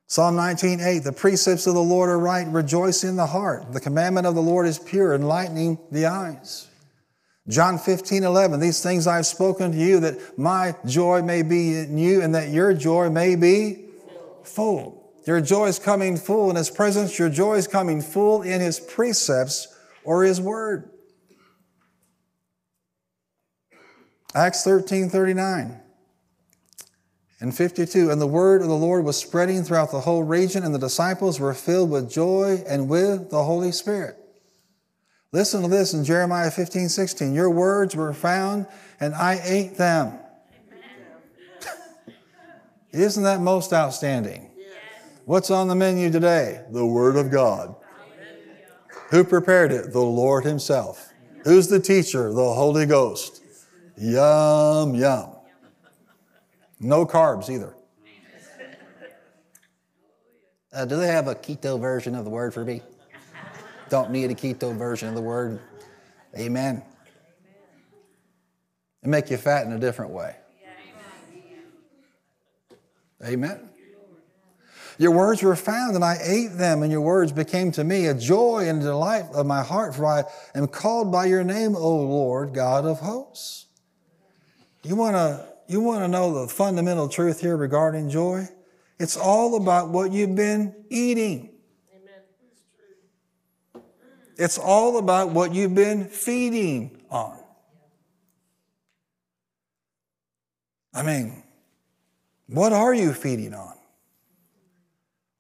Psalm 0.07 0.36
19:8, 0.36 1.03
the 1.03 1.12
precepts 1.12 1.66
of 1.66 1.74
the 1.74 1.82
Lord 1.82 2.09
are 2.09 2.18
right, 2.18 2.47
rejoice 2.47 3.03
in 3.03 3.16
the 3.16 3.26
heart. 3.26 3.72
The 3.72 3.80
commandment 3.80 4.28
of 4.28 4.36
the 4.36 4.42
Lord 4.42 4.66
is 4.66 4.78
pure, 4.78 5.14
enlightening 5.14 5.78
the 5.90 6.07
eyes. 6.07 6.68
John 7.49 7.78
15, 7.78 8.24
11, 8.24 8.59
these 8.59 8.82
things 8.82 9.07
I've 9.07 9.26
spoken 9.26 9.72
to 9.72 9.78
you 9.78 10.01
that 10.01 10.38
my 10.38 10.74
joy 10.86 11.20
may 11.20 11.42
be 11.42 11.76
in 11.76 11.99
you 11.99 12.22
and 12.22 12.34
that 12.34 12.49
your 12.49 12.72
joy 12.72 13.11
may 13.11 13.36
be 13.36 13.84
full. 14.42 15.12
Your 15.26 15.40
joy 15.40 15.66
is 15.66 15.78
coming 15.78 16.16
full 16.16 16.51
in 16.51 16.57
His 16.57 16.70
presence. 16.70 17.18
Your 17.18 17.28
joy 17.28 17.57
is 17.57 17.66
coming 17.66 18.01
full 18.01 18.42
in 18.42 18.61
His 18.61 18.80
precepts 18.80 19.68
or 20.05 20.24
His 20.24 20.40
word. 20.40 20.90
Acts 24.34 24.64
13, 24.64 25.11
39 25.11 25.80
and 27.40 27.55
52. 27.55 28.11
And 28.11 28.20
the 28.20 28.26
word 28.26 28.62
of 28.62 28.68
the 28.68 28.74
Lord 28.74 29.05
was 29.05 29.18
spreading 29.18 29.62
throughout 29.62 29.90
the 29.90 30.01
whole 30.01 30.24
region, 30.24 30.64
and 30.64 30.74
the 30.74 30.78
disciples 30.78 31.38
were 31.38 31.55
filled 31.55 31.90
with 31.90 32.11
joy 32.11 32.62
and 32.66 32.88
with 32.88 33.30
the 33.30 33.45
Holy 33.45 33.70
Spirit. 33.70 34.16
Listen 35.35 35.62
to 35.62 35.68
this 35.68 35.95
in 35.95 36.05
Jeremiah 36.05 36.49
15, 36.49 36.89
16. 36.89 37.35
Your 37.35 37.51
words 37.51 37.97
were 37.97 38.12
found, 38.12 38.68
and 39.01 39.16
I 39.16 39.41
ate 39.43 39.76
them. 39.76 40.16
Isn't 42.93 43.24
that 43.24 43.41
most 43.41 43.72
outstanding? 43.72 44.49
What's 45.24 45.51
on 45.51 45.66
the 45.66 45.74
menu 45.74 46.12
today? 46.12 46.64
The 46.70 46.87
Word 46.87 47.16
of 47.16 47.32
God. 47.32 47.74
Who 49.11 49.24
prepared 49.24 49.72
it? 49.72 49.93
The 49.93 49.99
Lord 49.99 50.45
Himself. 50.45 51.12
Who's 51.43 51.66
the 51.66 51.80
teacher? 51.80 52.32
The 52.32 52.55
Holy 52.55 52.87
Ghost. 52.87 53.43
Yum, 53.99 54.95
yum. 54.95 55.35
No 56.78 57.05
carbs 57.05 57.51
either. 57.51 57.74
Uh, 60.72 60.85
do 60.85 60.97
they 60.97 61.09
have 61.09 61.26
a 61.26 61.35
keto 61.35 61.80
version 61.80 62.14
of 62.14 62.22
the 62.22 62.30
word 62.30 62.55
for 62.55 62.64
me? 62.64 62.82
Don't 63.95 64.11
need 64.11 64.28
a 64.28 64.34
keto 64.34 64.76
version 64.76 65.09
of 65.09 65.14
the 65.14 65.20
word. 65.20 65.61
Amen. 66.36 66.82
It 69.05 69.09
make 69.09 69.30
you 69.30 69.36
fat 69.36 69.66
in 69.66 69.72
a 69.72 69.78
different 69.78 70.11
way. 70.11 70.34
Amen. 73.24 73.70
Your 74.99 75.12
words 75.12 75.45
were 75.45 75.55
found, 75.55 75.95
and 75.95 76.05
I 76.05 76.18
ate 76.20 76.59
them, 76.59 76.82
and 76.82 76.90
your 76.90 77.03
words 77.03 77.30
became 77.30 77.70
to 77.70 77.84
me 77.84 78.07
a 78.07 78.14
joy 78.14 78.68
and 78.68 78.82
a 78.82 78.84
delight 78.84 79.26
of 79.32 79.47
my 79.47 79.62
heart, 79.62 79.95
for 79.95 80.07
I 80.07 80.24
am 80.57 80.66
called 80.66 81.12
by 81.12 81.26
your 81.26 81.45
name, 81.45 81.76
O 81.76 81.97
Lord, 81.97 82.53
God 82.53 82.84
of 82.84 82.99
hosts. 82.99 83.66
You 84.82 84.97
want 84.97 85.14
to 85.14 85.47
you 85.68 85.80
want 85.80 86.03
to 86.03 86.09
know 86.09 86.42
the 86.42 86.49
fundamental 86.49 87.09
truth 87.09 87.40
here 87.40 87.57
regarding 87.57 88.11
joy? 88.11 88.49
It's 88.99 89.16
all 89.16 89.55
about 89.55 89.90
what 89.90 90.11
you've 90.11 90.34
been 90.34 90.74
eating. 90.90 91.53
It's 94.37 94.59
all 94.59 94.99
about 94.99 95.30
what 95.30 95.55
you've 95.55 95.74
been 95.74 96.07
feeding 96.07 97.03
on. 97.11 97.39
I 100.93 101.03
mean, 101.03 101.43
what 102.49 102.72
are 102.72 102.95
you 102.95 103.12
feeding 103.12 103.55
on? 103.55 103.74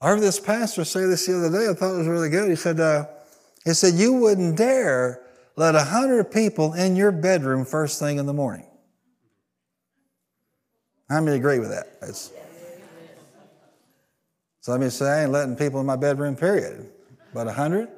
I 0.00 0.08
heard 0.08 0.20
this 0.20 0.40
pastor 0.40 0.84
say 0.84 1.06
this 1.06 1.26
the 1.26 1.38
other 1.38 1.50
day. 1.50 1.70
I 1.70 1.74
thought 1.74 1.94
it 1.94 1.98
was 1.98 2.06
really 2.06 2.28
good. 2.28 2.50
He 2.50 2.56
said, 2.56 2.78
uh, 2.78 3.06
he 3.64 3.72
said, 3.72 3.94
you 3.94 4.14
wouldn't 4.14 4.56
dare 4.56 5.20
let 5.56 5.74
a 5.74 5.84
hundred 5.84 6.30
people 6.30 6.74
in 6.74 6.96
your 6.96 7.12
bedroom 7.12 7.64
first 7.64 7.98
thing 8.00 8.18
in 8.18 8.26
the 8.26 8.34
morning. 8.34 8.66
How 11.08 11.20
many 11.20 11.36
agree 11.36 11.58
with 11.58 11.70
that? 11.70 11.98
It's, 12.02 12.32
so 14.60 14.72
let 14.72 14.80
me 14.80 14.88
say, 14.88 15.06
I 15.06 15.22
ain't 15.22 15.32
letting 15.32 15.56
people 15.56 15.80
in 15.80 15.86
my 15.86 15.96
bedroom, 15.96 16.36
period. 16.36 16.90
About 17.32 17.46
a 17.46 17.52
hundred? 17.52 17.88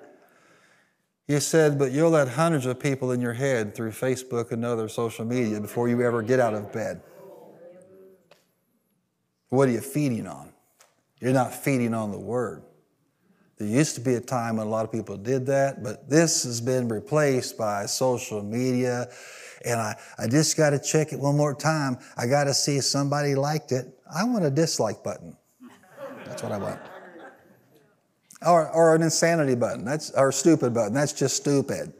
He 1.26 1.40
said, 1.40 1.78
but 1.78 1.90
you'll 1.90 2.10
let 2.10 2.28
hundreds 2.28 2.66
of 2.66 2.78
people 2.78 3.10
in 3.10 3.20
your 3.20 3.32
head 3.32 3.74
through 3.74 3.90
Facebook 3.90 4.52
and 4.52 4.64
other 4.64 4.88
social 4.88 5.24
media 5.24 5.60
before 5.60 5.88
you 5.88 6.00
ever 6.02 6.22
get 6.22 6.38
out 6.38 6.54
of 6.54 6.72
bed. 6.72 7.02
What 9.48 9.68
are 9.68 9.72
you 9.72 9.80
feeding 9.80 10.26
on? 10.26 10.52
You're 11.20 11.32
not 11.32 11.52
feeding 11.52 11.94
on 11.94 12.12
the 12.12 12.18
Word. 12.18 12.62
There 13.58 13.66
used 13.66 13.94
to 13.94 14.00
be 14.00 14.14
a 14.14 14.20
time 14.20 14.58
when 14.58 14.66
a 14.66 14.70
lot 14.70 14.84
of 14.84 14.92
people 14.92 15.16
did 15.16 15.46
that, 15.46 15.82
but 15.82 16.08
this 16.08 16.44
has 16.44 16.60
been 16.60 16.88
replaced 16.88 17.56
by 17.56 17.86
social 17.86 18.42
media 18.42 19.08
and 19.64 19.80
I, 19.80 19.96
I 20.18 20.28
just 20.28 20.56
got 20.56 20.70
to 20.70 20.78
check 20.78 21.12
it 21.12 21.18
one 21.18 21.36
more 21.36 21.54
time. 21.54 21.98
I 22.16 22.26
got 22.26 22.44
to 22.44 22.54
see 22.54 22.76
if 22.76 22.84
somebody 22.84 23.34
liked 23.34 23.72
it. 23.72 23.86
I 24.14 24.24
want 24.24 24.44
a 24.44 24.50
dislike 24.50 25.02
button. 25.02 25.36
That's 26.24 26.42
what 26.42 26.52
I 26.52 26.58
want. 26.58 26.78
Or, 28.44 28.68
or 28.70 28.94
an 28.94 29.02
insanity 29.02 29.54
button. 29.54 29.84
That's 29.84 30.10
our 30.12 30.30
stupid 30.30 30.74
button. 30.74 30.92
That's 30.92 31.12
just 31.12 31.36
stupid. 31.36 31.94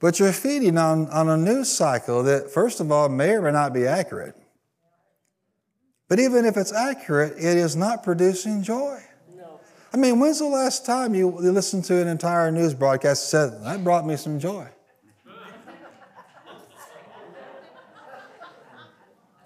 but 0.00 0.18
you're 0.18 0.32
feeding 0.32 0.76
on, 0.76 1.08
on 1.10 1.28
a 1.28 1.36
news 1.36 1.70
cycle 1.70 2.24
that, 2.24 2.50
first 2.50 2.80
of 2.80 2.90
all, 2.90 3.08
may 3.08 3.30
or 3.30 3.42
may 3.42 3.52
not 3.52 3.72
be 3.72 3.86
accurate. 3.86 4.36
But 6.08 6.18
even 6.18 6.44
if 6.44 6.56
it's 6.56 6.72
accurate, 6.72 7.34
it 7.36 7.56
is 7.56 7.76
not 7.76 8.02
producing 8.02 8.64
joy. 8.64 9.00
I 9.92 9.96
mean, 9.96 10.20
when's 10.20 10.38
the 10.38 10.46
last 10.46 10.86
time 10.86 11.16
you 11.16 11.28
listened 11.30 11.84
to 11.84 12.00
an 12.00 12.06
entire 12.06 12.52
news 12.52 12.74
broadcast 12.74 13.34
and 13.34 13.52
said, 13.52 13.64
that 13.64 13.82
brought 13.82 14.06
me 14.06 14.16
some 14.16 14.38
joy? 14.38 14.68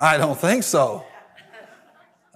I 0.01 0.19
don't 0.19 0.39
think 0.39 0.63
so. 0.63 1.05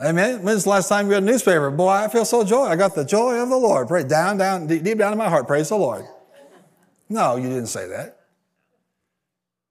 Amen. 0.01 0.43
When's 0.43 0.63
the 0.63 0.71
last 0.71 0.89
time 0.89 1.07
you 1.07 1.13
read 1.13 1.25
a 1.25 1.27
newspaper? 1.27 1.71
Boy, 1.71 1.89
I 1.89 2.09
feel 2.09 2.25
so 2.25 2.45
joy. 2.45 2.67
I 2.67 2.77
got 2.77 2.95
the 2.95 3.05
joy 3.05 3.35
of 3.41 3.49
the 3.49 3.57
Lord. 3.57 3.89
Pray 3.89 4.05
down, 4.05 4.39
down, 4.39 4.69
deep, 4.69 4.85
deep 4.85 4.99
down 4.99 5.13
in 5.13 5.19
my 5.19 5.29
heart. 5.29 5.49
Praise 5.49 5.71
the 5.71 5.77
Lord. 5.77 6.05
No, 7.09 7.37
you 7.37 7.49
didn't 7.49 7.67
say 7.67 7.89
that. 7.89 8.19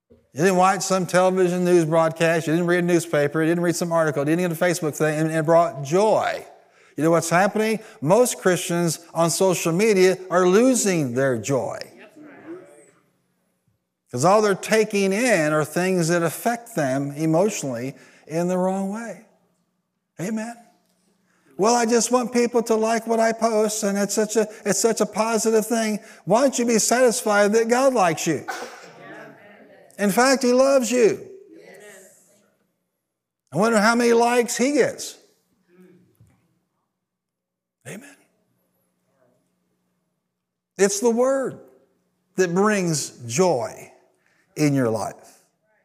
You 0.09 0.43
didn't 0.43 0.57
watch 0.57 0.81
some 0.81 1.05
television 1.05 1.63
news 1.63 1.85
broadcast. 1.85 2.45
You 2.45 2.53
didn't 2.53 2.67
read 2.67 2.83
a 2.83 2.87
newspaper. 2.87 3.41
You 3.41 3.49
didn't 3.49 3.63
read 3.63 3.75
some 3.75 3.91
article. 3.91 4.21
You 4.23 4.35
didn't 4.35 4.49
get 4.49 4.61
a 4.61 4.65
Facebook 4.65 4.95
thing, 4.95 5.17
and 5.17 5.31
it 5.31 5.45
brought 5.45 5.83
joy. 5.83 6.45
You 6.97 7.03
know 7.03 7.11
what's 7.11 7.29
happening? 7.29 7.79
Most 8.01 8.39
Christians 8.39 8.99
on 9.13 9.29
social 9.29 9.71
media 9.71 10.17
are 10.29 10.47
losing 10.47 11.13
their 11.13 11.37
joy. 11.37 11.79
Because 14.07 14.25
all 14.25 14.41
they're 14.41 14.55
taking 14.55 15.13
in 15.13 15.53
are 15.53 15.63
things 15.63 16.07
that 16.09 16.23
affect 16.23 16.75
them 16.75 17.11
emotionally 17.11 17.93
in 18.25 18.47
the 18.47 18.57
wrong 18.57 18.89
way. 18.89 19.26
Amen. 20.19 20.55
Well, 21.57 21.75
I 21.75 21.85
just 21.85 22.11
want 22.11 22.31
people 22.33 22.61
to 22.63 22.75
like 22.75 23.07
what 23.07 23.19
I 23.19 23.31
post, 23.31 23.83
and 23.83 23.97
it's 23.97 24.13
such 24.13 24.35
a 24.35 24.47
it's 24.63 24.79
such 24.79 25.01
a 25.01 25.05
positive 25.05 25.65
thing. 25.65 25.99
Why 26.25 26.41
don't 26.41 26.57
you 26.57 26.65
be 26.65 26.77
satisfied 26.77 27.53
that 27.53 27.67
God 27.67 27.93
likes 27.93 28.27
you? 28.27 28.45
In 29.97 30.11
fact, 30.11 30.43
He 30.43 30.53
loves 30.53 30.91
you. 30.91 31.27
I 33.51 33.57
wonder 33.57 33.79
how 33.79 33.95
many 33.95 34.13
likes 34.13 34.55
He 34.55 34.73
gets. 34.73 35.17
Amen. 37.87 38.15
It's 40.77 40.99
the 40.99 41.09
Word 41.09 41.59
that 42.35 42.53
brings 42.53 43.09
joy 43.25 43.91
in 44.55 44.75
your 44.75 44.89
life. 44.89 45.41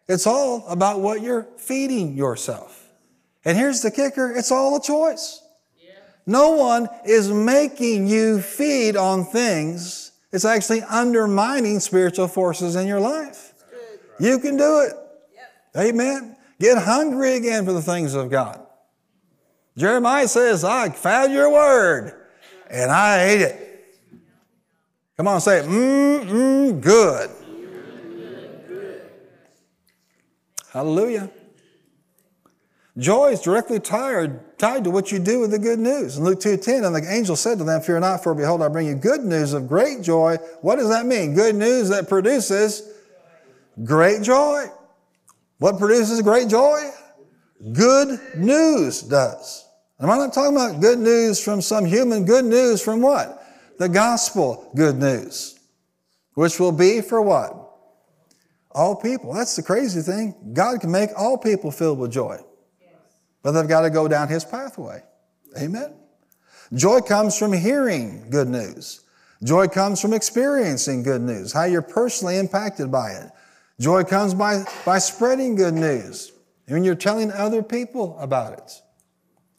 It's 0.06 0.26
all 0.26 0.66
about 0.66 1.00
what 1.00 1.22
you're 1.22 1.44
feeding 1.56 2.14
yourself. 2.14 2.81
And 3.44 3.56
here's 3.56 3.82
the 3.82 3.90
kicker 3.90 4.32
it's 4.32 4.50
all 4.50 4.76
a 4.76 4.80
choice. 4.80 5.40
No 6.26 6.52
one 6.52 6.88
is 7.04 7.30
making 7.30 8.06
you 8.06 8.40
feed 8.40 8.96
on 8.96 9.24
things. 9.24 10.12
It's 10.30 10.44
actually 10.44 10.82
undermining 10.82 11.80
spiritual 11.80 12.28
forces 12.28 12.76
in 12.76 12.86
your 12.86 13.00
life. 13.00 13.52
You 14.20 14.38
can 14.38 14.56
do 14.56 14.80
it. 14.80 14.92
Amen. 15.76 16.36
Get 16.60 16.78
hungry 16.78 17.34
again 17.34 17.64
for 17.64 17.72
the 17.72 17.82
things 17.82 18.14
of 18.14 18.30
God. 18.30 18.64
Jeremiah 19.76 20.28
says, 20.28 20.64
I 20.64 20.90
found 20.90 21.32
your 21.32 21.50
word 21.50 22.28
and 22.70 22.90
I 22.90 23.24
ate 23.24 23.40
it. 23.40 23.72
Come 25.16 25.28
on, 25.28 25.40
say. 25.40 25.62
Mmm, 25.64 26.24
mmm, 26.24 26.80
good. 26.80 27.30
Hallelujah. 30.72 31.30
Joy 32.98 33.30
is 33.30 33.40
directly 33.40 33.80
tied, 33.80 34.58
tied 34.58 34.84
to 34.84 34.90
what 34.90 35.10
you 35.10 35.18
do 35.18 35.40
with 35.40 35.50
the 35.50 35.58
good 35.58 35.78
news. 35.78 36.18
In 36.18 36.24
Luke 36.24 36.40
2.10, 36.40 36.86
and 36.86 36.94
the 36.94 37.10
angel 37.10 37.36
said 37.36 37.56
to 37.58 37.64
them, 37.64 37.80
Fear 37.80 38.00
not, 38.00 38.22
for 38.22 38.34
behold, 38.34 38.60
I 38.60 38.68
bring 38.68 38.86
you 38.86 38.94
good 38.94 39.22
news 39.22 39.54
of 39.54 39.66
great 39.66 40.02
joy. 40.02 40.36
What 40.60 40.76
does 40.76 40.90
that 40.90 41.06
mean? 41.06 41.34
Good 41.34 41.54
news 41.54 41.88
that 41.88 42.06
produces 42.06 42.82
great 43.82 44.22
joy. 44.22 44.66
What 45.58 45.78
produces 45.78 46.20
great 46.20 46.48
joy? 46.48 46.90
Good 47.72 48.20
news 48.36 49.00
does. 49.00 49.66
Am 49.98 50.10
I'm 50.10 50.18
not 50.18 50.34
talking 50.34 50.56
about 50.56 50.80
good 50.80 50.98
news 50.98 51.42
from 51.42 51.62
some 51.62 51.86
human, 51.86 52.26
good 52.26 52.44
news 52.44 52.82
from 52.82 53.00
what? 53.00 53.42
The 53.78 53.88
gospel 53.88 54.70
good 54.74 54.96
news. 54.96 55.58
Which 56.34 56.60
will 56.60 56.72
be 56.72 57.00
for 57.00 57.22
what? 57.22 57.56
All 58.72 58.96
people. 58.96 59.32
That's 59.32 59.56
the 59.56 59.62
crazy 59.62 60.02
thing. 60.02 60.34
God 60.52 60.80
can 60.80 60.90
make 60.90 61.10
all 61.16 61.38
people 61.38 61.70
filled 61.70 61.98
with 61.98 62.12
joy. 62.12 62.38
But 63.42 63.52
they've 63.52 63.68
got 63.68 63.82
to 63.82 63.90
go 63.90 64.08
down 64.08 64.28
his 64.28 64.44
pathway. 64.44 65.02
Amen. 65.58 65.94
Joy 66.74 67.00
comes 67.00 67.36
from 67.36 67.52
hearing 67.52 68.30
good 68.30 68.48
news. 68.48 69.00
Joy 69.42 69.66
comes 69.66 70.00
from 70.00 70.12
experiencing 70.12 71.02
good 71.02 71.20
news, 71.20 71.52
how 71.52 71.64
you're 71.64 71.82
personally 71.82 72.38
impacted 72.38 72.90
by 72.90 73.10
it. 73.10 73.30
Joy 73.80 74.04
comes 74.04 74.34
by, 74.34 74.64
by 74.86 74.98
spreading 74.98 75.56
good 75.56 75.74
news 75.74 76.32
when 76.68 76.84
you're 76.84 76.94
telling 76.94 77.32
other 77.32 77.62
people 77.62 78.16
about 78.20 78.52
it. 78.52 78.80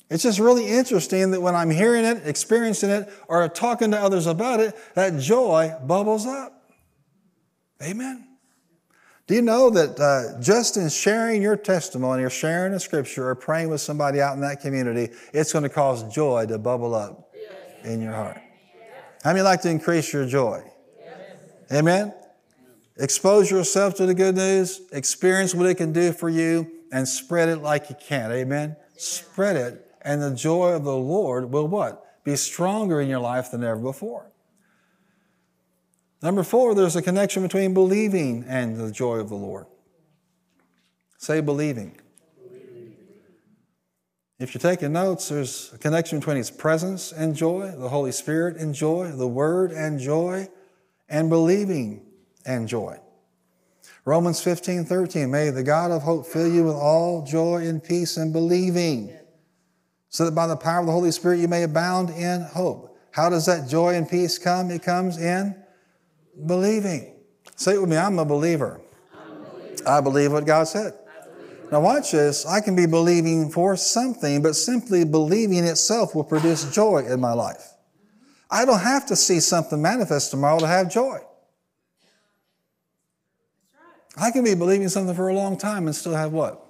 It's 0.10 0.24
just 0.24 0.40
really 0.40 0.68
interesting 0.68 1.32
that 1.32 1.42
when 1.42 1.56
I'm 1.56 1.70
hearing 1.70 2.06
it, 2.06 2.26
experiencing 2.26 2.90
it, 2.90 3.12
or 3.28 3.48
talking 3.50 3.92
to 3.92 4.00
others 4.00 4.28
about 4.28 4.60
it, 4.60 4.76
that 4.96 5.20
joy 5.20 5.76
bubbles 5.86 6.26
up. 6.26 6.72
Amen. 7.82 8.33
Do 9.26 9.36
you 9.36 9.42
know 9.42 9.70
that 9.70 10.00
uh, 10.00 10.42
just 10.42 10.76
in 10.76 10.90
sharing 10.90 11.42
your 11.42 11.56
testimony 11.56 12.24
or 12.24 12.30
sharing 12.30 12.74
a 12.74 12.80
scripture 12.80 13.30
or 13.30 13.36
praying 13.36 13.70
with 13.70 13.80
somebody 13.80 14.20
out 14.20 14.36
in 14.36 14.42
that 14.42 14.60
community, 14.60 15.14
it's 15.34 15.54
going 15.54 15.64
to 15.64 15.70
cause 15.70 16.04
joy 16.14 16.46
to 16.48 16.58
bubble 16.58 16.94
up 16.94 17.34
in 17.86 18.02
your 18.02 18.12
heart? 18.12 18.38
How 19.24 19.32
many 19.32 19.42
like 19.42 19.62
to 19.62 19.70
increase 19.70 20.12
your 20.12 20.26
joy? 20.26 20.62
Amen? 21.72 22.14
Expose 22.98 23.50
yourself 23.50 23.96
to 23.96 24.06
the 24.06 24.14
good 24.14 24.36
news, 24.36 24.82
experience 24.92 25.56
what 25.56 25.68
it 25.68 25.76
can 25.76 25.94
do 25.94 26.12
for 26.12 26.30
you, 26.30 26.70
and 26.92 27.08
spread 27.08 27.48
it 27.48 27.58
like 27.58 27.90
you 27.90 27.96
can. 28.06 28.30
Amen? 28.32 28.76
Spread 28.98 29.56
it, 29.56 29.88
and 30.02 30.22
the 30.22 30.36
joy 30.36 30.74
of 30.74 30.84
the 30.84 30.96
Lord 30.96 31.52
will 31.52 31.68
what? 31.68 32.24
Be 32.26 32.36
stronger 32.36 33.00
in 33.00 33.08
your 33.08 33.20
life 33.20 33.52
than 33.52 33.64
ever 33.64 33.80
before. 33.80 34.33
Number 36.24 36.44
four, 36.44 36.74
there's 36.74 36.96
a 36.96 37.02
connection 37.02 37.44
between 37.44 37.74
believing 37.74 38.46
and 38.48 38.78
the 38.78 38.92
joy 38.92 39.18
of 39.18 39.28
the 39.28 39.36
Lord. 39.36 39.66
Say 41.18 41.42
believing. 41.42 42.00
If 44.40 44.54
you're 44.54 44.62
taking 44.62 44.94
notes, 44.94 45.28
there's 45.28 45.74
a 45.74 45.78
connection 45.78 46.20
between 46.20 46.38
His 46.38 46.50
presence 46.50 47.12
and 47.12 47.36
joy, 47.36 47.74
the 47.78 47.90
Holy 47.90 48.14
Spirit 48.14 48.56
and 48.56 48.74
joy, 48.74 49.12
the 49.12 49.28
Word 49.28 49.72
and 49.74 50.00
joy, 50.00 50.48
and 51.10 51.30
believing 51.30 52.06
and 52.46 52.70
joy. 52.70 52.98
Romans 54.06 54.40
15, 54.40 54.86
13, 54.86 55.30
may 55.30 55.50
the 55.50 55.64
God 55.64 55.92
of 55.92 56.04
hope 56.04 56.26
fill 56.26 56.48
you 56.48 56.64
with 56.64 56.76
all 56.76 57.26
joy 57.26 57.68
and 57.68 57.84
peace 57.84 58.16
and 58.16 58.32
believing, 58.32 59.14
so 60.08 60.24
that 60.24 60.32
by 60.32 60.48
the 60.48 60.56
power 60.56 60.80
of 60.80 60.86
the 60.86 60.92
Holy 60.94 61.12
Spirit 61.12 61.40
you 61.40 61.50
may 61.50 61.64
abound 61.64 62.12
in 62.12 62.44
hope. 62.44 62.98
How 63.12 63.30
does 63.30 63.46
that 63.46 63.68
joy 63.68 63.96
and 63.96 64.10
peace 64.10 64.38
come? 64.38 64.72
It 64.72 64.84
comes 64.84 65.18
in 65.18 65.63
Believing. 66.46 67.16
Say 67.56 67.76
it 67.76 67.82
with 67.82 67.90
me 67.90 67.98
I'm 67.98 68.20
a 68.20 68.26
believer. 68.26 68.82
I 69.86 70.02
believe 70.02 70.32
what 70.32 70.46
God 70.46 70.66
said. 70.66 70.94
Now, 71.72 71.82
watch 71.82 72.12
this. 72.12 72.46
I 72.46 72.62
can 72.62 72.76
be 72.76 72.86
believing 72.86 73.50
for 73.50 73.76
something, 73.76 74.42
but 74.42 74.56
simply 74.56 75.06
believing 75.06 75.64
itself 75.64 76.14
will 76.14 76.24
produce 76.24 76.72
joy 76.74 77.00
in 77.00 77.20
my 77.20 77.34
life. 77.34 77.74
I 78.52 78.66
don't 78.66 78.82
have 78.82 79.08
to 79.08 79.16
see 79.16 79.40
something 79.40 79.82
manifest 79.82 80.30
tomorrow 80.30 80.60
to 80.60 80.68
have 80.68 80.92
joy. 80.92 81.20
I 84.16 84.30
can 84.30 84.44
be 84.44 84.54
believing 84.54 84.88
something 84.90 85.16
for 85.16 85.30
a 85.30 85.34
long 85.34 85.58
time 85.58 85.88
and 85.88 85.96
still 85.96 86.14
have 86.14 86.32
what? 86.32 86.64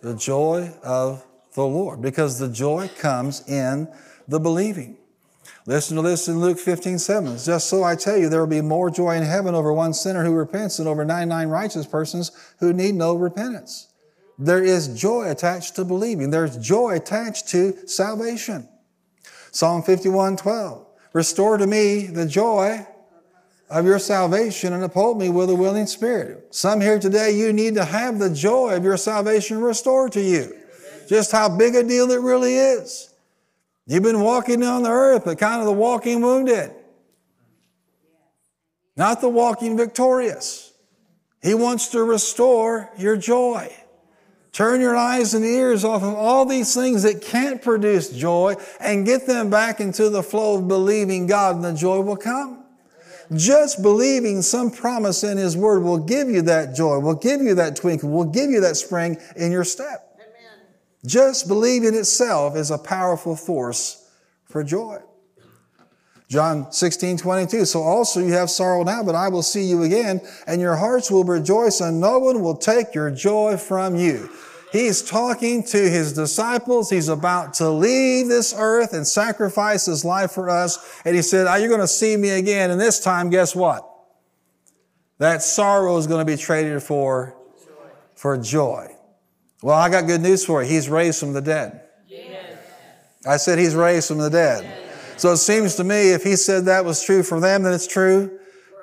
The 0.00 0.16
joy 0.16 0.72
of 0.82 1.24
the 1.54 1.64
Lord, 1.64 2.02
because 2.02 2.38
the 2.38 2.48
joy 2.48 2.90
comes 2.98 3.48
in 3.48 3.88
the 4.26 4.40
believing. 4.40 4.96
Listen 5.66 5.96
to 5.96 6.02
this 6.02 6.28
in 6.28 6.40
Luke 6.40 6.58
15, 6.58 6.98
7. 6.98 7.38
Just 7.38 7.68
so 7.68 7.82
I 7.82 7.96
tell 7.96 8.18
you, 8.18 8.28
there 8.28 8.40
will 8.40 8.46
be 8.46 8.60
more 8.60 8.90
joy 8.90 9.16
in 9.16 9.22
heaven 9.22 9.54
over 9.54 9.72
one 9.72 9.94
sinner 9.94 10.22
who 10.22 10.34
repents 10.34 10.76
than 10.76 10.86
over 10.86 11.04
99 11.06 11.48
righteous 11.48 11.86
persons 11.86 12.32
who 12.60 12.74
need 12.74 12.94
no 12.94 13.14
repentance. 13.14 13.88
There 14.38 14.62
is 14.62 14.88
joy 14.88 15.30
attached 15.30 15.76
to 15.76 15.84
believing. 15.84 16.30
There's 16.30 16.58
joy 16.58 16.96
attached 16.96 17.48
to 17.48 17.88
salvation. 17.88 18.68
Psalm 19.52 19.82
51, 19.82 20.36
12. 20.36 20.86
Restore 21.14 21.56
to 21.56 21.66
me 21.66 22.08
the 22.08 22.26
joy 22.26 22.86
of 23.70 23.86
your 23.86 23.98
salvation 23.98 24.74
and 24.74 24.84
uphold 24.84 25.18
me 25.18 25.30
with 25.30 25.48
a 25.48 25.54
willing 25.54 25.86
spirit. 25.86 26.54
Some 26.54 26.80
here 26.80 26.98
today, 26.98 27.30
you 27.30 27.52
need 27.52 27.74
to 27.76 27.84
have 27.84 28.18
the 28.18 28.28
joy 28.28 28.76
of 28.76 28.84
your 28.84 28.98
salvation 28.98 29.60
restored 29.60 30.12
to 30.12 30.20
you. 30.20 30.54
Just 31.08 31.32
how 31.32 31.48
big 31.48 31.74
a 31.74 31.82
deal 31.82 32.10
it 32.10 32.20
really 32.20 32.56
is. 32.56 33.13
You've 33.86 34.02
been 34.02 34.20
walking 34.20 34.62
on 34.62 34.82
the 34.82 34.90
earth, 34.90 35.24
but 35.24 35.38
kind 35.38 35.60
of 35.60 35.66
the 35.66 35.72
walking 35.72 36.22
wounded, 36.22 36.72
not 38.96 39.20
the 39.20 39.28
walking 39.28 39.76
victorious. 39.76 40.72
He 41.42 41.52
wants 41.52 41.88
to 41.88 42.02
restore 42.02 42.90
your 42.96 43.16
joy. 43.16 43.70
Turn 44.52 44.80
your 44.80 44.96
eyes 44.96 45.34
and 45.34 45.44
ears 45.44 45.84
off 45.84 46.02
of 46.02 46.14
all 46.14 46.46
these 46.46 46.74
things 46.74 47.02
that 47.02 47.20
can't 47.20 47.60
produce 47.60 48.08
joy 48.10 48.54
and 48.80 49.04
get 49.04 49.26
them 49.26 49.50
back 49.50 49.80
into 49.80 50.08
the 50.08 50.22
flow 50.22 50.58
of 50.58 50.68
believing 50.68 51.26
God, 51.26 51.56
and 51.56 51.64
the 51.64 51.74
joy 51.74 52.00
will 52.00 52.16
come. 52.16 52.64
Just 53.34 53.82
believing 53.82 54.42
some 54.42 54.70
promise 54.70 55.24
in 55.24 55.38
His 55.38 55.56
Word 55.56 55.82
will 55.82 55.98
give 55.98 56.30
you 56.30 56.42
that 56.42 56.74
joy, 56.74 56.98
will 57.00 57.16
give 57.16 57.42
you 57.42 57.54
that 57.56 57.76
twinkle, 57.76 58.10
will 58.10 58.24
give 58.24 58.50
you 58.50 58.60
that 58.60 58.76
spring 58.76 59.18
in 59.36 59.50
your 59.50 59.64
step. 59.64 60.03
Just 61.04 61.48
believing 61.48 61.88
in 61.88 61.94
itself 61.94 62.56
is 62.56 62.70
a 62.70 62.78
powerful 62.78 63.36
force 63.36 64.10
for 64.44 64.64
joy. 64.64 64.98
John 66.28 66.72
16, 66.72 67.18
22. 67.18 67.64
So 67.66 67.82
also 67.82 68.20
you 68.20 68.32
have 68.32 68.48
sorrow 68.48 68.82
now, 68.82 69.02
but 69.02 69.14
I 69.14 69.28
will 69.28 69.42
see 69.42 69.64
you 69.64 69.82
again, 69.82 70.20
and 70.46 70.60
your 70.60 70.76
hearts 70.76 71.10
will 71.10 71.24
rejoice, 71.24 71.80
and 71.80 72.00
no 72.00 72.18
one 72.18 72.40
will 72.40 72.56
take 72.56 72.94
your 72.94 73.10
joy 73.10 73.56
from 73.56 73.96
you. 73.96 74.30
He's 74.72 75.02
talking 75.02 75.62
to 75.64 75.78
his 75.78 76.14
disciples. 76.14 76.90
He's 76.90 77.08
about 77.08 77.54
to 77.54 77.70
leave 77.70 78.26
this 78.26 78.52
earth 78.56 78.92
and 78.92 79.06
sacrifice 79.06 79.86
his 79.86 80.04
life 80.04 80.32
for 80.32 80.50
us. 80.50 81.00
And 81.04 81.14
he 81.14 81.22
said, 81.22 81.46
Are 81.46 81.60
you 81.60 81.68
going 81.68 81.80
to 81.80 81.86
see 81.86 82.16
me 82.16 82.30
again? 82.30 82.72
And 82.72 82.80
this 82.80 82.98
time, 82.98 83.30
guess 83.30 83.54
what? 83.54 83.88
That 85.18 85.42
sorrow 85.42 85.96
is 85.98 86.08
going 86.08 86.26
to 86.26 86.32
be 86.32 86.36
traded 86.36 86.82
for, 86.82 87.36
for 88.16 88.36
joy. 88.36 88.93
Well, 89.64 89.78
I 89.78 89.88
got 89.88 90.06
good 90.06 90.20
news 90.20 90.44
for 90.44 90.62
you. 90.62 90.68
He's 90.68 90.90
raised 90.90 91.18
from 91.18 91.32
the 91.32 91.40
dead. 91.40 91.80
Yes. 92.06 92.58
I 93.26 93.38
said 93.38 93.58
he's 93.58 93.74
raised 93.74 94.08
from 94.08 94.18
the 94.18 94.28
dead. 94.28 94.62
Yes. 94.62 95.22
So 95.22 95.32
it 95.32 95.38
seems 95.38 95.74
to 95.76 95.84
me 95.84 96.10
if 96.10 96.22
he 96.22 96.36
said 96.36 96.66
that 96.66 96.84
was 96.84 97.02
true 97.02 97.22
for 97.22 97.40
them, 97.40 97.62
then 97.62 97.72
it's 97.72 97.86
true 97.86 98.38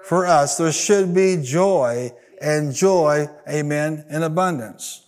for 0.06 0.26
us. 0.26 0.58
There 0.58 0.72
should 0.72 1.14
be 1.14 1.38
joy 1.38 2.10
and 2.42 2.74
joy, 2.74 3.28
amen, 3.48 4.06
in 4.10 4.24
abundance. 4.24 5.06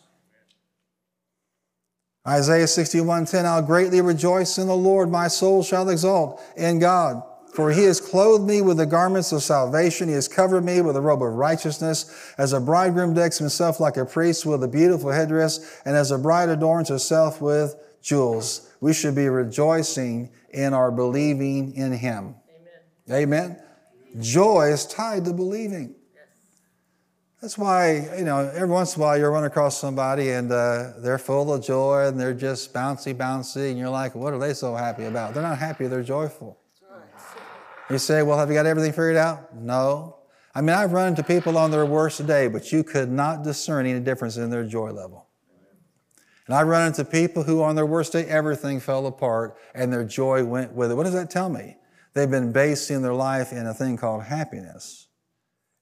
Isaiah 2.28 2.68
61:10 2.68 3.44
I'll 3.44 3.64
greatly 3.64 4.02
rejoice 4.02 4.60
in 4.60 4.68
the 4.68 4.76
Lord 4.76 5.10
my 5.10 5.28
soul 5.28 5.64
shall 5.64 5.90
exult 5.90 6.40
in 6.56 6.78
God 6.78 7.24
for 7.54 7.72
he 7.72 7.84
has 7.84 8.02
clothed 8.02 8.48
me 8.48 8.62
with 8.62 8.78
the 8.78 8.86
garments 8.86 9.32
of 9.32 9.44
salvation. 9.44 10.08
He 10.08 10.16
has 10.16 10.28
covered 10.28 10.66
me 10.66 10.82
with 10.82 10.96
a 10.96 11.02
robe 11.02 11.22
of 11.22 11.34
righteousness. 11.34 12.34
As 12.38 12.54
a 12.54 12.60
bridegroom 12.60 13.14
decks 13.14 13.38
himself 13.38 13.80
like 13.80 13.98
a 13.98 14.06
priest 14.06 14.46
with 14.46 14.64
a 14.64 14.68
beautiful 14.68 15.12
headdress, 15.12 15.82
and 15.86 15.96
as 15.96 16.12
a 16.12 16.18
bride 16.18 16.50
adorns 16.50 16.90
herself 16.90 17.42
with 17.42 17.76
jewels. 18.02 18.72
We 18.82 18.94
should 18.94 19.16
be 19.16 19.30
rejoicing 19.30 20.32
in 20.50 20.74
our 20.74 20.92
believing 20.92 21.74
in 21.76 21.94
him. 21.94 22.36
Amen. 23.10 23.24
Amen. 23.24 23.62
Joy 24.20 24.72
is 24.74 24.86
tied 24.86 25.26
to 25.26 25.34
believing. 25.34 25.96
That's 27.44 27.58
why, 27.58 28.10
you 28.18 28.24
know, 28.24 28.50
every 28.56 28.70
once 28.70 28.96
in 28.96 29.02
a 29.02 29.06
while 29.06 29.18
you 29.18 29.28
run 29.28 29.44
across 29.44 29.78
somebody 29.78 30.30
and 30.30 30.50
uh, 30.50 30.94
they're 31.00 31.18
full 31.18 31.54
of 31.54 31.62
joy 31.62 32.08
and 32.08 32.18
they're 32.18 32.34
just 32.34 32.74
bouncy, 32.74 33.14
bouncy, 33.14 33.70
and 33.70 33.78
you're 33.78 33.90
like, 33.90 34.16
what 34.16 34.32
are 34.32 34.40
they 34.40 34.54
so 34.54 34.76
happy 34.76 35.04
about? 35.04 35.34
They're 35.34 35.44
not 35.44 35.58
happy, 35.58 35.88
they're 35.88 36.04
joyful. 36.04 36.58
You 37.90 37.98
say, 37.98 38.24
well, 38.24 38.38
have 38.38 38.50
you 38.50 38.56
got 38.56 38.66
everything 38.66 38.92
figured 38.92 39.18
out? 39.18 39.56
No. 39.56 40.18
I 40.56 40.62
mean, 40.62 40.76
I've 40.76 40.94
run 40.94 41.10
into 41.10 41.24
people 41.24 41.58
on 41.58 41.72
their 41.72 41.86
worst 41.86 42.26
day, 42.26 42.48
but 42.48 42.72
you 42.72 42.84
could 42.84 43.12
not 43.12 43.44
discern 43.44 43.86
any 43.86 44.00
difference 44.00 44.38
in 44.38 44.50
their 44.50 44.64
joy 44.64 44.92
level. 44.92 45.28
And 46.46 46.56
I've 46.56 46.68
run 46.68 46.88
into 46.88 47.06
people 47.06 47.44
who, 47.44 47.64
on 47.64 47.76
their 47.76 47.86
worst 47.86 48.12
day, 48.12 48.26
everything 48.26 48.80
fell 48.80 49.08
apart 49.08 49.58
and 49.74 49.92
their 49.92 50.04
joy 50.04 50.44
went 50.44 50.74
with 50.74 50.92
it. 50.92 50.96
What 50.96 51.04
does 51.04 51.14
that 51.14 51.30
tell 51.30 51.50
me? 51.50 51.78
They've 52.14 52.30
been 52.30 52.52
basing 52.52 53.02
their 53.02 53.14
life 53.14 53.52
in 53.52 53.66
a 53.66 53.74
thing 53.74 53.98
called 53.98 54.24
happiness 54.24 55.08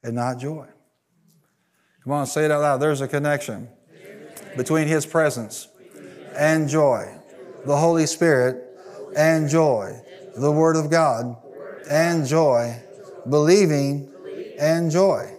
and 0.04 0.16
not 0.16 0.39
joy. 0.39 0.68
Come 2.04 2.14
on, 2.14 2.26
say 2.26 2.45
it 2.45 2.52
out 2.52 2.62
loud. 2.62 2.78
There's 2.78 3.02
a 3.02 3.08
connection 3.08 3.70
between 4.56 4.88
His 4.88 5.06
presence 5.06 5.68
and 6.38 6.70
joy, 6.70 7.14
the 7.66 7.78
Holy 7.78 8.06
Spirit 8.06 8.64
and 9.16 9.49
joy, 9.49 9.99
the 10.36 10.52
Word 10.52 10.76
of 10.76 10.89
God 10.89 11.36
and 11.92 12.26
joy, 12.26 12.82
believing 13.30 14.10
and 14.58 14.89
joy. 14.89 15.30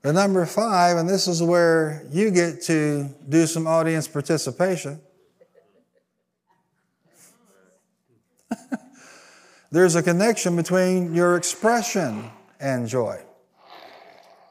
The 0.00 0.12
number 0.12 0.46
five, 0.46 0.96
and 0.96 1.06
this 1.08 1.28
is 1.28 1.42
where 1.42 2.06
you 2.10 2.30
get 2.30 2.62
to 2.62 3.08
do 3.28 3.46
some 3.46 3.66
audience 3.66 4.08
participation. 4.08 4.98
There's 9.70 9.94
a 9.94 10.02
connection 10.02 10.56
between 10.56 11.14
your 11.14 11.36
expression 11.36 12.30
and 12.58 12.88
joy. 12.88 13.20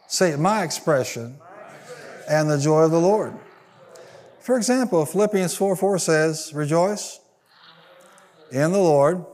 Say, 0.08 0.36
my 0.36 0.64
expression 0.64 1.38
and 2.30 2.48
the 2.48 2.60
joy 2.60 2.84
of 2.84 2.92
the 2.92 3.02
Lord. 3.02 3.34
For 4.40 4.56
example, 4.56 5.04
Philippians 5.08 5.56
4 5.56 5.76
4 5.76 5.98
says, 5.98 6.54
Rejoice 6.54 7.20
in 8.52 8.72
the 8.72 8.80
Lord 8.80 9.26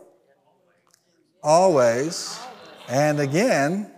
always. 1.44 2.40
And 2.88 3.20
again, 3.20 3.92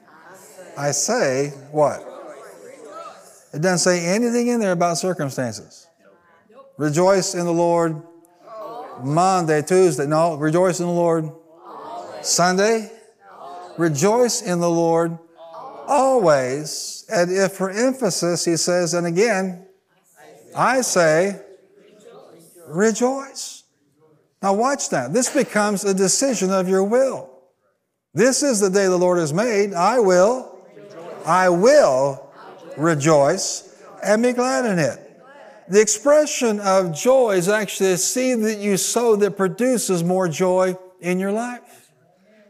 I 0.78 0.92
say, 0.92 1.50
what? 1.72 2.06
It 3.54 3.62
doesn't 3.62 3.80
say 3.80 4.06
anything 4.06 4.48
in 4.48 4.60
there 4.60 4.72
about 4.72 4.98
circumstances. 4.98 5.88
Rejoice 6.78 7.36
in 7.36 7.46
the 7.46 7.54
Lord 7.54 8.02
Monday, 9.04 9.62
Tuesday. 9.62 10.06
No, 10.06 10.36
rejoice 10.36 10.80
in 10.80 10.86
the 10.86 10.92
Lord 10.92 11.30
Sunday. 12.22 12.92
Rejoice 13.78 14.42
in 14.42 14.60
the 14.60 14.70
Lord 14.70 15.18
always. 15.88 17.06
And 17.12 17.32
if 17.32 17.54
for 17.54 17.70
emphasis, 17.70 18.46
he 18.46 18.58
says, 18.58 18.94
and 18.94 19.08
again, 19.08 19.66
I 20.56 20.82
say, 20.82 21.42
rejoice. 22.68 23.59
Now, 24.42 24.54
watch 24.54 24.90
that. 24.90 25.14
This 25.14 25.30
becomes 25.30 25.84
a 25.84 25.94
decision 25.94 26.52
of 26.52 26.70
your 26.70 26.84
will. 26.84 27.30
This 28.14 28.42
is 28.42 28.60
the 28.60 28.70
day 28.70 28.86
the 28.86 28.98
Lord 28.98 29.20
has 29.20 29.34
made. 29.34 29.74
I 29.74 30.00
will, 30.00 30.58
I 31.26 31.50
will 31.50 32.32
rejoice 32.78 33.76
and 34.04 34.24
be 34.24 34.32
glad 34.32 34.66
in 34.66 34.80
it. 34.80 35.06
The 35.68 35.82
expression 35.82 36.60
of 36.62 36.96
joy 36.96 37.32
is 37.32 37.48
actually 37.48 37.92
a 37.92 37.98
seed 37.98 38.42
that 38.42 38.58
you 38.58 38.78
sow 38.78 39.16
that 39.18 39.38
produces 39.38 40.04
more 40.04 40.28
joy 40.28 40.76
in 41.00 41.20
your 41.20 41.32
life. 41.32 41.92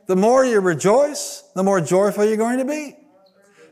The 0.06 0.16
more 0.16 0.46
you 0.46 0.62
rejoice, 0.62 1.44
the 1.54 1.64
more 1.64 1.82
joyful 1.82 2.24
you're 2.24 2.38
going 2.38 2.60
to 2.60 2.66
be. 2.66 2.99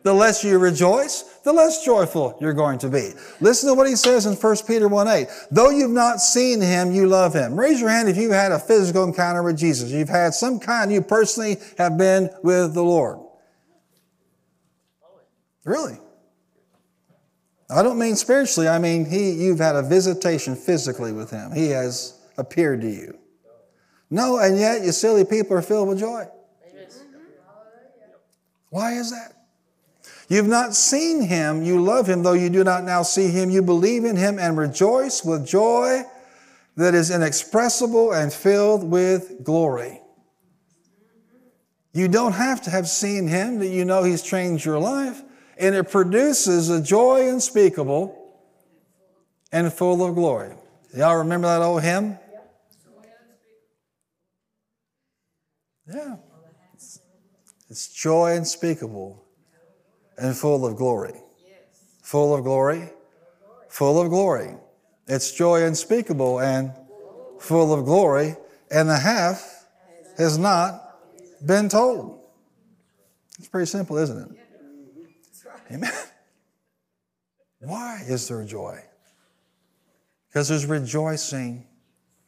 The 0.04 0.14
less 0.14 0.44
you 0.44 0.58
rejoice, 0.58 1.24
the 1.44 1.54
less 1.54 1.84
joyful 1.84 2.38
you're 2.40 2.54
going 2.54 2.80
to 2.80 2.90
be. 2.90 3.12
Listen 3.40 3.70
to 3.70 3.76
what 3.76 3.88
he 3.88 3.96
says 3.96 4.26
in 4.26 4.34
1 4.34 4.56
Peter 4.68 4.88
1 4.88 5.08
8. 5.08 5.28
Though 5.52 5.70
you've 5.70 5.92
not 5.92 6.20
seen 6.20 6.62
him, 6.62 6.92
you 6.92 7.08
love 7.08 7.34
him. 7.34 7.60
Raise 7.60 7.80
your 7.80 7.90
hand 7.90 8.10
if 8.10 8.18
you've 8.18 8.32
had 8.32 8.52
a 8.52 8.60
physical 8.60 9.04
encounter 9.04 9.44
with 9.44 9.58
Jesus. 9.58 9.92
You've 9.92 10.10
had 10.10 10.34
some 10.34 10.60
kind, 10.60 10.92
you 10.92 11.02
personally 11.02 11.58
have 11.78 11.98
been 11.98 12.30
with 12.44 12.74
the 12.74 12.84
Lord. 12.84 13.20
Really? 15.66 15.98
I 17.70 17.84
don't 17.84 18.00
mean 18.00 18.16
spiritually, 18.16 18.70
I 18.70 18.80
mean 18.80 19.06
he, 19.06 19.32
you've 19.32 19.60
had 19.60 19.76
a 19.76 19.84
visitation 19.84 20.56
physically 20.56 21.12
with 21.12 21.32
him. 21.32 21.52
He 21.52 21.70
has 21.70 22.18
appeared 22.38 22.82
to 22.82 22.90
you. 22.90 23.18
No, 24.10 24.38
and 24.40 24.58
yet 24.58 24.86
you 24.86 24.94
silly 24.94 25.26
people 25.26 25.58
are 25.58 25.62
filled 25.62 25.90
with 25.90 26.00
joy. 26.00 26.28
Why 28.70 28.94
is 28.94 29.12
that? 29.12 29.34
You've 30.28 30.48
not 30.48 30.76
seen 30.76 31.22
him, 31.22 31.64
you 31.64 31.82
love 31.82 32.08
him, 32.08 32.22
though 32.24 32.34
you 32.34 32.50
do 32.50 32.64
not 32.64 32.84
now 32.84 33.02
see 33.02 33.30
him. 33.30 33.50
You 33.50 33.62
believe 33.62 34.04
in 34.04 34.18
him 34.18 34.40
and 34.40 34.58
rejoice 34.58 35.24
with 35.24 35.48
joy 35.48 36.04
that 36.76 36.94
is 36.94 37.10
inexpressible 37.10 38.12
and 38.12 38.32
filled 38.32 38.84
with 38.84 39.44
glory. 39.44 40.02
You 41.94 42.10
don't 42.10 42.34
have 42.34 42.62
to 42.64 42.70
have 42.70 42.90
seen 42.90 43.28
him 43.28 43.60
that 43.60 43.70
you 43.70 43.86
know 43.86 44.04
he's 44.04 44.22
changed 44.22 44.66
your 44.66 44.80
life, 44.80 45.22
and 45.58 45.74
it 45.74 45.90
produces 45.90 46.70
a 46.70 46.82
joy 46.82 47.30
unspeakable 47.30 48.14
and 49.52 49.72
full 49.72 50.06
of 50.06 50.14
glory. 50.14 50.54
Y'all 50.96 51.18
remember 51.18 51.48
that 51.48 51.62
old 51.62 51.84
hymn? 51.84 52.20
Yeah. 55.92 56.18
It's 57.70 57.88
joy 57.94 58.36
unspeakable 58.36 59.27
and 60.18 60.36
full 60.36 60.66
of 60.66 60.76
glory. 60.76 61.14
Full 62.02 62.34
of 62.36 62.44
glory, 62.44 62.90
full 63.68 64.02
of 64.02 64.10
glory. 64.10 64.56
It's 65.08 65.32
joy 65.34 65.64
unspeakable 65.66 66.40
and 66.40 66.72
full 67.38 67.74
of 67.74 67.84
glory, 67.84 68.36
and 68.72 68.90
the 68.90 68.98
half 68.98 69.66
has 70.18 70.38
not 70.38 71.00
been 71.46 71.68
told. 71.68 72.22
It's 73.38 73.50
pretty 73.50 73.66
simple, 73.66 73.98
isn't 73.98 74.18
it? 74.18 74.38
Amen. 75.72 75.92
Why 77.60 78.02
is 78.08 78.28
there 78.30 78.44
joy? 78.46 78.80
Because 80.30 80.48
there's 80.48 80.66
rejoicing 80.66 81.66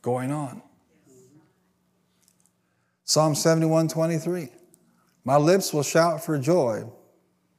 going 0.02 0.32
on. 0.32 0.62
Psalm 3.06 3.34
71 3.34 3.88
23. 3.88 4.50
My 5.24 5.38
lips 5.38 5.74
will 5.74 5.84
shout 5.84 6.24
for 6.24 6.38
joy 6.38 6.84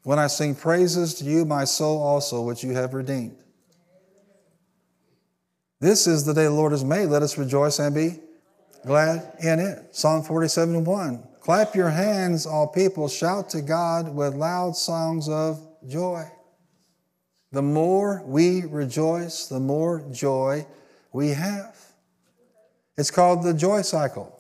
when 0.03 0.19
I 0.19 0.27
sing 0.27 0.55
praises 0.55 1.15
to 1.15 1.25
you, 1.25 1.45
my 1.45 1.65
soul 1.65 2.03
also, 2.03 2.43
which 2.43 2.65
you 2.65 2.73
have 2.73 2.95
redeemed. 2.95 3.37
This 5.81 6.07
is 6.07 6.25
the 6.25 6.35
day 6.35 6.45
the 6.45 6.51
Lord 6.51 6.73
has 6.73 6.85
made. 6.85 7.07
Let 7.07 7.23
us 7.23 7.39
rejoice 7.39 7.79
and 7.79 7.95
be 7.95 8.21
glad 8.85 9.33
in 9.43 9.59
it. 9.59 9.95
Psalm 9.95 10.23
47 10.23 10.85
1. 10.85 11.23
Clap 11.41 11.75
your 11.75 11.89
hands, 11.89 12.47
all 12.47 12.69
people. 12.69 13.09
Shout 13.09 13.49
to 13.51 13.63
God 13.63 14.15
with 14.15 14.35
loud 14.35 14.77
songs 14.77 15.29
of 15.29 15.59
joy. 15.89 16.25
The 17.53 17.63
more 17.63 18.23
we 18.25 18.63
rejoice, 18.67 19.47
the 19.47 19.59
more 19.59 20.05
joy 20.13 20.67
we 21.13 21.31
have. 21.31 21.77
It's 22.97 23.11
called 23.11 23.43
the 23.43 23.55
joy 23.55 23.83
cycle. 23.83 24.39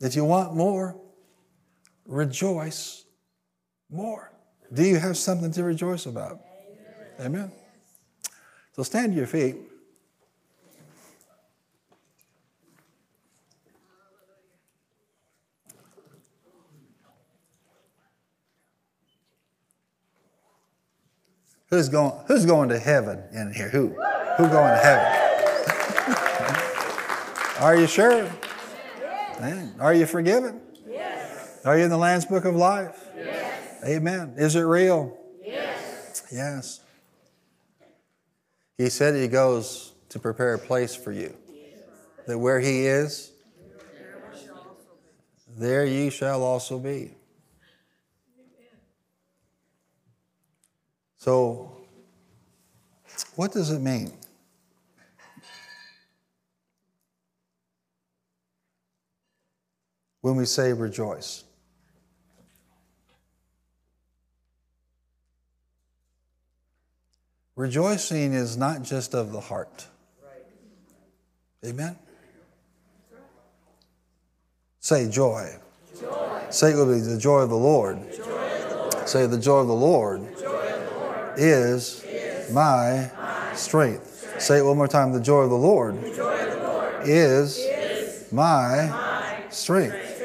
If 0.00 0.16
you 0.16 0.24
want 0.24 0.54
more, 0.54 0.98
rejoice 2.06 3.04
more. 3.90 4.32
Do 4.72 4.84
you 4.84 4.98
have 4.98 5.16
something 5.16 5.52
to 5.52 5.64
rejoice 5.64 6.06
about? 6.06 6.40
Amen. 7.20 7.52
So 8.74 8.82
stand 8.82 9.12
to 9.12 9.18
your 9.18 9.26
feet. 9.26 9.56
Who's 21.68 21.88
going, 21.88 22.12
who's 22.26 22.46
going 22.46 22.68
to 22.68 22.78
heaven 22.78 23.22
in 23.32 23.52
here? 23.52 23.68
Who? 23.68 23.88
Who 24.36 24.48
going 24.48 24.72
to 24.72 24.80
heaven? 24.82 25.22
Are 27.60 27.76
you 27.76 27.86
sure? 27.86 28.30
Man, 29.40 29.74
are 29.80 29.92
you 29.92 30.06
forgiven? 30.06 30.60
Yes. 31.66 31.72
Are 31.74 31.78
you 31.78 31.84
in 31.84 31.90
the 31.90 31.98
Lamb's 31.98 32.24
Book 32.26 32.44
of 32.44 32.54
Life? 32.54 33.08
Yes. 33.16 33.84
Amen. 33.84 34.34
Is 34.36 34.54
it 34.54 34.60
real? 34.60 35.18
Yes. 35.44 36.22
Yes. 36.32 36.80
He 38.78 38.88
said 38.88 39.16
he 39.16 39.26
goes 39.26 39.92
to 40.10 40.20
prepare 40.20 40.54
a 40.54 40.58
place 40.60 40.94
for 40.94 41.10
you. 41.10 41.34
That 42.28 42.38
where 42.38 42.60
he 42.60 42.86
is, 42.86 43.32
there 45.58 45.84
you 45.84 46.10
shall 46.10 46.44
also 46.44 46.78
be. 46.78 47.10
So, 51.16 51.78
what 53.34 53.52
does 53.52 53.72
it 53.72 53.80
mean? 53.80 54.12
When 60.20 60.36
we 60.36 60.44
say 60.44 60.72
rejoice. 60.72 61.42
Rejoicing 67.56 68.34
is 68.34 68.56
not 68.56 68.82
just 68.82 69.14
of 69.14 69.32
the 69.32 69.40
heart. 69.40 69.88
Amen? 71.64 71.96
Say 74.78 75.10
joy. 75.10 75.56
joy. 75.98 76.40
Say 76.50 76.70
it 76.72 76.76
will 76.76 76.86
be 76.86 77.00
the 77.00 77.18
joy 77.18 77.40
of 77.40 77.50
the 77.50 77.56
Lord. 77.56 77.96
The 78.12 78.22
of 78.22 78.68
the 78.68 78.76
Lord. 78.76 79.08
Say 79.08 79.26
the 79.26 79.38
joy 79.38 79.58
of 79.58 79.66
the 79.66 79.74
Lord, 79.74 80.36
the 80.36 80.46
of 80.46 80.92
Lord 80.92 81.38
is, 81.38 82.04
is, 82.04 82.52
my, 82.52 83.10
my 83.16 83.52
strength. 83.54 84.14
strength. 84.14 84.40
Say 84.40 84.58
it 84.58 84.64
one 84.64 84.76
more 84.76 84.86
time. 84.86 85.12
The 85.12 85.20
joy 85.20 85.40
of 85.40 85.50
the 85.50 85.56
Lord, 85.56 86.00
the 86.00 86.12
of 86.34 86.60
the 86.60 86.68
Lord 86.68 87.08
is, 87.08 87.58
is 87.58 88.32
my, 88.32 88.88
my 88.90 89.42
strength. 89.50 89.94
strength. 89.94 90.15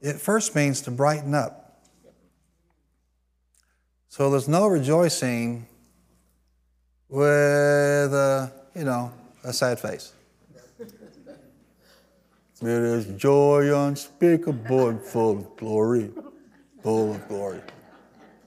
It 0.00 0.14
first 0.14 0.54
means 0.54 0.80
to 0.82 0.90
brighten 0.90 1.34
up. 1.34 1.84
So 4.08 4.30
there's 4.30 4.48
no 4.48 4.66
rejoicing 4.66 5.66
with 7.08 8.12
a, 8.12 8.50
you 8.74 8.84
know, 8.84 9.12
a 9.44 9.52
sad 9.52 9.78
face. 9.78 10.12
It 12.62 12.68
is 12.68 13.06
joy 13.18 13.74
unspeakable 13.74 14.88
and 14.88 15.00
full 15.00 15.38
of 15.38 15.56
glory, 15.56 16.10
full 16.82 17.14
of 17.14 17.28
glory, 17.28 17.60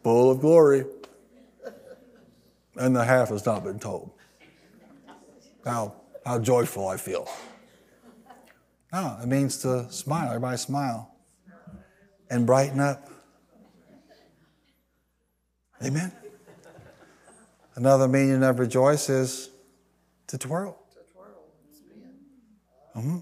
full 0.04 0.32
of 0.32 0.40
glory. 0.40 0.86
And 2.76 2.96
the 2.96 3.04
half 3.04 3.30
has 3.30 3.46
not 3.46 3.64
been 3.64 3.80
told. 3.80 4.12
How, 5.64 5.94
how 6.26 6.40
joyful 6.40 6.88
I 6.88 6.98
feel. 6.98 7.30
No, 8.92 9.18
it 9.22 9.28
means 9.28 9.58
to 9.60 9.92
smile. 9.92 10.28
Everybody 10.28 10.58
smile 10.58 11.13
and 12.34 12.48
brighten 12.48 12.80
up. 12.80 13.10
Amen. 15.84 16.12
Another 17.76 18.08
meaning 18.08 18.42
of 18.44 18.58
rejoice 18.58 19.08
is 19.08 19.52
to 20.28 20.40
twirl. 20.40 20.80
Mm-hmm. 22.96 23.20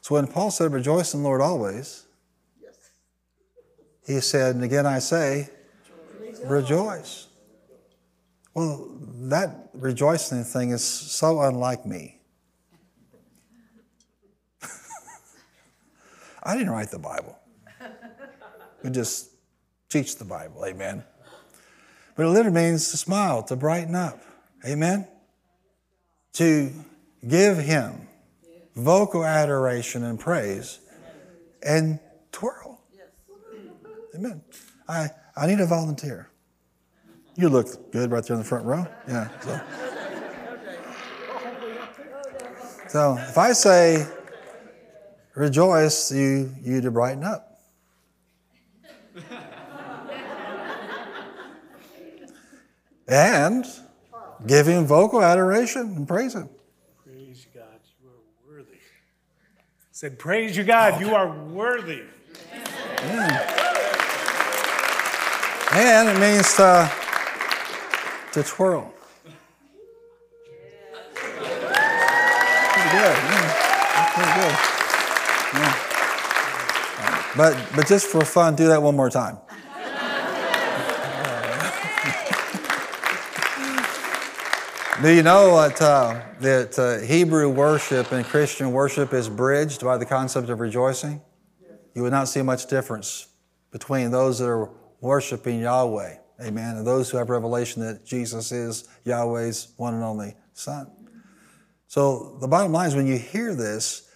So 0.00 0.14
when 0.14 0.26
Paul 0.26 0.50
said, 0.50 0.72
Rejoice 0.72 1.14
in 1.14 1.22
the 1.22 1.28
Lord 1.28 1.40
always, 1.40 2.06
he 4.04 4.20
said, 4.20 4.56
and 4.56 4.64
again 4.64 4.86
I 4.86 4.98
say, 4.98 5.50
rejoice. 6.44 7.28
Well, 8.54 8.88
that 9.28 9.68
rejoicing 9.72 10.42
thing 10.42 10.70
is 10.70 10.82
so 10.82 11.42
unlike 11.42 11.86
me. 11.86 12.18
I 16.42 16.54
didn't 16.54 16.70
write 16.70 16.90
the 16.90 16.98
Bible. 16.98 17.38
We 18.82 18.90
just 18.90 19.30
teach 19.88 20.16
the 20.16 20.24
Bible, 20.24 20.64
amen. 20.64 21.04
But 22.16 22.26
it 22.26 22.30
literally 22.30 22.54
means 22.54 22.90
to 22.90 22.96
smile, 22.96 23.42
to 23.44 23.56
brighten 23.56 23.94
up, 23.94 24.22
amen. 24.64 25.06
To 26.34 26.70
give 27.26 27.58
Him 27.58 28.08
vocal 28.74 29.24
adoration 29.24 30.04
and 30.04 30.18
praise 30.18 30.78
and 31.62 31.98
twirl. 32.32 32.80
Amen. 34.14 34.42
I, 34.88 35.10
I 35.36 35.46
need 35.46 35.60
a 35.60 35.66
volunteer. 35.66 36.30
You 37.36 37.48
look 37.48 37.92
good 37.92 38.10
right 38.10 38.24
there 38.24 38.34
in 38.34 38.42
the 38.42 38.48
front 38.48 38.64
row. 38.64 38.86
Yeah. 39.06 39.28
So, 39.40 39.60
so 42.88 43.16
if 43.18 43.38
I 43.38 43.52
say 43.52 44.06
rejoice, 45.36 46.10
you 46.10 46.52
you 46.60 46.80
to 46.80 46.90
brighten 46.90 47.22
up. 47.22 47.47
And 53.08 53.66
give 54.46 54.68
him 54.68 54.84
vocal 54.86 55.22
adoration 55.22 55.94
and 55.96 56.06
praise 56.06 56.34
him. 56.34 56.48
Praise 57.04 57.46
God, 57.54 57.64
you 58.00 58.08
are 58.08 58.54
worthy. 58.54 58.78
Said, 59.92 60.18
Praise 60.18 60.56
you, 60.56 60.64
God, 60.64 61.00
you 61.00 61.14
are 61.14 61.28
worthy. 61.28 62.02
Yeah. 63.02 63.54
And 65.72 66.08
it 66.08 66.18
means 66.20 66.54
to, 66.56 66.90
to 68.32 68.42
twirl. 68.42 68.92
Pretty 71.14 71.40
good. 72.90 73.16
Yeah. 73.16 74.12
Pretty 74.14 74.32
good. 74.40 74.56
Yeah. 75.54 75.84
But, 77.36 77.56
but 77.76 77.86
just 77.86 78.06
for 78.06 78.24
fun, 78.24 78.56
do 78.56 78.68
that 78.68 78.82
one 78.82 78.96
more 78.96 79.10
time. 79.10 79.38
Do 85.00 85.14
you 85.14 85.22
know 85.22 85.50
what, 85.50 85.80
uh, 85.80 86.20
that 86.40 86.76
uh, 86.76 86.98
Hebrew 87.06 87.48
worship 87.48 88.10
and 88.10 88.24
Christian 88.24 88.72
worship 88.72 89.12
is 89.12 89.28
bridged 89.28 89.84
by 89.84 89.96
the 89.96 90.04
concept 90.04 90.48
of 90.48 90.58
rejoicing? 90.58 91.20
You 91.94 92.02
would 92.02 92.10
not 92.10 92.26
see 92.26 92.42
much 92.42 92.66
difference 92.66 93.28
between 93.70 94.10
those 94.10 94.40
that 94.40 94.48
are 94.48 94.68
worshiping 95.00 95.60
Yahweh, 95.60 96.16
amen, 96.40 96.78
and 96.78 96.84
those 96.84 97.10
who 97.10 97.16
have 97.16 97.30
revelation 97.30 97.80
that 97.82 98.04
Jesus 98.04 98.50
is 98.50 98.88
Yahweh's 99.04 99.68
one 99.76 99.94
and 99.94 100.02
only 100.02 100.34
Son. 100.52 100.90
So 101.86 102.36
the 102.40 102.48
bottom 102.48 102.72
line 102.72 102.88
is 102.88 102.96
when 102.96 103.06
you 103.06 103.18
hear 103.18 103.54
this, 103.54 104.10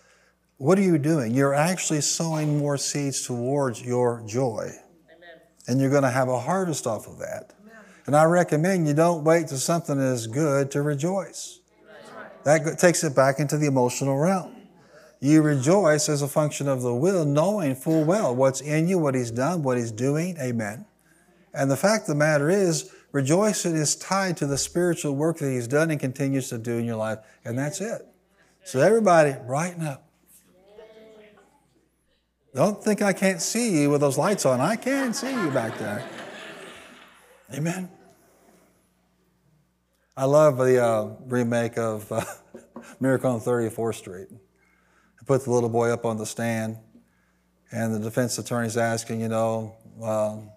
what 0.56 0.76
are 0.78 0.82
you 0.82 0.98
doing? 0.98 1.32
You're 1.32 1.54
actually 1.54 2.00
sowing 2.00 2.58
more 2.58 2.76
seeds 2.76 3.24
towards 3.24 3.80
your 3.80 4.24
joy. 4.26 4.72
Amen. 5.14 5.40
And 5.68 5.80
you're 5.80 5.90
going 5.90 6.02
to 6.02 6.10
have 6.10 6.28
a 6.28 6.40
harvest 6.40 6.88
off 6.88 7.06
of 7.06 7.20
that. 7.20 7.52
And 8.06 8.16
I 8.16 8.24
recommend 8.24 8.88
you 8.88 8.94
don't 8.94 9.24
wait 9.24 9.48
till 9.48 9.58
something 9.58 9.98
is 9.98 10.26
good 10.26 10.70
to 10.72 10.82
rejoice. 10.82 11.60
That 12.44 12.78
takes 12.78 13.04
it 13.04 13.14
back 13.14 13.38
into 13.38 13.56
the 13.56 13.66
emotional 13.66 14.18
realm. 14.18 14.56
You 15.20 15.42
rejoice 15.42 16.08
as 16.08 16.20
a 16.20 16.26
function 16.26 16.66
of 16.66 16.82
the 16.82 16.92
will, 16.92 17.24
knowing 17.24 17.76
full 17.76 18.02
well 18.02 18.34
what's 18.34 18.60
in 18.60 18.88
you, 18.88 18.98
what 18.98 19.14
He's 19.14 19.30
done, 19.30 19.62
what 19.62 19.78
He's 19.78 19.92
doing. 19.92 20.36
Amen. 20.40 20.84
And 21.54 21.70
the 21.70 21.76
fact 21.76 22.02
of 22.02 22.08
the 22.08 22.14
matter 22.16 22.50
is, 22.50 22.92
rejoicing 23.12 23.76
is 23.76 23.94
tied 23.94 24.36
to 24.38 24.46
the 24.46 24.58
spiritual 24.58 25.14
work 25.14 25.38
that 25.38 25.48
He's 25.48 25.68
done 25.68 25.92
and 25.92 26.00
continues 26.00 26.48
to 26.48 26.58
do 26.58 26.78
in 26.78 26.84
your 26.84 26.96
life. 26.96 27.18
And 27.44 27.56
that's 27.56 27.80
it. 27.80 28.02
So, 28.64 28.80
everybody, 28.80 29.36
brighten 29.46 29.86
up. 29.86 30.08
Don't 32.54 32.82
think 32.82 33.00
I 33.00 33.12
can't 33.12 33.40
see 33.40 33.82
you 33.82 33.90
with 33.90 34.00
those 34.00 34.18
lights 34.18 34.44
on. 34.44 34.60
I 34.60 34.74
can 34.76 35.14
see 35.14 35.30
you 35.30 35.50
back 35.50 35.78
there. 35.78 36.04
Amen. 37.54 37.90
I 40.16 40.24
love 40.24 40.56
the 40.56 40.82
uh, 40.82 41.10
remake 41.26 41.76
of 41.76 42.10
uh, 42.10 42.24
Miracle 43.00 43.32
on 43.32 43.40
34th 43.40 43.96
Street. 43.96 44.28
I 44.30 45.24
put 45.26 45.44
the 45.44 45.50
little 45.50 45.68
boy 45.68 45.90
up 45.90 46.06
on 46.06 46.16
the 46.16 46.24
stand, 46.24 46.78
and 47.70 47.94
the 47.94 47.98
defense 47.98 48.38
attorney's 48.38 48.78
asking, 48.78 49.20
you 49.20 49.28
know, 49.28 49.76
um, 50.02 50.50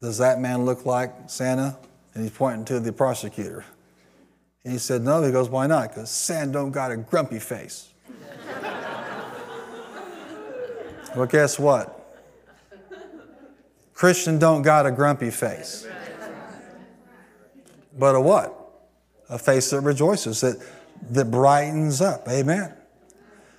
does 0.00 0.18
that 0.18 0.40
man 0.40 0.64
look 0.64 0.86
like 0.86 1.12
Santa? 1.28 1.78
And 2.14 2.24
he's 2.24 2.32
pointing 2.32 2.64
to 2.64 2.80
the 2.80 2.92
prosecutor. 2.92 3.64
And 4.64 4.72
he 4.72 4.78
said, 4.78 5.02
no. 5.02 5.22
He 5.22 5.30
goes, 5.30 5.48
why 5.48 5.68
not? 5.68 5.90
Because 5.90 6.10
Santa 6.10 6.52
don't 6.52 6.72
got 6.72 6.90
a 6.90 6.96
grumpy 6.96 7.38
face. 7.38 7.90
well, 11.14 11.26
guess 11.26 11.58
what? 11.60 11.99
Christian 14.00 14.38
don't 14.38 14.62
got 14.62 14.86
a 14.86 14.90
grumpy 14.90 15.28
face. 15.28 15.86
But 17.98 18.14
a 18.14 18.20
what? 18.20 18.56
A 19.28 19.38
face 19.38 19.68
that 19.72 19.82
rejoices, 19.82 20.40
that, 20.40 20.56
that 21.10 21.30
brightens 21.30 22.00
up. 22.00 22.26
Amen. 22.26 22.72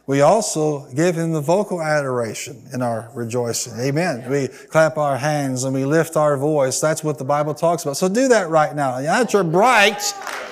We 0.08 0.22
also 0.22 0.92
give 0.96 1.16
him 1.16 1.32
the 1.32 1.42
vocal 1.42 1.80
adoration 1.80 2.60
in 2.74 2.82
our 2.82 3.12
rejoicing. 3.14 3.80
Amen. 3.80 4.28
We 4.32 4.48
clap 4.48 4.98
our 4.98 5.16
hands 5.16 5.64
and 5.64 5.76
we 5.76 5.86
lift 5.86 6.18
our 6.18 6.36
voice. 6.38 6.82
That's 6.82 7.04
what 7.04 7.20
the 7.20 7.24
Bible 7.24 7.54
talks 7.54 7.84
about. 7.84 7.98
So 7.98 8.10
do 8.10 8.28
that 8.30 8.50
right 8.50 8.76
now. 8.76 8.98
At 8.98 9.34
your 9.34 9.44
bright, 9.44 10.02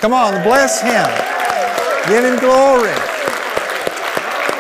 come 0.02 0.14
on, 0.14 0.44
bless 0.44 0.82
him. 0.82 1.10
Give 2.08 2.24
him 2.24 2.38
glory. 2.40 2.94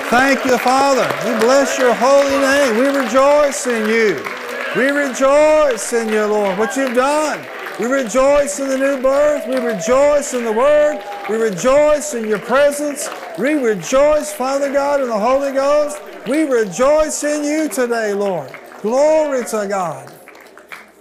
Thank 0.09 0.43
you, 0.43 0.57
Father. 0.57 1.05
We 1.23 1.39
bless 1.39 1.77
your 1.77 1.93
holy 1.93 2.39
name. 2.39 2.77
We 2.77 2.99
rejoice 2.99 3.67
in 3.67 3.87
you. 3.87 4.38
We 4.75 4.89
rejoice 4.89 5.93
in 5.93 6.09
you, 6.09 6.25
Lord, 6.25 6.59
what 6.59 6.77
you've 6.77 6.93
done. 6.93 7.43
We 7.79 7.87
rejoice 7.87 8.59
in 8.59 8.67
the 8.67 8.77
new 8.77 9.01
birth. 9.01 9.47
We 9.47 9.55
rejoice 9.55 10.35
in 10.35 10.43
the 10.43 10.51
Word. 10.51 11.03
We 11.27 11.37
rejoice 11.37 12.13
in 12.13 12.27
your 12.27 12.37
presence. 12.39 13.09
We 13.39 13.53
rejoice, 13.53 14.31
Father 14.31 14.71
God, 14.71 15.01
in 15.01 15.07
the 15.07 15.19
Holy 15.19 15.53
Ghost. 15.53 15.99
We 16.27 16.43
rejoice 16.43 17.23
in 17.23 17.43
you 17.43 17.67
today, 17.67 18.13
Lord. 18.13 18.51
Glory 18.81 19.43
to 19.45 19.65
God. 19.67 20.13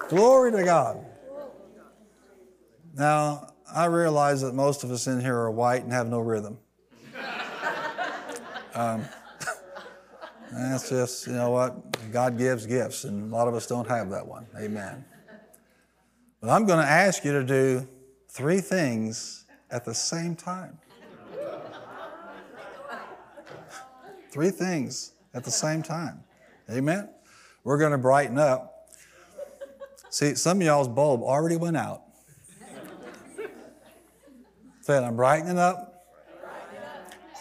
Glory 0.08 0.50
to 0.52 0.64
God. 0.64 1.04
Now, 2.94 3.52
I 3.70 3.84
realize 3.84 4.40
that 4.40 4.54
most 4.54 4.82
of 4.82 4.90
us 4.90 5.06
in 5.06 5.20
here 5.20 5.36
are 5.36 5.50
white 5.50 5.82
and 5.82 5.92
have 5.92 6.08
no 6.08 6.20
rhythm. 6.20 6.58
Um, 8.74 9.08
That's 10.58 10.88
just, 10.88 11.26
you 11.28 11.34
know 11.34 11.50
what? 11.50 12.10
God 12.12 12.36
gives 12.36 12.66
gifts, 12.66 13.04
and 13.04 13.32
a 13.32 13.36
lot 13.36 13.46
of 13.46 13.54
us 13.54 13.66
don't 13.66 13.86
have 13.86 14.10
that 14.10 14.26
one. 14.26 14.46
Amen. 14.58 15.04
But 16.40 16.50
I'm 16.50 16.66
going 16.66 16.80
to 16.80 16.90
ask 16.90 17.24
you 17.24 17.32
to 17.32 17.44
do 17.44 17.86
three 18.28 18.60
things 18.60 19.44
at 19.70 19.84
the 19.84 19.94
same 19.94 20.34
time. 20.34 20.78
three 24.30 24.50
things 24.50 25.12
at 25.32 25.44
the 25.44 25.50
same 25.50 25.82
time. 25.82 26.24
Amen. 26.70 27.08
We're 27.64 27.78
going 27.78 27.92
to 27.92 27.98
brighten 27.98 28.38
up. 28.38 28.90
See, 30.10 30.34
some 30.34 30.60
of 30.60 30.66
y'all's 30.66 30.88
bulb 30.88 31.22
already 31.22 31.56
went 31.56 31.76
out. 31.76 32.02
Said, 34.80 35.04
I'm 35.04 35.16
brightening 35.16 35.58
up, 35.58 36.06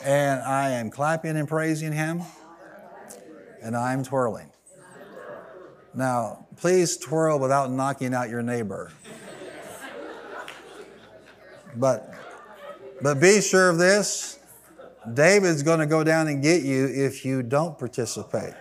and 0.03 0.41
I 0.41 0.71
am 0.71 0.89
clapping 0.89 1.37
and 1.37 1.47
praising 1.47 1.93
Him, 1.93 2.21
and 3.67 3.75
I'm 3.75 4.01
twirling. 4.01 4.49
Now, 5.93 6.47
please 6.55 6.95
twirl 6.95 7.37
without 7.37 7.69
knocking 7.69 8.13
out 8.13 8.29
your 8.29 8.41
neighbor. 8.41 8.93
But, 11.75 12.13
but 13.01 13.19
be 13.19 13.41
sure 13.41 13.69
of 13.69 13.77
this 13.77 14.39
David's 15.13 15.63
going 15.63 15.79
to 15.79 15.85
go 15.85 16.03
down 16.03 16.29
and 16.29 16.41
get 16.41 16.63
you 16.63 16.85
if 16.85 17.25
you 17.25 17.43
don't 17.43 17.77
participate. 17.77 18.53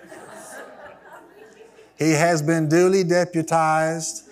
He 1.96 2.11
has 2.11 2.42
been 2.42 2.68
duly 2.68 3.04
deputized, 3.04 4.28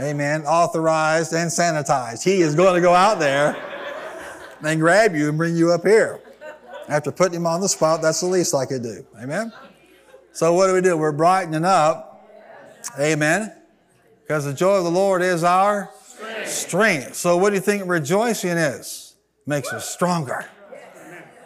amen, 0.00 0.44
authorized, 0.44 1.32
and 1.32 1.50
sanitized. 1.50 2.24
He 2.24 2.42
is 2.42 2.56
going 2.56 2.74
to 2.74 2.80
go 2.80 2.94
out 2.94 3.20
there 3.20 3.56
and 4.62 4.80
grab 4.80 5.14
you 5.14 5.28
and 5.28 5.38
bring 5.38 5.56
you 5.56 5.70
up 5.70 5.86
here. 5.86 6.20
After 6.88 7.12
putting 7.12 7.34
him 7.34 7.46
on 7.46 7.60
the 7.60 7.68
spot, 7.68 8.02
that's 8.02 8.20
the 8.20 8.26
least 8.26 8.54
I 8.54 8.64
could 8.64 8.82
do. 8.82 9.06
Amen? 9.20 9.52
So, 10.32 10.52
what 10.52 10.68
do 10.68 10.74
we 10.74 10.80
do? 10.80 10.96
We're 10.96 11.12
brightening 11.12 11.64
up. 11.64 12.28
Amen? 12.98 13.52
Because 14.22 14.44
the 14.44 14.54
joy 14.54 14.76
of 14.76 14.84
the 14.84 14.90
Lord 14.90 15.22
is 15.22 15.42
our 15.42 15.90
strength. 16.04 16.48
strength. 16.48 17.14
So, 17.14 17.36
what 17.36 17.50
do 17.50 17.56
you 17.56 17.60
think 17.60 17.84
rejoicing 17.86 18.56
is? 18.56 19.16
Makes 19.46 19.72
us 19.72 19.88
stronger. 19.88 20.48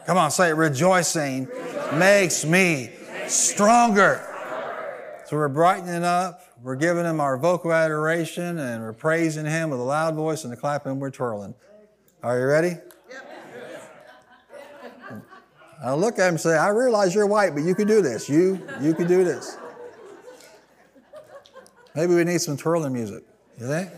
Come 0.06 0.18
on, 0.18 0.30
say 0.30 0.50
it. 0.50 0.54
Rejoicing 0.54 1.48
makes 1.94 2.44
me 2.44 2.90
stronger. 3.28 4.28
So 5.26 5.36
we're 5.36 5.48
brightening 5.48 6.04
up, 6.04 6.42
we're 6.62 6.76
giving 6.76 7.04
him 7.04 7.20
our 7.20 7.38
vocal 7.38 7.72
adoration, 7.72 8.58
and 8.58 8.82
we're 8.82 8.92
praising 8.92 9.46
him 9.46 9.70
with 9.70 9.80
a 9.80 9.82
loud 9.82 10.14
voice 10.14 10.44
and 10.44 10.52
a 10.52 10.56
clapping, 10.56 11.00
we're 11.00 11.10
twirling. 11.10 11.54
Are 12.22 12.38
you 12.38 12.46
ready? 12.46 12.74
I 15.82 15.94
look 15.94 16.18
at 16.18 16.28
him 16.28 16.34
and 16.34 16.40
say, 16.40 16.56
I 16.56 16.68
realize 16.68 17.12
you're 17.14 17.26
white, 17.26 17.54
but 17.54 17.64
you 17.64 17.74
can 17.74 17.88
do 17.88 18.00
this. 18.02 18.28
You, 18.28 18.60
you 18.80 18.94
can 18.94 19.08
do 19.08 19.24
this. 19.24 19.56
Maybe 21.94 22.14
we 22.14 22.22
need 22.24 22.40
some 22.40 22.56
twirling 22.56 22.92
music. 22.92 23.24
You 23.58 23.66
think? 23.66 23.90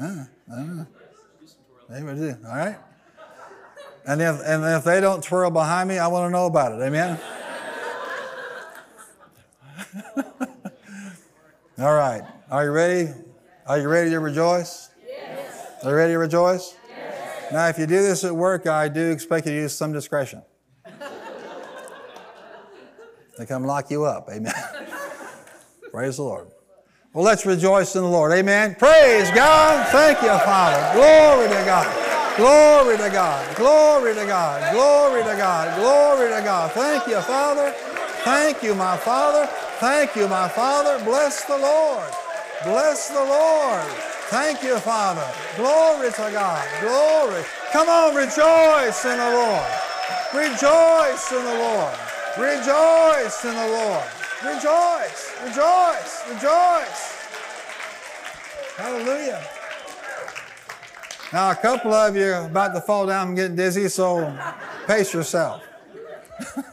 I 0.00 0.26
don't 0.48 0.76
know. 0.76 0.86
Maybe 1.88 2.06
we 2.06 2.14
do. 2.14 2.36
All 2.44 2.56
right? 2.56 2.76
And 4.06 4.20
if, 4.20 4.40
and 4.44 4.64
if 4.64 4.82
they 4.84 5.00
don't 5.00 5.22
twirl 5.22 5.50
behind 5.50 5.88
me, 5.88 5.98
I 5.98 6.08
want 6.08 6.26
to 6.26 6.30
know 6.30 6.46
about 6.46 6.72
it. 6.72 6.82
Amen? 6.82 7.18
All 11.78 11.94
right. 11.94 12.22
Are 12.50 12.64
you 12.64 12.72
ready? 12.72 13.12
Are 13.66 13.78
you 13.78 13.88
ready 13.88 14.10
to 14.10 14.18
rejoice? 14.18 14.90
Yes. 15.06 15.84
Are 15.84 15.90
you 15.90 15.96
ready 15.96 16.14
to 16.14 16.18
rejoice? 16.18 16.74
Yes. 16.88 17.52
Now, 17.52 17.68
if 17.68 17.78
you 17.78 17.86
do 17.86 18.02
this 18.02 18.24
at 18.24 18.34
work, 18.34 18.66
I 18.66 18.88
do 18.88 19.10
expect 19.10 19.46
you 19.46 19.52
to 19.52 19.58
use 19.58 19.72
some 19.74 19.92
discretion. 19.92 20.42
They 23.40 23.46
come 23.46 23.64
lock 23.64 23.90
you 23.90 24.04
up. 24.04 24.28
Amen. 24.30 24.52
Praise 25.90 26.16
the 26.16 26.22
Lord. 26.22 26.48
Well, 27.12 27.24
let's 27.24 27.44
rejoice 27.46 27.96
in 27.96 28.02
the 28.02 28.08
Lord. 28.08 28.32
Amen. 28.32 28.76
Praise 28.78 29.30
God. 29.30 29.88
Thank 29.88 30.22
you, 30.22 30.28
Father. 30.28 30.78
Glory 30.94 31.48
to 31.48 31.64
God. 31.64 32.36
Glory 32.36 32.96
to 32.98 33.10
God. 33.10 33.56
Glory 33.56 34.14
to 34.14 34.26
God. 34.26 34.72
Glory 34.72 35.22
to 35.22 35.36
God. 35.36 35.80
Glory 35.80 36.28
to 36.28 36.44
God. 36.44 36.70
Thank 36.72 37.06
you, 37.06 37.20
Father. 37.22 37.72
Thank 38.22 38.62
you, 38.62 38.74
my 38.74 38.96
Father. 38.96 39.46
Thank 39.80 40.14
you, 40.14 40.28
my 40.28 40.46
Father. 40.48 41.02
Bless 41.04 41.44
the 41.44 41.58
Lord. 41.58 42.10
Bless 42.62 43.08
the 43.08 43.24
Lord. 43.24 43.82
Thank 44.28 44.62
you, 44.62 44.78
Father. 44.78 45.26
Glory 45.56 46.10
to 46.10 46.30
God. 46.30 46.68
Glory. 46.80 47.42
Come 47.72 47.88
on, 47.88 48.14
rejoice 48.14 49.04
in 49.04 49.18
the 49.18 49.30
Lord. 49.32 49.70
Rejoice 50.32 51.32
in 51.32 51.44
the 51.44 51.54
Lord. 51.58 52.09
Rejoice 52.38 53.44
in 53.44 53.54
the 53.54 53.68
Lord. 53.68 54.04
Rejoice. 54.44 55.34
Rejoice. 55.42 56.22
Rejoice. 56.28 57.10
Hallelujah. 58.76 59.42
Now, 61.32 61.50
a 61.50 61.56
couple 61.56 61.92
of 61.92 62.14
you 62.14 62.32
are 62.32 62.46
about 62.46 62.72
to 62.74 62.80
fall 62.80 63.06
down 63.06 63.28
and 63.28 63.36
get 63.36 63.56
dizzy, 63.56 63.88
so 63.88 64.36
pace 64.86 65.12
yourself. 65.12 65.62
a 66.56 66.64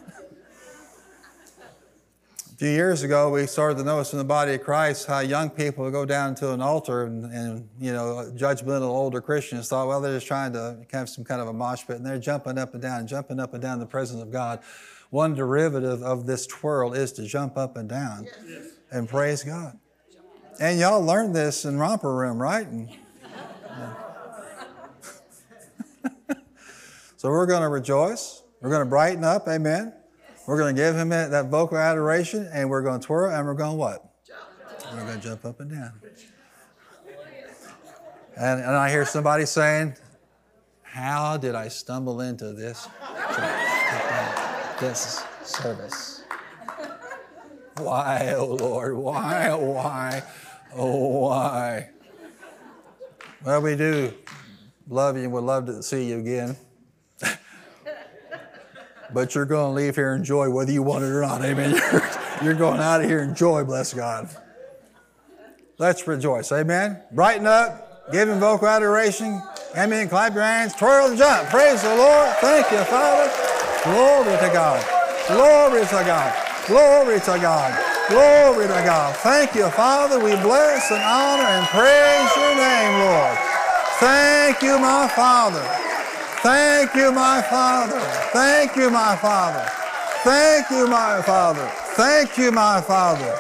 few 2.56 2.70
years 2.70 3.02
ago, 3.02 3.32
we 3.32 3.48
started 3.48 3.80
to 3.80 3.84
notice 3.84 4.14
in 4.14 4.20
the 4.20 4.26
body 4.26 4.54
of 4.54 4.64
Christ 4.64 5.08
how 5.08 5.20
young 5.20 5.50
people 5.50 5.84
would 5.84 5.94
go 5.94 6.06
down 6.06 6.36
to 6.36 6.54
an 6.54 6.62
altar 6.62 7.04
and, 7.06 7.26
and, 7.26 7.68
you 7.80 7.94
know, 7.94 8.32
judgmental 8.36 8.84
older 8.84 9.22
Christians 9.22 9.70
thought, 9.70 9.88
well, 9.88 10.02
they're 10.02 10.16
just 10.16 10.28
trying 10.28 10.54
to 10.54 10.78
have 10.92 11.10
some 11.10 11.24
kind 11.24 11.42
of 11.42 11.48
a 11.48 11.54
mosh 11.54 11.86
pit, 11.86 11.98
and 11.98 12.06
they're 12.06 12.20
jumping 12.20 12.60
up 12.60 12.74
and 12.74 12.82
down, 12.82 13.08
jumping 13.08 13.40
up 13.40 13.54
and 13.54 13.62
down 13.62 13.74
in 13.74 13.80
the 13.80 13.86
presence 13.86 14.22
of 14.22 14.32
God. 14.32 14.62
One 15.10 15.34
derivative 15.36 16.04
of 16.04 16.26
this 16.26 16.46
twirl 16.46 16.94
is 16.94 17.12
to 17.14 17.26
jump 17.26 17.58
up 17.58 17.78
and 17.78 17.88
down 17.88 18.28
yes. 18.48 18.68
and 18.92 19.08
praise 19.08 19.44
God. 19.44 19.78
And 20.60 20.80
y'all 20.80 21.02
learned 21.02 21.36
this 21.36 21.66
in 21.66 21.78
romper 21.78 22.14
room, 22.14 22.42
right? 22.42 22.68
And, 22.68 22.90
So 27.18 27.32
we're 27.32 27.48
going 27.48 27.64
to 27.64 27.68
rejoice. 27.68 28.44
We're 28.62 28.70
going 28.70 28.84
to 28.84 28.90
brighten 28.90 29.24
up. 29.24 29.48
Amen. 29.48 29.92
We're 30.46 30.58
going 30.58 30.76
to 30.76 30.82
give 30.82 30.96
him 30.96 31.10
that 31.10 31.48
vocal 31.48 31.78
adoration 31.78 32.48
and 32.54 32.70
we're 32.70 32.84
going 32.84 33.00
to 33.00 33.06
twirl 33.06 33.32
and 33.32 33.46
we're 33.46 33.56
going 33.56 33.72
to 33.72 33.78
what? 33.78 34.06
We're 34.94 35.02
going 35.02 35.20
to 35.20 35.28
jump 35.28 35.44
up 35.44 35.60
and 35.60 35.72
down. 35.72 36.00
And, 38.36 38.62
and 38.62 38.70
I 38.70 38.92
hear 38.92 39.04
somebody 39.04 39.48
saying, 39.48 39.96
How 40.84 41.38
did 41.38 41.56
I 41.56 41.70
stumble 41.70 42.22
into 42.22 42.54
this 42.54 42.88
this 44.80 45.24
service? 45.44 46.24
Why, 47.78 48.34
oh 48.36 48.58
Lord? 48.60 48.96
Why, 48.98 49.50
oh, 49.50 49.72
why, 49.72 50.24
oh, 50.76 51.20
why? 51.20 51.90
Well, 53.46 53.62
we 53.62 53.76
do 53.76 54.14
love 54.90 55.16
you 55.16 55.24
and 55.24 55.34
would 55.34 55.44
love 55.44 55.68
to 55.68 55.84
see 55.84 56.06
you 56.06 56.20
again. 56.20 56.58
but 59.14 59.36
you're 59.36 59.46
going 59.46 59.76
to 59.76 59.82
leave 59.82 59.96
here 59.96 60.14
in 60.16 60.24
joy 60.24 60.50
whether 60.50 60.72
you 60.72 60.84
want 60.84 61.04
it 61.04 61.08
or 61.08 61.22
not. 61.22 61.44
Amen. 61.44 61.72
You're, 61.72 62.10
you're 62.44 62.54
going 62.56 62.80
out 62.80 63.02
of 63.02 63.08
here 63.08 63.20
in 63.20 63.36
joy, 63.36 63.64
bless 63.64 63.94
God. 63.94 64.30
Let's 65.78 66.08
rejoice. 66.08 66.52
Amen. 66.52 67.04
Brighten 67.12 67.46
up, 67.46 68.12
give 68.12 68.28
him 68.28 68.40
vocal 68.40 68.68
adoration. 68.68 69.42
Amen. 69.78 70.10
Clap 70.10 70.34
your 70.34 70.44
hands, 70.44 70.74
twirl 70.74 71.10
and 71.10 71.18
jump. 71.18 71.50
Praise 71.50 71.84
the 71.84 71.96
Lord. 71.96 72.36
Thank 72.38 72.72
you, 72.72 72.84
Father. 72.86 73.57
Glory 73.88 74.36
to 74.38 74.50
God. 74.52 74.84
Glory 75.28 75.86
to 75.86 76.04
God. 76.04 76.34
Glory 76.68 77.20
to 77.22 77.40
God. 77.40 77.72
Glory 78.10 78.68
to 78.68 78.82
God. 78.84 79.16
Thank 79.18 79.56
you, 79.56 79.70
Father. 79.70 80.20
We 80.20 80.32
bless 80.44 80.92
and 80.92 81.02
honor 81.02 81.48
and 81.48 81.66
praise 81.68 82.36
your 82.36 82.56
name, 82.56 83.00
Lord. 83.00 83.38
Thank 84.00 84.62
you, 84.62 84.78
my 84.78 85.08
Father. 85.08 85.64
Thank 86.44 86.96
you, 86.96 87.14
my 87.14 87.42
Father. 87.42 88.00
Thank 88.34 88.76
you, 88.76 88.90
my 88.90 89.16
Father. 89.16 89.66
Thank 90.24 90.70
you, 90.70 90.88
my 90.88 91.22
Father. 91.22 91.72
Thank 91.96 92.38
you, 92.38 92.52
my 92.52 92.82
Father. 92.82 93.32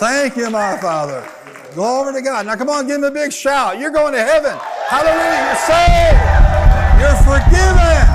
Thank 0.00 0.36
you, 0.36 0.48
my 0.48 0.78
Father. 0.78 1.28
Glory 1.74 2.14
to 2.14 2.22
God. 2.22 2.46
Now, 2.46 2.56
come 2.56 2.70
on, 2.70 2.86
give 2.86 2.96
him 2.96 3.04
a 3.04 3.10
big 3.10 3.32
shout. 3.32 3.78
You're 3.78 3.90
going 3.90 4.14
to 4.14 4.22
heaven. 4.22 4.56
Hallelujah. 4.88 5.44
You're 5.44 5.60
saved. 5.68 6.20
You're 7.00 7.20
forgiven. 7.22 8.09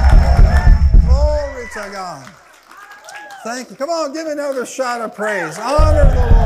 God. 2.05 2.29
Thank 3.43 3.71
you. 3.71 3.75
Come 3.75 3.89
on, 3.89 4.13
give 4.13 4.27
another 4.27 4.65
shout 4.65 5.01
of 5.01 5.15
praise. 5.15 5.57
Honor 5.57 6.03
the 6.13 6.31
Lord. 6.33 6.44